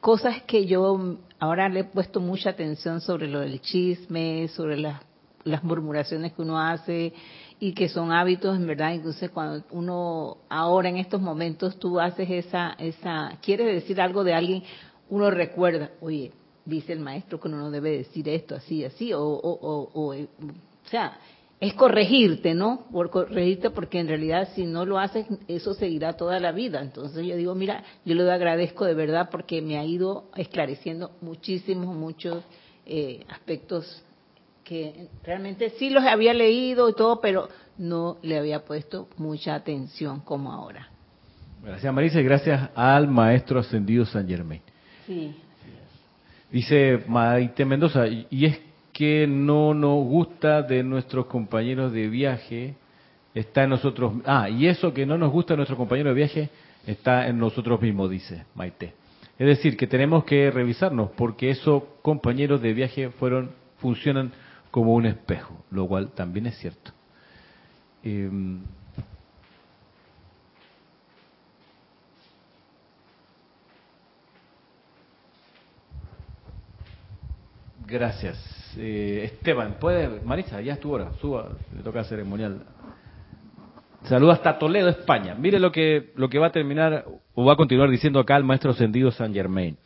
cosas 0.00 0.42
que 0.44 0.64
yo 0.64 1.18
ahora 1.38 1.68
le 1.68 1.80
he 1.80 1.84
puesto 1.84 2.20
mucha 2.20 2.50
atención 2.50 3.02
sobre 3.02 3.28
lo 3.28 3.40
del 3.40 3.60
chisme, 3.60 4.48
sobre 4.48 4.78
las 4.78 5.02
las 5.44 5.62
murmuraciones 5.64 6.32
que 6.32 6.42
uno 6.42 6.58
hace 6.58 7.12
y 7.60 7.72
que 7.72 7.88
son 7.88 8.12
hábitos, 8.12 8.56
en 8.56 8.66
verdad. 8.66 8.94
Entonces, 8.94 9.30
cuando 9.30 9.64
uno 9.70 10.38
ahora 10.48 10.88
en 10.88 10.96
estos 10.96 11.20
momentos 11.20 11.78
tú 11.78 11.98
haces 11.98 12.28
esa, 12.30 12.72
esa, 12.78 13.38
quieres 13.42 13.66
decir 13.66 14.00
algo 14.00 14.24
de 14.24 14.34
alguien, 14.34 14.62
uno 15.08 15.30
recuerda, 15.30 15.90
oye, 16.00 16.32
dice 16.64 16.92
el 16.92 17.00
maestro 17.00 17.40
que 17.40 17.48
uno 17.48 17.58
no 17.58 17.70
debe 17.70 17.96
decir 17.98 18.28
esto 18.28 18.54
así, 18.54 18.84
así, 18.84 19.12
o, 19.12 19.22
o, 19.22 19.50
o, 19.50 19.90
o, 19.94 20.14
o 20.14 20.88
sea, 20.90 21.18
es 21.60 21.74
corregirte, 21.74 22.54
¿no? 22.54 22.86
Por 22.92 23.10
corregirte 23.10 23.70
porque 23.70 23.98
en 23.98 24.06
realidad 24.06 24.48
si 24.54 24.64
no 24.64 24.84
lo 24.84 24.98
haces, 24.98 25.26
eso 25.48 25.74
seguirá 25.74 26.12
toda 26.12 26.38
la 26.38 26.52
vida. 26.52 26.80
Entonces 26.80 27.26
yo 27.26 27.36
digo, 27.36 27.54
mira, 27.54 27.82
yo 28.04 28.14
le 28.14 28.30
agradezco 28.30 28.84
de 28.84 28.94
verdad 28.94 29.28
porque 29.30 29.60
me 29.60 29.76
ha 29.76 29.84
ido 29.84 30.30
esclareciendo 30.36 31.10
muchísimos, 31.20 31.96
muchos 31.96 32.44
eh, 32.86 33.24
aspectos 33.28 34.04
que 34.68 35.08
realmente 35.24 35.70
sí 35.70 35.88
los 35.88 36.04
había 36.04 36.34
leído 36.34 36.90
y 36.90 36.92
todo, 36.92 37.20
pero 37.22 37.48
no 37.78 38.18
le 38.22 38.38
había 38.38 38.66
puesto 38.66 39.08
mucha 39.16 39.54
atención 39.54 40.20
como 40.20 40.52
ahora. 40.52 40.88
Gracias 41.64 41.92
Marisa 41.92 42.20
y 42.20 42.24
gracias 42.24 42.70
al 42.74 43.08
maestro 43.08 43.60
ascendido 43.60 44.04
San 44.04 44.28
Germain. 44.28 44.60
Sí. 45.06 45.34
Dice 46.52 47.02
Maite 47.08 47.64
Mendoza, 47.64 48.06
y 48.06 48.44
es 48.44 48.60
que 48.92 49.26
no 49.26 49.72
nos 49.72 50.04
gusta 50.04 50.62
de 50.62 50.82
nuestros 50.82 51.26
compañeros 51.26 51.92
de 51.92 52.08
viaje 52.08 52.74
está 53.34 53.64
en 53.64 53.70
nosotros. 53.70 54.14
Ah, 54.26 54.50
y 54.50 54.66
eso 54.66 54.92
que 54.92 55.06
no 55.06 55.16
nos 55.16 55.32
gusta 55.32 55.54
de 55.54 55.58
nuestros 55.58 55.78
compañeros 55.78 56.10
de 56.10 56.16
viaje 56.16 56.50
está 56.86 57.26
en 57.26 57.38
nosotros 57.38 57.80
mismos, 57.80 58.10
dice 58.10 58.44
Maite. 58.54 58.92
Es 59.38 59.46
decir, 59.46 59.76
que 59.76 59.86
tenemos 59.86 60.24
que 60.24 60.50
revisarnos 60.50 61.10
porque 61.16 61.50
esos 61.50 61.84
compañeros 62.02 62.60
de 62.60 62.74
viaje 62.74 63.10
fueron 63.10 63.50
funcionan 63.78 64.32
como 64.70 64.94
un 64.94 65.06
espejo, 65.06 65.64
lo 65.70 65.86
cual 65.86 66.10
también 66.10 66.46
es 66.46 66.58
cierto. 66.58 66.92
Em, 68.02 68.62
gracias. 77.86 78.36
Eh, 78.76 79.22
Esteban, 79.24 79.76
puede, 79.80 80.20
Marisa, 80.20 80.60
ya 80.60 80.74
es 80.74 80.80
tu 80.80 80.92
hora, 80.92 81.12
suba, 81.20 81.48
le 81.74 81.82
toca 81.82 82.04
ceremonial. 82.04 82.62
Saluda 84.04 84.34
hasta 84.34 84.58
Toledo, 84.58 84.88
España. 84.88 85.34
Mire 85.34 85.58
lo 85.58 85.72
que, 85.72 86.12
lo 86.14 86.28
que 86.28 86.38
va 86.38 86.48
a 86.48 86.52
terminar 86.52 87.04
o 87.34 87.44
va 87.44 87.54
a 87.54 87.56
continuar 87.56 87.90
diciendo 87.90 88.20
acá 88.20 88.36
el 88.36 88.44
maestro 88.44 88.70
ascendido 88.70 89.10
San 89.10 89.34
Germain 89.34 89.76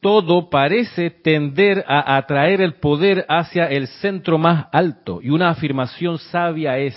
todo 0.00 0.50
parece 0.50 1.10
tender 1.10 1.84
a 1.86 2.16
atraer 2.16 2.60
el 2.60 2.74
poder 2.74 3.24
hacia 3.28 3.66
el 3.66 3.88
centro 3.88 4.38
más 4.38 4.66
alto. 4.72 5.20
Y 5.22 5.30
una 5.30 5.50
afirmación 5.50 6.18
sabia 6.18 6.78
es, 6.78 6.96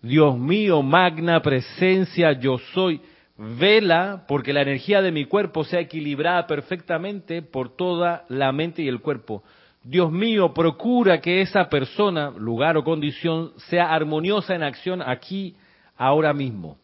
Dios 0.00 0.38
mío, 0.38 0.82
magna 0.82 1.40
presencia, 1.40 2.32
yo 2.32 2.58
soy, 2.72 3.00
vela 3.36 4.24
porque 4.28 4.52
la 4.52 4.62
energía 4.62 5.02
de 5.02 5.12
mi 5.12 5.24
cuerpo 5.24 5.64
sea 5.64 5.80
equilibrada 5.80 6.46
perfectamente 6.46 7.42
por 7.42 7.74
toda 7.74 8.24
la 8.28 8.52
mente 8.52 8.82
y 8.82 8.88
el 8.88 9.00
cuerpo. 9.00 9.42
Dios 9.82 10.12
mío, 10.12 10.52
procura 10.52 11.20
que 11.20 11.40
esa 11.40 11.68
persona, 11.68 12.30
lugar 12.30 12.76
o 12.76 12.84
condición 12.84 13.52
sea 13.68 13.92
armoniosa 13.92 14.54
en 14.54 14.62
acción 14.62 15.02
aquí, 15.02 15.56
ahora 15.96 16.32
mismo. 16.32 16.76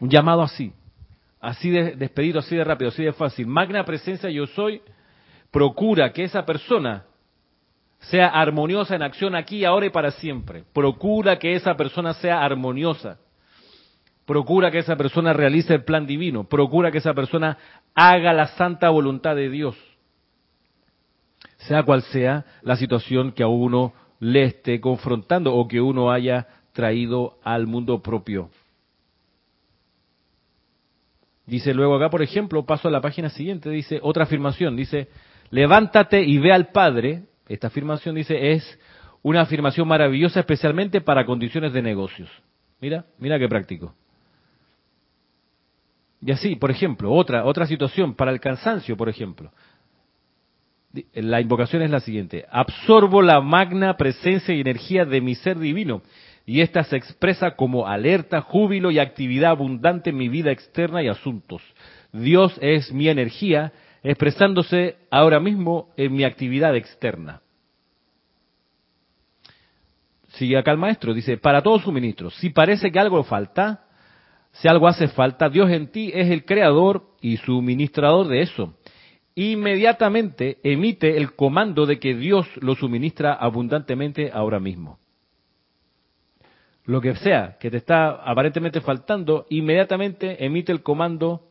Un 0.00 0.08
llamado 0.08 0.42
así 0.42 0.72
así 1.40 1.70
de 1.70 1.96
despedido, 1.96 2.38
así 2.40 2.54
de 2.54 2.64
rápido, 2.64 2.90
así 2.90 3.02
de 3.02 3.12
fácil. 3.12 3.46
Magna 3.46 3.84
presencia 3.84 4.30
yo 4.30 4.46
soy, 4.46 4.82
procura 5.50 6.12
que 6.12 6.24
esa 6.24 6.44
persona 6.44 7.04
sea 8.00 8.28
armoniosa 8.28 8.94
en 8.94 9.02
acción 9.02 9.34
aquí, 9.34 9.64
ahora 9.64 9.86
y 9.86 9.90
para 9.90 10.10
siempre. 10.12 10.64
Procura 10.72 11.38
que 11.38 11.54
esa 11.54 11.74
persona 11.76 12.14
sea 12.14 12.42
armoniosa. 12.42 13.18
Procura 14.24 14.70
que 14.70 14.78
esa 14.78 14.96
persona 14.96 15.32
realice 15.32 15.74
el 15.74 15.84
plan 15.84 16.06
divino. 16.06 16.44
Procura 16.44 16.90
que 16.90 16.98
esa 16.98 17.14
persona 17.14 17.58
haga 17.94 18.32
la 18.32 18.46
santa 18.48 18.88
voluntad 18.88 19.34
de 19.34 19.50
Dios. 19.50 19.76
Sea 21.58 21.82
cual 21.82 22.02
sea 22.02 22.44
la 22.62 22.76
situación 22.76 23.32
que 23.32 23.42
a 23.42 23.48
uno 23.48 23.92
le 24.18 24.44
esté 24.44 24.80
confrontando 24.80 25.54
o 25.54 25.66
que 25.66 25.80
uno 25.80 26.10
haya 26.10 26.46
traído 26.72 27.38
al 27.42 27.66
mundo 27.66 28.02
propio. 28.02 28.50
Dice 31.50 31.74
luego 31.74 31.96
acá, 31.96 32.10
por 32.10 32.22
ejemplo, 32.22 32.64
paso 32.64 32.86
a 32.86 32.92
la 32.92 33.00
página 33.00 33.28
siguiente, 33.28 33.70
dice 33.70 33.98
otra 34.04 34.22
afirmación, 34.22 34.76
dice, 34.76 35.08
levántate 35.50 36.22
y 36.22 36.38
ve 36.38 36.52
al 36.52 36.68
Padre. 36.68 37.24
Esta 37.48 37.66
afirmación 37.66 38.14
dice 38.14 38.52
es 38.52 38.78
una 39.20 39.40
afirmación 39.40 39.88
maravillosa 39.88 40.38
especialmente 40.38 41.00
para 41.00 41.26
condiciones 41.26 41.72
de 41.72 41.82
negocios. 41.82 42.30
Mira, 42.80 43.04
mira 43.18 43.36
qué 43.36 43.48
práctico. 43.48 43.92
Y 46.20 46.30
así, 46.30 46.54
por 46.54 46.70
ejemplo, 46.70 47.10
otra 47.10 47.44
otra 47.44 47.66
situación 47.66 48.14
para 48.14 48.30
el 48.30 48.38
cansancio, 48.38 48.96
por 48.96 49.08
ejemplo. 49.08 49.50
La 51.14 51.40
invocación 51.40 51.82
es 51.82 51.90
la 51.90 51.98
siguiente: 51.98 52.46
absorbo 52.48 53.22
la 53.22 53.40
magna 53.40 53.96
presencia 53.96 54.54
y 54.54 54.60
energía 54.60 55.04
de 55.04 55.20
mi 55.20 55.34
ser 55.34 55.58
divino 55.58 56.02
y 56.50 56.62
esta 56.62 56.82
se 56.82 56.96
expresa 56.96 57.52
como 57.52 57.86
alerta, 57.86 58.40
júbilo 58.40 58.90
y 58.90 58.98
actividad 58.98 59.52
abundante 59.52 60.10
en 60.10 60.16
mi 60.16 60.28
vida 60.28 60.50
externa 60.50 61.00
y 61.00 61.06
asuntos. 61.06 61.62
Dios 62.12 62.58
es 62.60 62.92
mi 62.92 63.08
energía 63.08 63.72
expresándose 64.02 64.96
ahora 65.12 65.38
mismo 65.38 65.90
en 65.96 66.12
mi 66.12 66.24
actividad 66.24 66.74
externa. 66.74 67.40
Sigue 70.30 70.58
acá 70.58 70.72
el 70.72 70.78
maestro, 70.78 71.14
dice, 71.14 71.36
para 71.36 71.62
todos 71.62 71.82
suministros, 71.82 72.34
si 72.40 72.50
parece 72.50 72.90
que 72.90 72.98
algo 72.98 73.22
falta, 73.22 73.84
si 74.50 74.66
algo 74.66 74.88
hace 74.88 75.06
falta, 75.06 75.48
Dios 75.50 75.70
en 75.70 75.92
ti 75.92 76.10
es 76.12 76.32
el 76.32 76.44
creador 76.44 77.14
y 77.20 77.36
suministrador 77.36 78.26
de 78.26 78.42
eso. 78.42 78.74
Inmediatamente 79.36 80.58
emite 80.64 81.16
el 81.16 81.32
comando 81.36 81.86
de 81.86 82.00
que 82.00 82.16
Dios 82.16 82.48
lo 82.56 82.74
suministra 82.74 83.34
abundantemente 83.34 84.32
ahora 84.34 84.58
mismo 84.58 84.98
lo 86.90 87.00
que 87.00 87.14
sea 87.14 87.56
que 87.60 87.70
te 87.70 87.76
está 87.76 88.10
aparentemente 88.10 88.80
faltando, 88.80 89.46
inmediatamente 89.48 90.44
emite 90.44 90.72
el 90.72 90.82
comando, 90.82 91.46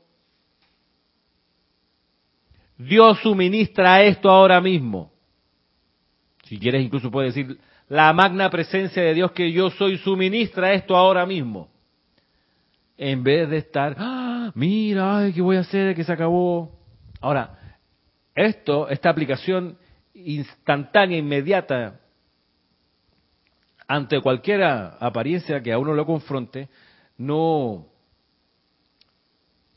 Dios 2.77 3.19
suministra 3.19 4.03
esto 4.03 4.29
ahora 4.29 4.59
mismo. 4.59 5.13
Si 6.43 6.59
quieres 6.59 6.83
incluso 6.83 7.09
puedes 7.09 7.33
decir, 7.33 7.57
la 7.87 8.11
magna 8.11 8.49
presencia 8.49 9.01
de 9.01 9.13
Dios 9.13 9.31
que 9.31 9.51
yo 9.53 9.69
soy 9.69 9.97
suministra 9.99 10.73
esto 10.73 10.97
ahora 10.97 11.25
mismo. 11.25 11.69
En 12.97 13.23
vez 13.23 13.49
de 13.49 13.57
estar, 13.57 13.95
¡Ah, 13.97 14.51
mira, 14.55 15.19
ay, 15.19 15.31
¿qué 15.31 15.41
voy 15.41 15.55
a 15.55 15.61
hacer? 15.61 15.95
Que 15.95 16.03
se 16.03 16.11
acabó. 16.11 16.77
Ahora, 17.21 17.77
esto, 18.35 18.89
esta 18.89 19.09
aplicación 19.09 19.77
instantánea, 20.13 21.17
inmediata, 21.17 22.01
ante 23.89 24.21
cualquier 24.21 24.61
apariencia 24.63 25.63
que 25.63 25.73
a 25.73 25.79
uno 25.79 25.95
lo 25.95 26.05
confronte, 26.05 26.69
no, 27.17 27.87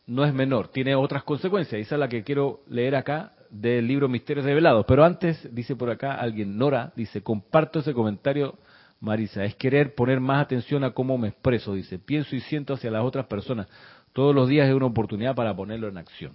no 0.06 0.24
es 0.26 0.34
menor, 0.34 0.68
tiene 0.68 0.94
otras 0.94 1.24
consecuencias. 1.24 1.80
Esa 1.80 1.94
es 1.94 1.98
la 1.98 2.08
que 2.08 2.22
quiero 2.22 2.60
leer 2.68 2.94
acá 2.94 3.32
del 3.48 3.86
libro 3.86 4.10
Misterios 4.10 4.44
Revelados. 4.44 4.84
Pero 4.86 5.02
antes, 5.02 5.48
dice 5.54 5.76
por 5.76 5.88
acá 5.88 6.16
alguien, 6.16 6.58
Nora, 6.58 6.92
dice, 6.94 7.22
comparto 7.22 7.78
ese 7.78 7.94
comentario, 7.94 8.58
Marisa, 9.00 9.44
es 9.44 9.54
querer 9.54 9.94
poner 9.94 10.20
más 10.20 10.42
atención 10.42 10.84
a 10.84 10.90
cómo 10.90 11.16
me 11.16 11.28
expreso, 11.28 11.72
dice, 11.72 11.98
pienso 11.98 12.36
y 12.36 12.40
siento 12.40 12.74
hacia 12.74 12.90
las 12.90 13.04
otras 13.04 13.24
personas. 13.24 13.66
Todos 14.12 14.34
los 14.34 14.46
días 14.46 14.68
es 14.68 14.74
una 14.74 14.86
oportunidad 14.86 15.34
para 15.34 15.56
ponerlo 15.56 15.88
en 15.88 15.96
acción. 15.96 16.34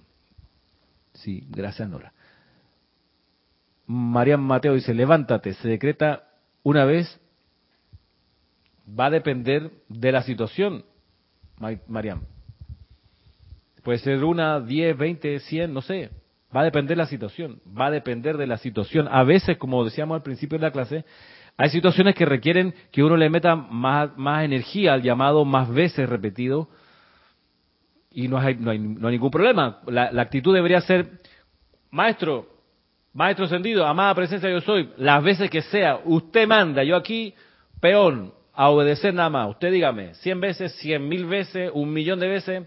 Sí, 1.14 1.46
gracias 1.48 1.88
Nora. 1.88 2.12
Marian 3.86 4.42
Mateo 4.42 4.74
dice, 4.74 4.96
levántate, 4.96 5.54
se 5.54 5.68
decreta 5.68 6.24
una 6.64 6.86
vez 6.86 7.22
va 8.88 9.08
a 9.08 9.10
depender 9.10 9.72
de 9.90 10.12
la 10.12 10.24
situación, 10.24 10.84
Mariam. 11.88 12.22
Puede 13.84 14.00
ser 14.00 14.24
una, 14.24 14.60
diez, 14.60 14.98
veinte, 14.98 15.40
cien, 15.40 15.74
no 15.74 15.82
sé. 15.82 16.12
Va 16.56 16.62
a 16.62 16.66
depender 16.66 16.98
de 16.98 17.04
la 17.04 17.08
situación. 17.08 17.62
Va 17.68 17.88
a 17.88 17.92
depender 17.92 18.38
de 18.38 18.48
la 18.48 18.58
situación. 18.58 19.08
A 19.10 19.24
veces, 19.24 19.58
como 19.58 19.84
decíamos 19.84 20.16
al 20.16 20.24
principio 20.24 20.58
de 20.58 20.66
la 20.66 20.72
clase, 20.72 21.06
hay 21.58 21.70
situaciones 21.70 22.16
que 22.16 22.26
requieren 22.26 22.74
que 22.92 23.04
uno 23.04 23.18
le 23.18 23.30
meta 23.30 23.56
más, 23.56 24.12
energía 24.44 24.94
al 24.94 25.02
llamado 25.02 25.44
más 25.44 25.70
veces 25.70 26.08
repetido 26.08 26.70
y 28.12 28.28
no 28.28 28.38
hay, 28.38 28.56
no 28.56 28.72
hay, 28.72 28.80
no 28.80 29.08
hay 29.08 29.14
ningún 29.16 29.32
problema. 29.32 29.80
La, 29.88 30.12
la, 30.12 30.22
actitud 30.22 30.54
debería 30.54 30.82
ser, 30.82 31.10
maestro, 31.90 32.48
maestro 33.14 33.46
encendido, 33.46 33.86
amada 33.86 34.14
presencia 34.14 34.50
yo 34.50 34.62
soy, 34.62 34.90
las 34.98 35.24
veces 35.24 35.50
que 35.50 35.62
sea, 35.62 36.00
usted 36.06 36.48
manda, 36.48 36.84
yo 36.84 36.96
aquí, 36.96 37.34
peón, 37.82 38.34
a 38.58 38.70
obedecer 38.72 39.14
nada 39.14 39.30
más. 39.30 39.52
Usted 39.52 39.72
dígame, 39.72 40.16
cien 40.16 40.42
veces, 40.42 40.74
cien 40.78 41.08
mil 41.08 41.28
veces, 41.28 41.70
un 41.76 41.94
millón 41.94 42.20
de 42.20 42.28
veces. 42.28 42.64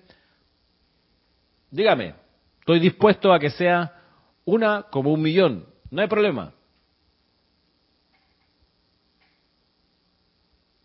Dígame, 1.68 2.14
estoy 2.61 2.78
dispuesto 2.78 3.32
a 3.32 3.41
que 3.41 3.51
sea 3.51 4.01
una 4.45 4.84
como 4.84 5.12
un 5.12 5.20
millón. 5.20 5.66
No 5.91 6.01
hay 6.01 6.07
problema. 6.07 6.53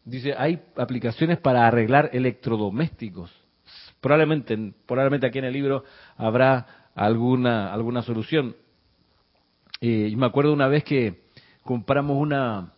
Dice, 0.03 0.33
hay 0.35 0.63
aplicaciones 0.75 1.37
para 1.37 1.67
arreglar 1.67 2.09
electrodomésticos. 2.11 3.31
Probablemente, 4.01 4.73
probablemente 4.87 5.27
aquí 5.27 5.37
en 5.37 5.45
el 5.45 5.53
libro 5.53 5.83
habrá 6.17 6.89
alguna, 6.95 7.71
alguna 7.71 8.01
solución. 8.01 8.55
Eh, 9.81 10.09
yo 10.09 10.17
me 10.17 10.25
acuerdo 10.25 10.51
una 10.51 10.67
vez 10.67 10.83
que 10.83 11.25
compramos 11.61 12.17
una 12.17 12.71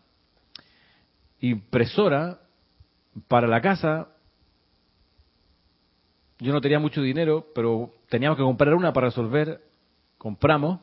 impresora 1.40 2.40
para 3.28 3.48
la 3.48 3.62
casa. 3.62 4.10
Yo 6.40 6.54
no 6.54 6.62
tenía 6.62 6.80
mucho 6.80 7.02
dinero, 7.02 7.48
pero 7.56 7.94
teníamos 8.10 8.38
que 8.38 8.44
comprar 8.44 8.74
una 8.76 8.94
para 8.94 9.08
resolver. 9.08 9.62
Compramos, 10.18 10.80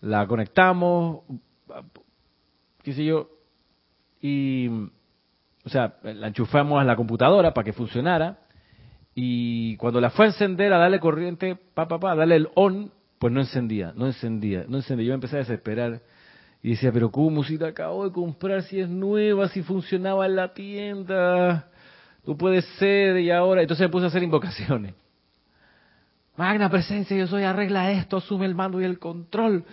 la 0.00 0.26
conectamos, 0.26 1.22
qué 2.82 2.92
sé 2.94 3.04
yo, 3.04 3.28
y, 4.20 4.68
o 5.64 5.68
sea, 5.68 5.96
la 6.02 6.28
enchufamos 6.28 6.80
a 6.80 6.84
la 6.84 6.96
computadora 6.96 7.52
para 7.52 7.64
que 7.64 7.72
funcionara. 7.72 8.38
Y 9.14 9.76
cuando 9.76 10.00
la 10.00 10.10
fue 10.10 10.26
a 10.26 10.28
encender, 10.28 10.72
a 10.72 10.78
darle 10.78 10.98
corriente, 10.98 11.56
pa, 11.56 11.86
pa, 11.88 11.98
pa, 11.98 12.14
darle 12.14 12.36
el 12.36 12.48
on, 12.54 12.92
pues 13.18 13.32
no 13.32 13.40
encendía, 13.40 13.92
no 13.94 14.06
encendía, 14.06 14.64
no 14.68 14.78
encendía. 14.78 15.08
Yo 15.08 15.14
empecé 15.14 15.36
a 15.36 15.40
desesperar 15.40 16.00
y 16.62 16.70
decía, 16.70 16.92
pero 16.92 17.10
¿cómo 17.10 17.42
si 17.42 17.58
te 17.58 17.66
acabo 17.66 18.04
de 18.04 18.12
comprar 18.12 18.62
si 18.62 18.78
es 18.78 18.88
nueva, 18.88 19.48
si 19.48 19.62
funcionaba 19.62 20.26
en 20.26 20.36
la 20.36 20.54
tienda? 20.54 21.68
Tú 22.24 22.36
puedes 22.36 22.64
ser 22.78 23.18
y 23.18 23.30
ahora. 23.30 23.62
Entonces 23.62 23.86
me 23.86 23.90
puse 23.90 24.04
a 24.04 24.08
hacer 24.08 24.22
invocaciones. 24.22 24.94
Magna 26.36 26.70
presencia, 26.70 27.16
yo 27.16 27.26
soy, 27.26 27.42
arregla 27.42 27.90
esto, 27.90 28.16
asume 28.16 28.46
el 28.46 28.54
mando 28.54 28.80
y 28.80 28.84
el 28.84 28.98
control. 28.98 29.64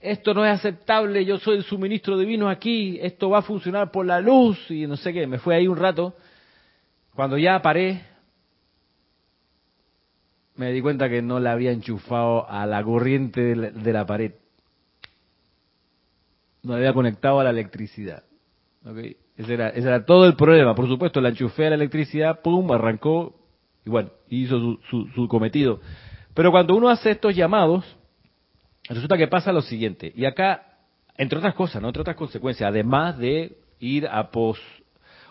Esto 0.00 0.32
no 0.32 0.44
es 0.46 0.52
aceptable, 0.52 1.24
yo 1.26 1.38
soy 1.38 1.58
el 1.58 1.64
suministro 1.64 2.16
divino 2.16 2.48
aquí, 2.48 2.98
esto 3.02 3.28
va 3.28 3.38
a 3.38 3.42
funcionar 3.42 3.90
por 3.90 4.06
la 4.06 4.20
luz 4.20 4.58
y 4.70 4.86
no 4.86 4.96
sé 4.96 5.12
qué. 5.12 5.26
Me 5.26 5.38
fue 5.38 5.54
ahí 5.54 5.68
un 5.68 5.76
rato. 5.76 6.14
Cuando 7.14 7.36
ya 7.36 7.60
paré, 7.60 8.02
me 10.56 10.72
di 10.72 10.80
cuenta 10.80 11.10
que 11.10 11.20
no 11.20 11.38
la 11.38 11.52
había 11.52 11.70
enchufado 11.70 12.50
a 12.50 12.64
la 12.66 12.82
corriente 12.82 13.54
de 13.54 13.92
la, 13.92 14.06
pared. 14.06 14.32
No 16.62 16.74
había 16.74 16.92
conectado 16.92 17.40
a 17.40 17.44
la 17.44 17.50
electricidad. 17.50 18.24
Ese, 19.36 19.54
era, 19.54 19.68
ese 19.70 19.88
era 19.88 20.04
todo 20.04 20.26
el 20.26 20.36
problema. 20.36 20.74
Por 20.74 20.88
supuesto, 20.88 21.20
la 21.20 21.30
enchufé 21.30 21.66
a 21.66 21.70
la 21.70 21.76
electricidad, 21.76 22.40
pum, 22.40 22.70
arrancó 22.72 23.40
y 23.84 23.90
bueno, 23.90 24.10
hizo 24.28 24.78
su, 24.90 25.28
cometido. 25.28 25.80
Pero 26.34 26.50
cuando 26.50 26.74
uno 26.74 26.88
hace 26.88 27.10
estos 27.10 27.34
llamados, 27.34 27.84
resulta 28.88 29.16
que 29.16 29.28
pasa 29.28 29.52
lo 29.52 29.62
siguiente. 29.62 30.12
Y 30.14 30.24
acá, 30.24 30.78
entre 31.16 31.38
otras 31.38 31.54
cosas, 31.54 31.80
¿no? 31.80 31.88
entre 31.88 32.02
otras 32.02 32.16
consecuencias, 32.16 32.68
además 32.68 33.18
de 33.18 33.56
ir 33.78 34.06
a 34.06 34.30
pos 34.30 34.60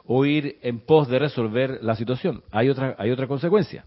o 0.05 0.25
ir 0.25 0.57
en 0.61 0.79
pos 0.79 1.07
de 1.07 1.19
resolver 1.19 1.79
la 1.83 1.95
situación, 1.95 2.43
hay 2.51 2.69
otra, 2.69 2.95
hay 2.97 3.11
otra 3.11 3.27
consecuencia. 3.27 3.85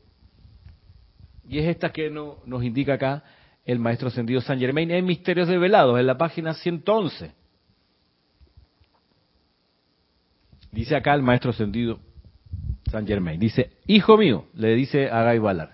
Y 1.49 1.59
es 1.59 1.67
esta 1.67 1.91
que 1.91 2.09
no, 2.09 2.39
nos 2.47 2.63
indica 2.63 2.95
acá 2.95 3.25
el 3.65 3.79
maestro 3.79 4.09
ascendido 4.09 4.41
San 4.41 4.59
Germain 4.59 4.91
en 4.91 5.05
Misterios 5.05 5.49
Develados, 5.49 5.99
en 5.99 6.07
la 6.07 6.19
página 6.19 6.55
111. 6.55 7.33
Dice 10.73 10.97
acá 10.97 11.15
el 11.15 11.23
maestro 11.23 11.51
ascendido 11.51 12.01
San 12.91 13.07
Germain. 13.07 13.39
Dice, 13.39 13.73
hijo 13.87 14.17
mío, 14.17 14.47
le 14.55 14.75
dice 14.75 15.11
a 15.11 15.25
Guy 15.25 15.39
Ballard. 15.39 15.71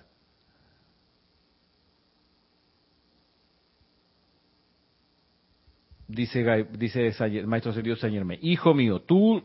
Dice, 6.08 6.66
dice 6.72 7.08
el 7.20 7.46
maestro 7.46 7.70
ascendido 7.70 7.96
San 7.96 8.12
Germain, 8.12 8.40
hijo 8.42 8.74
mío, 8.74 9.00
tú 9.00 9.42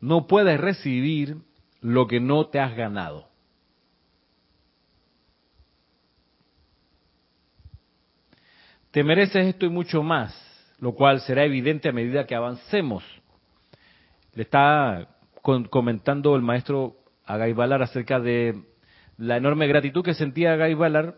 no 0.00 0.26
puedes 0.26 0.60
recibir 0.60 1.38
lo 1.80 2.06
que 2.06 2.20
no 2.20 2.46
te 2.48 2.60
has 2.60 2.76
ganado. 2.76 3.33
Te 8.94 9.02
mereces 9.02 9.48
esto 9.48 9.66
y 9.66 9.70
mucho 9.70 10.04
más, 10.04 10.32
lo 10.78 10.92
cual 10.92 11.18
será 11.22 11.44
evidente 11.44 11.88
a 11.88 11.92
medida 11.92 12.26
que 12.26 12.36
avancemos. 12.36 13.02
Le 14.34 14.42
está 14.44 15.08
comentando 15.42 16.36
el 16.36 16.42
maestro 16.42 16.94
Agai 17.26 17.54
Balar 17.54 17.82
acerca 17.82 18.20
de 18.20 18.54
la 19.18 19.36
enorme 19.36 19.66
gratitud 19.66 20.04
que 20.04 20.14
sentía 20.14 20.54
Balar 20.76 21.16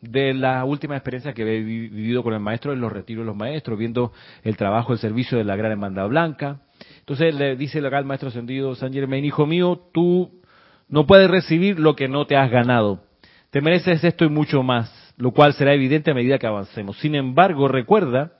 de 0.00 0.34
la 0.34 0.64
última 0.64 0.96
experiencia 0.96 1.34
que 1.34 1.42
había 1.42 1.60
vivido 1.60 2.24
con 2.24 2.34
el 2.34 2.40
maestro 2.40 2.72
en 2.72 2.80
los 2.80 2.90
retiros 2.90 3.22
de 3.22 3.26
los 3.26 3.36
maestros, 3.36 3.78
viendo 3.78 4.12
el 4.42 4.56
trabajo, 4.56 4.92
el 4.92 4.98
servicio 4.98 5.38
de 5.38 5.44
la 5.44 5.54
Gran 5.54 5.70
Hermandad 5.70 6.08
Blanca. 6.08 6.62
Entonces 6.98 7.32
le 7.32 7.54
dice 7.54 7.78
acá 7.78 8.00
el 8.00 8.06
maestro 8.06 8.30
ascendido 8.30 8.74
San 8.74 8.92
Germain, 8.92 9.24
hijo 9.24 9.46
mío, 9.46 9.80
tú 9.92 10.42
no 10.88 11.06
puedes 11.06 11.30
recibir 11.30 11.78
lo 11.78 11.94
que 11.94 12.08
no 12.08 12.26
te 12.26 12.36
has 12.36 12.50
ganado. 12.50 13.04
Te 13.50 13.60
mereces 13.60 14.02
esto 14.02 14.24
y 14.24 14.30
mucho 14.30 14.64
más, 14.64 14.97
lo 15.18 15.32
cual 15.32 15.52
será 15.52 15.74
evidente 15.74 16.10
a 16.10 16.14
medida 16.14 16.38
que 16.38 16.46
avancemos. 16.46 16.98
Sin 16.98 17.14
embargo, 17.14 17.68
recuerda 17.68 18.32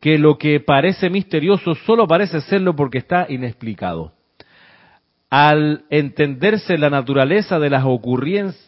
que 0.00 0.18
lo 0.18 0.36
que 0.36 0.60
parece 0.60 1.08
misterioso 1.08 1.74
solo 1.74 2.06
parece 2.06 2.40
serlo 2.42 2.76
porque 2.76 2.98
está 2.98 3.26
inexplicado 3.28 4.12
al 5.30 5.84
entenderse 5.90 6.78
la 6.78 6.90
naturaleza 6.90 7.58
de 7.58 7.70
las, 7.70 7.84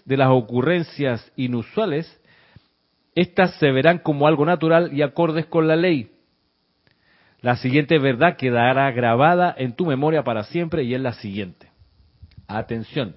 de 0.04 0.16
las 0.16 0.28
ocurrencias 0.28 1.32
inusuales, 1.36 2.20
éstas 3.14 3.54
se 3.54 3.70
verán 3.70 3.98
como 3.98 4.26
algo 4.26 4.44
natural 4.44 4.90
y 4.92 5.02
acordes 5.02 5.46
con 5.46 5.66
la 5.68 5.76
ley. 5.76 6.10
La 7.40 7.56
siguiente 7.56 7.98
verdad 7.98 8.36
quedará 8.36 8.90
grabada 8.90 9.54
en 9.56 9.72
tu 9.74 9.86
memoria 9.86 10.22
para 10.22 10.44
siempre 10.44 10.84
y 10.84 10.94
es 10.94 11.00
la 11.00 11.14
siguiente. 11.14 11.70
Atención. 12.46 13.16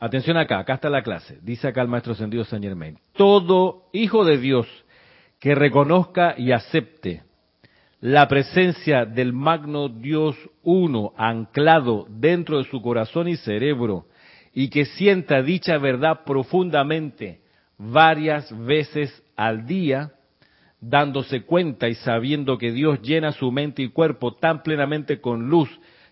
Atención 0.00 0.38
acá, 0.38 0.58
acá 0.60 0.74
está 0.74 0.88
la 0.88 1.02
clase. 1.02 1.38
Dice 1.42 1.68
acá 1.68 1.82
el 1.82 1.88
maestro 1.88 2.14
Sendido 2.14 2.44
San 2.44 2.62
Germain. 2.62 2.98
Todo 3.12 3.84
hijo 3.92 4.24
de 4.24 4.38
Dios 4.38 4.66
que 5.38 5.54
reconozca 5.54 6.34
y 6.38 6.52
acepte 6.52 7.22
la 8.00 8.26
presencia 8.26 9.04
del 9.04 9.34
magno 9.34 9.90
Dios 9.90 10.36
uno 10.62 11.12
anclado 11.18 12.06
dentro 12.08 12.56
de 12.56 12.64
su 12.64 12.80
corazón 12.80 13.28
y 13.28 13.36
cerebro 13.36 14.06
y 14.54 14.70
que 14.70 14.86
sienta 14.86 15.42
dicha 15.42 15.76
verdad 15.76 16.20
profundamente 16.24 17.42
varias 17.76 18.50
veces 18.64 19.22
al 19.36 19.66
día, 19.66 20.12
dándose 20.80 21.42
cuenta 21.42 21.88
y 21.88 21.94
sabiendo 21.94 22.56
que 22.56 22.72
Dios 22.72 23.02
llena 23.02 23.32
su 23.32 23.52
mente 23.52 23.82
y 23.82 23.90
cuerpo 23.90 24.34
tan 24.34 24.62
plenamente 24.62 25.20
con 25.20 25.50
luz 25.50 25.68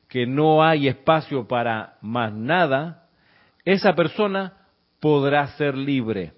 que 0.08 0.26
no 0.26 0.62
hay 0.62 0.88
espacio 0.88 1.48
para 1.48 1.96
más 2.02 2.34
nada, 2.34 3.07
esa 3.72 3.94
persona 3.94 4.54
podrá 4.98 5.46
ser 5.58 5.76
libre. 5.76 6.32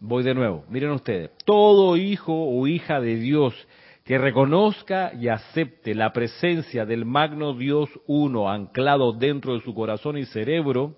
Voy 0.00 0.22
de 0.22 0.34
nuevo, 0.34 0.64
miren 0.70 0.92
ustedes, 0.92 1.30
todo 1.44 1.98
hijo 1.98 2.32
o 2.32 2.66
hija 2.66 3.00
de 3.00 3.16
Dios 3.16 3.54
que 4.02 4.16
reconozca 4.16 5.12
y 5.12 5.28
acepte 5.28 5.94
la 5.94 6.14
presencia 6.14 6.86
del 6.86 7.04
magno 7.04 7.52
Dios 7.52 7.90
uno 8.06 8.50
anclado 8.50 9.12
dentro 9.12 9.52
de 9.52 9.60
su 9.60 9.74
corazón 9.74 10.16
y 10.16 10.24
cerebro 10.24 10.96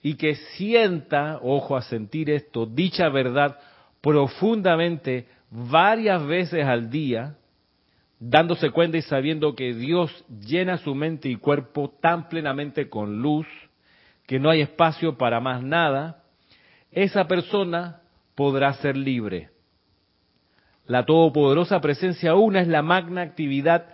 y 0.00 0.14
que 0.14 0.36
sienta, 0.36 1.40
ojo 1.42 1.76
a 1.76 1.82
sentir 1.82 2.30
esto, 2.30 2.66
dicha 2.66 3.08
verdad 3.08 3.58
profundamente 4.00 5.26
varias 5.50 6.24
veces 6.24 6.64
al 6.64 6.90
día, 6.90 7.38
dándose 8.24 8.70
cuenta 8.70 8.96
y 8.96 9.02
sabiendo 9.02 9.56
que 9.56 9.74
Dios 9.74 10.24
llena 10.46 10.78
su 10.78 10.94
mente 10.94 11.28
y 11.28 11.34
cuerpo 11.34 11.92
tan 12.00 12.28
plenamente 12.28 12.88
con 12.88 13.20
luz 13.20 13.48
que 14.26 14.38
no 14.38 14.48
hay 14.48 14.60
espacio 14.60 15.18
para 15.18 15.40
más 15.40 15.60
nada, 15.64 16.22
esa 16.92 17.26
persona 17.26 18.00
podrá 18.36 18.74
ser 18.74 18.96
libre. 18.96 19.50
La 20.86 21.04
todopoderosa 21.04 21.80
presencia 21.80 22.36
una 22.36 22.60
es 22.60 22.68
la 22.68 22.82
magna 22.82 23.22
actividad 23.22 23.88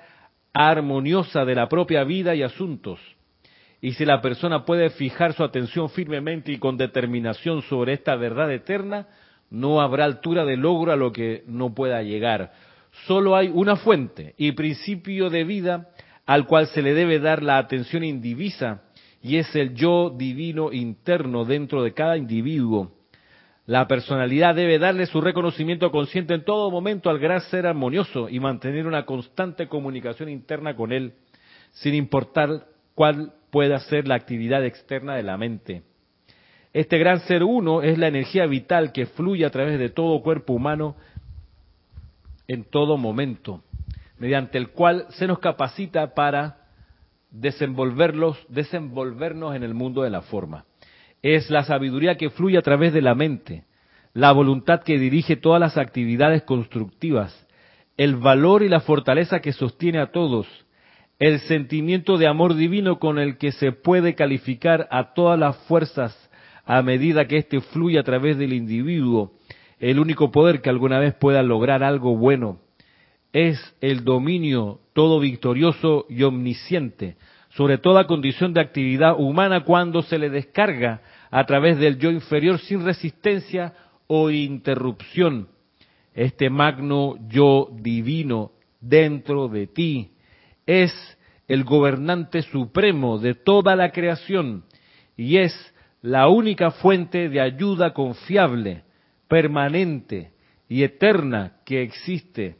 armoniosa 0.52 1.46
de 1.46 1.54
la 1.54 1.70
propia 1.70 2.04
vida 2.04 2.34
y 2.34 2.42
asuntos. 2.42 3.00
Y 3.80 3.92
si 3.92 4.04
la 4.04 4.20
persona 4.20 4.66
puede 4.66 4.90
fijar 4.90 5.32
su 5.32 5.42
atención 5.42 5.88
firmemente 5.88 6.52
y 6.52 6.58
con 6.58 6.76
determinación 6.76 7.62
sobre 7.62 7.94
esta 7.94 8.14
verdad 8.16 8.52
eterna, 8.52 9.06
no 9.50 9.80
habrá 9.80 10.04
altura 10.04 10.44
de 10.44 10.58
logro 10.58 10.92
a 10.92 10.96
lo 10.96 11.12
que 11.12 11.44
no 11.46 11.74
pueda 11.74 12.02
llegar. 12.02 12.52
Solo 13.06 13.36
hay 13.36 13.48
una 13.52 13.76
fuente 13.76 14.34
y 14.36 14.52
principio 14.52 15.30
de 15.30 15.44
vida 15.44 15.88
al 16.26 16.46
cual 16.46 16.66
se 16.68 16.82
le 16.82 16.94
debe 16.94 17.20
dar 17.20 17.42
la 17.42 17.58
atención 17.58 18.04
indivisa, 18.04 18.82
y 19.22 19.36
es 19.36 19.54
el 19.56 19.74
yo 19.74 20.10
divino 20.10 20.72
interno 20.72 21.44
dentro 21.44 21.82
de 21.82 21.94
cada 21.94 22.16
individuo, 22.16 22.92
la 23.68 23.86
personalidad 23.86 24.54
debe 24.54 24.78
darle 24.78 25.04
su 25.04 25.20
reconocimiento 25.20 25.90
consciente 25.90 26.32
en 26.32 26.42
todo 26.42 26.70
momento 26.70 27.10
al 27.10 27.18
gran 27.18 27.42
ser 27.42 27.66
armonioso 27.66 28.30
y 28.30 28.40
mantener 28.40 28.86
una 28.86 29.04
constante 29.04 29.68
comunicación 29.68 30.30
interna 30.30 30.74
con 30.74 30.90
él, 30.90 31.12
sin 31.72 31.94
importar 31.94 32.64
cuál 32.94 33.34
pueda 33.50 33.78
ser 33.80 34.08
la 34.08 34.14
actividad 34.14 34.64
externa 34.64 35.16
de 35.16 35.22
la 35.22 35.36
mente. 35.36 35.82
Este 36.72 36.96
gran 36.96 37.20
ser 37.20 37.44
uno 37.44 37.82
es 37.82 37.98
la 37.98 38.08
energía 38.08 38.46
vital 38.46 38.90
que 38.90 39.04
fluye 39.04 39.44
a 39.44 39.50
través 39.50 39.78
de 39.78 39.90
todo 39.90 40.22
cuerpo 40.22 40.54
humano 40.54 40.96
en 42.48 42.64
todo 42.64 42.96
momento, 42.96 43.62
mediante 44.18 44.58
el 44.58 44.70
cual 44.70 45.06
se 45.10 45.26
nos 45.26 45.38
capacita 45.38 46.14
para 46.14 46.56
desenvolverlos, 47.30 48.38
desenvolvernos 48.48 49.54
en 49.54 49.62
el 49.62 49.74
mundo 49.74 50.02
de 50.02 50.10
la 50.10 50.22
forma. 50.22 50.64
Es 51.22 51.50
la 51.50 51.64
sabiduría 51.64 52.16
que 52.16 52.30
fluye 52.30 52.58
a 52.58 52.62
través 52.62 52.92
de 52.94 53.02
la 53.02 53.14
mente, 53.14 53.64
la 54.14 54.32
voluntad 54.32 54.82
que 54.82 54.98
dirige 54.98 55.36
todas 55.36 55.60
las 55.60 55.76
actividades 55.76 56.42
constructivas, 56.42 57.46
el 57.96 58.16
valor 58.16 58.62
y 58.62 58.68
la 58.68 58.80
fortaleza 58.80 59.40
que 59.40 59.52
sostiene 59.52 60.00
a 60.00 60.10
todos, 60.10 60.46
el 61.18 61.40
sentimiento 61.40 62.16
de 62.16 62.28
amor 62.28 62.54
divino 62.54 62.98
con 62.98 63.18
el 63.18 63.36
que 63.36 63.52
se 63.52 63.72
puede 63.72 64.14
calificar 64.14 64.88
a 64.90 65.12
todas 65.14 65.38
las 65.38 65.56
fuerzas 65.66 66.30
a 66.64 66.82
medida 66.82 67.26
que 67.26 67.38
éste 67.38 67.60
fluye 67.60 67.98
a 67.98 68.04
través 68.04 68.38
del 68.38 68.52
individuo, 68.52 69.32
el 69.80 69.98
único 69.98 70.30
poder 70.30 70.60
que 70.60 70.70
alguna 70.70 70.98
vez 70.98 71.14
pueda 71.14 71.42
lograr 71.42 71.82
algo 71.82 72.16
bueno, 72.16 72.60
es 73.32 73.58
el 73.80 74.04
dominio 74.04 74.80
todo 74.92 75.20
victorioso 75.20 76.06
y 76.08 76.22
omnisciente 76.22 77.16
sobre 77.50 77.78
toda 77.78 78.06
condición 78.06 78.52
de 78.52 78.60
actividad 78.60 79.18
humana 79.18 79.64
cuando 79.64 80.02
se 80.02 80.18
le 80.18 80.30
descarga 80.30 81.02
a 81.30 81.44
través 81.44 81.78
del 81.78 81.98
yo 81.98 82.10
inferior 82.10 82.58
sin 82.60 82.84
resistencia 82.84 83.74
o 84.06 84.30
interrupción. 84.30 85.48
Este 86.14 86.50
magno 86.50 87.16
yo 87.28 87.68
divino 87.72 88.52
dentro 88.80 89.48
de 89.48 89.66
ti 89.66 90.10
es 90.66 90.92
el 91.46 91.64
gobernante 91.64 92.42
supremo 92.42 93.18
de 93.18 93.34
toda 93.34 93.74
la 93.76 93.90
creación 93.90 94.64
y 95.16 95.38
es 95.38 95.52
la 96.02 96.28
única 96.28 96.70
fuente 96.70 97.28
de 97.28 97.40
ayuda 97.40 97.92
confiable, 97.92 98.84
permanente 99.28 100.32
y 100.68 100.82
eterna 100.82 101.58
que 101.64 101.82
existe. 101.82 102.56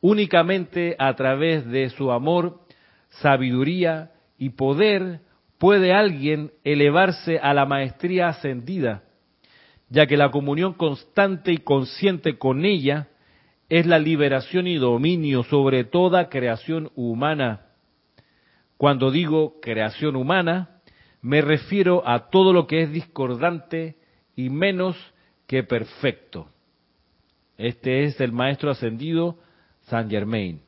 Únicamente 0.00 0.96
a 0.98 1.14
través 1.14 1.66
de 1.66 1.90
su 1.90 2.10
amor, 2.10 2.60
sabiduría 3.08 4.12
y 4.38 4.50
poder 4.50 5.20
puede 5.58 5.92
alguien 5.92 6.50
elevarse 6.64 7.38
a 7.38 7.54
la 7.54 7.66
maestría 7.66 8.28
ascendida 8.28 9.04
ya 9.92 10.06
que 10.06 10.16
la 10.16 10.30
comunión 10.30 10.72
constante 10.72 11.52
y 11.52 11.58
consciente 11.58 12.38
con 12.38 12.64
ella 12.64 13.08
es 13.68 13.84
la 13.86 13.98
liberación 13.98 14.66
y 14.66 14.76
dominio 14.76 15.42
sobre 15.42 15.84
toda 15.84 16.30
creación 16.30 16.90
humana. 16.94 17.66
Cuando 18.78 19.10
digo 19.10 19.60
creación 19.60 20.16
humana, 20.16 20.80
me 21.20 21.42
refiero 21.42 22.08
a 22.08 22.30
todo 22.30 22.54
lo 22.54 22.66
que 22.66 22.80
es 22.80 22.90
discordante 22.90 23.96
y 24.34 24.48
menos 24.48 24.96
que 25.52 25.62
perfecto. 25.62 26.48
Este 27.58 28.04
es 28.04 28.18
el 28.22 28.32
maestro 28.32 28.70
ascendido 28.70 29.38
Saint 29.82 30.10
Germain. 30.10 30.62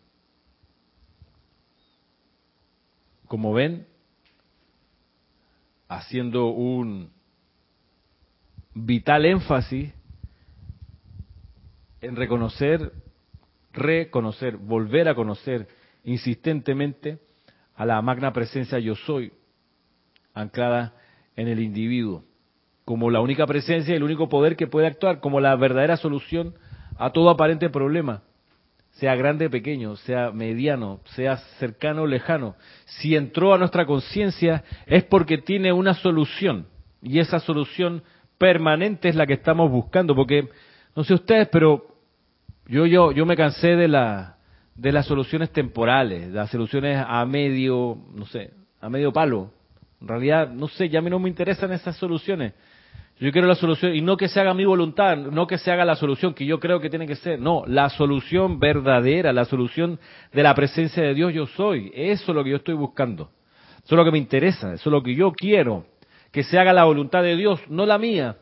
Como 3.26 3.55
ven, 3.55 3.87
haciendo 5.89 6.49
un 6.49 7.11
vital 8.74 9.24
énfasis 9.24 9.91
en 12.03 12.14
reconocer, 12.14 12.93
reconocer, 13.72 14.59
volver 14.59 15.09
a 15.09 15.14
conocer 15.14 15.66
insistentemente 16.05 17.20
a 17.74 17.87
la 17.87 18.03
magna 18.03 18.35
presencia 18.35 18.78
yo 18.80 18.97
soy, 18.97 19.32
anclada 20.35 20.95
en 21.37 21.49
el 21.49 21.61
individuo, 21.61 22.22
como 22.85 23.11
la 23.11 23.20
única 23.20 23.47
presencia 23.47 23.93
y 23.93 23.97
el 23.97 24.03
único 24.03 24.28
poder 24.28 24.57
que 24.57 24.66
puede 24.66 24.87
actuar, 24.87 25.20
como 25.20 25.41
la 25.41 25.57
verdadera 25.57 25.97
solución 25.97 26.55
a 26.99 27.11
todo 27.11 27.30
aparente 27.30 27.70
problema, 27.70 28.22
sea 28.93 29.16
grande 29.16 29.47
o 29.47 29.51
pequeño, 29.51 29.97
sea 29.97 30.30
mediano, 30.30 31.01
sea 31.16 31.39
cercano 31.59 32.03
o 32.03 32.07
lejano. 32.07 32.55
Si 32.85 33.16
entró 33.16 33.53
a 33.55 33.59
nuestra 33.59 33.87
conciencia 33.87 34.62
es 34.87 35.05
porque 35.05 35.39
tiene 35.39 35.72
una 35.72 35.95
solución, 35.95 36.66
y 37.03 37.18
esa 37.18 37.41
solución 37.41 38.03
permanente 38.39 39.09
es 39.09 39.16
la 39.16 39.26
que 39.26 39.35
estamos 39.35 39.70
buscando, 39.70 40.14
porque 40.14 40.49
no 40.95 41.05
sé 41.05 41.14
ustedes, 41.14 41.49
pero 41.49 41.87
yo 42.66 42.87
yo 42.87 43.12
yo 43.12 43.26
me 43.26 43.37
cansé 43.37 43.76
de 43.76 43.89
la 43.89 44.37
de 44.74 44.93
las 44.93 45.07
soluciones 45.07 45.51
temporales, 45.51 46.28
de 46.28 46.35
las 46.35 46.51
soluciones 46.51 47.03
a 47.07 47.24
medio, 47.26 47.99
no 48.14 48.26
sé, 48.26 48.53
a 48.80 48.89
medio 48.89 49.12
palo. 49.12 49.51
En 50.01 50.09
realidad, 50.09 50.51
no 50.51 50.68
sé, 50.68 50.89
ya 50.89 50.99
a 50.99 51.03
mí 51.03 51.11
no 51.11 51.18
me 51.18 51.28
interesan 51.28 51.72
esas 51.72 51.97
soluciones. 51.97 52.53
Yo 53.21 53.31
quiero 53.31 53.47
la 53.47 53.55
solución, 53.55 53.95
y 53.95 54.01
no 54.01 54.17
que 54.17 54.29
se 54.29 54.41
haga 54.41 54.55
mi 54.55 54.65
voluntad, 54.65 55.17
no 55.17 55.47
que 55.47 55.57
se 55.57 55.71
haga 55.71 55.85
la 55.85 55.95
solución 55.95 56.35
que 56.35 56.45
yo 56.45 56.59
creo 56.59 56.81
que 56.81 56.91
tiene 56.91 57.07
que 57.07 57.15
ser, 57.15 57.39
no, 57.39 57.62
la 57.67 57.89
solución 57.89 58.59
verdadera, 58.59 59.33
la 59.33 59.45
solución 59.45 60.01
de 60.33 60.43
la 60.43 60.55
presencia 60.55 61.03
de 61.03 61.15
Dios 61.15 61.33
yo 61.33 61.47
soy. 61.47 61.93
Eso 61.95 62.33
es 62.33 62.35
lo 62.35 62.43
que 62.43 62.51
yo 62.51 62.57
estoy 62.57 62.75
buscando. 62.75 63.31
Eso 63.85 63.95
es 63.95 63.97
lo 63.97 64.05
que 64.05 64.11
me 64.11 64.19
interesa, 64.19 64.73
eso 64.73 64.89
es 64.89 64.93
lo 64.93 65.03
que 65.03 65.15
yo 65.15 65.33
quiero 65.33 65.87
que 66.33 66.43
se 66.43 66.59
haga 66.59 66.73
la 66.73 66.85
voluntad 66.85 67.23
de 67.23 67.37
Dios, 67.37 67.61
no 67.69 67.87
la 67.87 67.97
mía. 67.97 68.37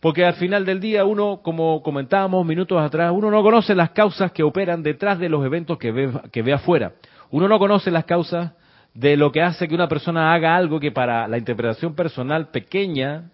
Porque 0.00 0.24
al 0.24 0.34
final 0.34 0.64
del 0.64 0.80
día 0.80 1.04
uno, 1.04 1.40
como 1.42 1.80
comentábamos 1.82 2.44
minutos 2.44 2.82
atrás, 2.82 3.12
uno 3.14 3.30
no 3.30 3.42
conoce 3.42 3.76
las 3.76 3.90
causas 3.90 4.32
que 4.32 4.42
operan 4.42 4.82
detrás 4.82 5.20
de 5.20 5.28
los 5.28 5.46
eventos 5.46 5.78
que 5.78 5.92
ve, 5.92 6.10
que 6.32 6.42
ve 6.42 6.52
afuera. 6.52 6.94
Uno 7.30 7.46
no 7.46 7.60
conoce 7.60 7.92
las 7.92 8.04
causas 8.04 8.52
de 8.92 9.16
lo 9.16 9.30
que 9.30 9.42
hace 9.42 9.68
que 9.68 9.74
una 9.76 9.88
persona 9.88 10.34
haga 10.34 10.56
algo 10.56 10.80
que 10.80 10.90
para 10.90 11.28
la 11.28 11.38
interpretación 11.38 11.94
personal 11.94 12.48
pequeña 12.48 13.30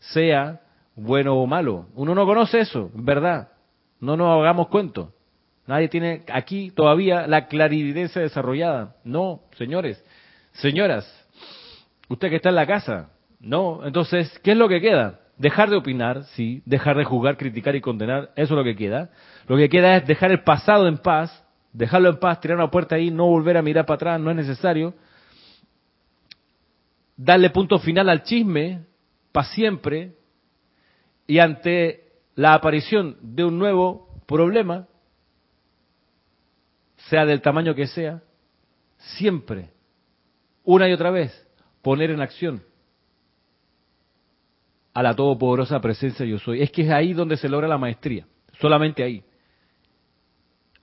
sea 0.00 0.60
bueno 0.96 1.36
o 1.36 1.46
malo. 1.46 1.86
Uno 1.94 2.14
no 2.14 2.26
conoce 2.26 2.60
eso, 2.60 2.90
¿verdad? 2.92 3.52
No 4.00 4.16
nos 4.16 4.40
hagamos 4.40 4.68
cuento. 4.68 5.12
Nadie 5.66 5.88
tiene 5.88 6.24
aquí 6.32 6.72
todavía 6.72 7.26
la 7.26 7.46
clarividencia 7.46 8.20
desarrollada. 8.20 8.96
No, 9.04 9.42
señores, 9.56 10.04
señoras, 10.52 11.06
Usted 12.10 12.28
que 12.28 12.36
está 12.36 12.48
en 12.48 12.56
la 12.56 12.66
casa, 12.66 13.10
¿no? 13.38 13.86
Entonces, 13.86 14.36
¿qué 14.42 14.50
es 14.50 14.56
lo 14.56 14.68
que 14.68 14.80
queda? 14.80 15.20
Dejar 15.38 15.70
de 15.70 15.76
opinar, 15.76 16.24
sí, 16.34 16.60
dejar 16.66 16.96
de 16.96 17.04
juzgar, 17.04 17.36
criticar 17.36 17.76
y 17.76 17.80
condenar, 17.80 18.32
eso 18.34 18.54
es 18.54 18.58
lo 18.58 18.64
que 18.64 18.74
queda. 18.74 19.10
Lo 19.46 19.56
que 19.56 19.68
queda 19.68 19.96
es 19.96 20.06
dejar 20.08 20.32
el 20.32 20.42
pasado 20.42 20.88
en 20.88 20.98
paz, 20.98 21.46
dejarlo 21.72 22.08
en 22.08 22.16
paz, 22.18 22.40
tirar 22.40 22.56
una 22.56 22.68
puerta 22.68 22.96
ahí, 22.96 23.12
no 23.12 23.26
volver 23.26 23.56
a 23.56 23.62
mirar 23.62 23.86
para 23.86 23.94
atrás, 23.94 24.20
no 24.20 24.28
es 24.28 24.36
necesario. 24.36 24.92
Darle 27.16 27.50
punto 27.50 27.78
final 27.78 28.08
al 28.08 28.24
chisme, 28.24 28.80
para 29.32 29.48
siempre, 29.48 30.14
y 31.26 31.38
ante 31.38 32.12
la 32.34 32.54
aparición 32.54 33.16
de 33.20 33.44
un 33.44 33.58
nuevo 33.58 34.08
problema, 34.26 34.88
sea 37.08 37.24
del 37.24 37.40
tamaño 37.40 37.74
que 37.74 37.86
sea, 37.86 38.22
siempre, 38.96 39.70
una 40.64 40.88
y 40.88 40.92
otra 40.92 41.10
vez, 41.10 41.46
poner 41.82 42.10
en 42.10 42.20
acción 42.20 42.62
a 44.92 45.02
la 45.02 45.14
todopoderosa 45.14 45.80
presencia 45.80 46.26
yo 46.26 46.38
soy. 46.38 46.62
Es 46.62 46.70
que 46.70 46.82
es 46.82 46.90
ahí 46.90 47.12
donde 47.12 47.36
se 47.36 47.48
logra 47.48 47.68
la 47.68 47.78
maestría, 47.78 48.26
solamente 48.58 49.02
ahí. 49.02 49.24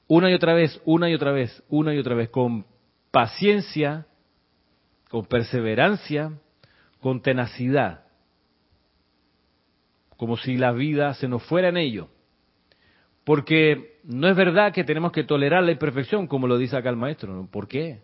Una 0.07 0.31
y 0.31 0.33
otra 0.33 0.53
vez, 0.53 0.81
una 0.85 1.09
y 1.09 1.13
otra 1.13 1.31
vez, 1.31 1.63
una 1.69 1.93
y 1.93 1.99
otra 1.99 2.15
vez, 2.15 2.29
con 2.29 2.65
paciencia, 3.11 4.07
con 5.09 5.25
perseverancia, 5.25 6.31
con 7.01 7.21
tenacidad, 7.21 8.06
como 10.17 10.37
si 10.37 10.57
la 10.57 10.71
vida 10.71 11.13
se 11.13 11.27
nos 11.27 11.43
fuera 11.43 11.69
en 11.69 11.77
ello. 11.77 12.09
Porque 13.23 13.99
no 14.03 14.27
es 14.27 14.35
verdad 14.35 14.73
que 14.73 14.83
tenemos 14.83 15.11
que 15.11 15.23
tolerar 15.23 15.63
la 15.63 15.71
imperfección, 15.71 16.27
como 16.27 16.47
lo 16.47 16.57
dice 16.57 16.77
acá 16.77 16.89
el 16.89 16.95
maestro. 16.95 17.47
¿Por 17.51 17.67
qué? 17.67 18.01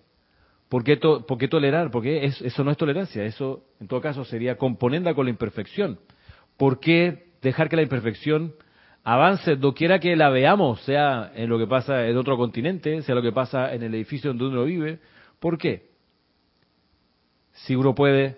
¿Por 0.69 0.83
qué, 0.83 1.47
tolerar? 1.47 1.91
Porque 1.91 2.25
eso 2.25 2.63
no 2.63 2.71
es 2.71 2.77
tolerancia, 2.77 3.23
eso 3.23 3.63
en 3.79 3.87
todo 3.87 4.01
caso 4.01 4.25
sería 4.25 4.57
componenda 4.57 5.13
con 5.13 5.25
la 5.25 5.29
imperfección. 5.29 5.99
¿Por 6.57 6.79
qué 6.79 7.27
dejar 7.43 7.69
que 7.69 7.75
la 7.75 7.83
imperfección 7.83 8.55
avance 9.03 9.55
doquiera 9.55 9.99
que 9.99 10.15
la 10.15 10.29
veamos, 10.29 10.81
sea 10.81 11.31
en 11.35 11.49
lo 11.49 11.59
que 11.59 11.67
pasa 11.67 12.07
en 12.07 12.17
otro 12.17 12.37
continente, 12.37 13.03
sea 13.03 13.13
lo 13.13 13.21
que 13.21 13.31
pasa 13.31 13.71
en 13.73 13.83
el 13.83 13.93
edificio 13.93 14.31
donde 14.31 14.45
uno 14.45 14.63
vive? 14.63 14.99
¿Por 15.39 15.59
qué? 15.59 15.91
Si 17.51 17.75
uno 17.75 17.93
puede 17.93 18.37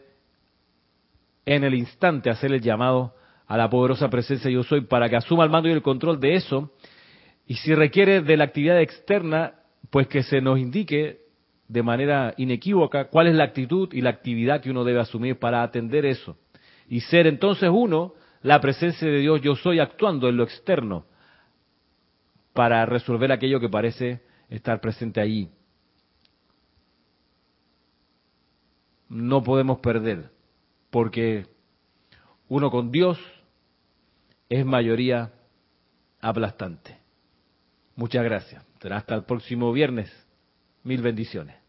en 1.45 1.63
el 1.63 1.73
instante 1.73 2.29
hacer 2.29 2.51
el 2.51 2.61
llamado 2.61 3.15
a 3.47 3.57
la 3.57 3.69
poderosa 3.69 4.09
presencia 4.09 4.49
yo 4.49 4.63
soy 4.63 4.81
para 4.81 5.09
que 5.09 5.15
asuma 5.15 5.43
el 5.43 5.49
mando 5.49 5.69
y 5.69 5.71
el 5.71 5.81
control 5.81 6.19
de 6.19 6.35
eso, 6.35 6.71
y 7.47 7.55
si 7.55 7.75
requiere 7.75 8.21
de 8.21 8.37
la 8.37 8.45
actividad 8.45 8.81
externa, 8.81 9.55
pues 9.89 10.07
que 10.07 10.23
se 10.23 10.41
nos 10.41 10.59
indique 10.59 11.19
de 11.67 11.83
manera 11.83 12.33
inequívoca 12.37 13.09
cuál 13.09 13.27
es 13.27 13.35
la 13.35 13.43
actitud 13.43 13.93
y 13.93 14.01
la 14.01 14.09
actividad 14.11 14.61
que 14.61 14.71
uno 14.71 14.83
debe 14.83 14.99
asumir 14.99 15.37
para 15.37 15.63
atender 15.63 16.05
eso. 16.05 16.37
Y 16.87 17.01
ser 17.01 17.27
entonces 17.27 17.69
uno 17.71 18.13
la 18.41 18.61
presencia 18.61 19.07
de 19.07 19.19
Dios, 19.19 19.41
yo 19.41 19.55
soy 19.55 19.79
actuando 19.79 20.29
en 20.29 20.37
lo 20.37 20.43
externo 20.43 21.05
para 22.53 22.85
resolver 22.85 23.31
aquello 23.31 23.59
que 23.59 23.69
parece 23.69 24.21
estar 24.49 24.79
presente 24.81 25.19
allí. 25.19 25.49
no 29.09 29.43
podemos 29.43 29.79
perder, 29.79 30.31
porque 30.89 31.45
uno 32.47 32.69
con 32.71 32.91
Dios 32.91 33.19
es 34.49 34.65
mayoría 34.65 35.31
aplastante. 36.21 36.97
Muchas 37.95 38.23
gracias. 38.23 38.63
Será 38.81 38.97
hasta 38.97 39.15
el 39.15 39.23
próximo 39.23 39.71
viernes. 39.71 40.11
Mil 40.83 41.01
bendiciones. 41.01 41.64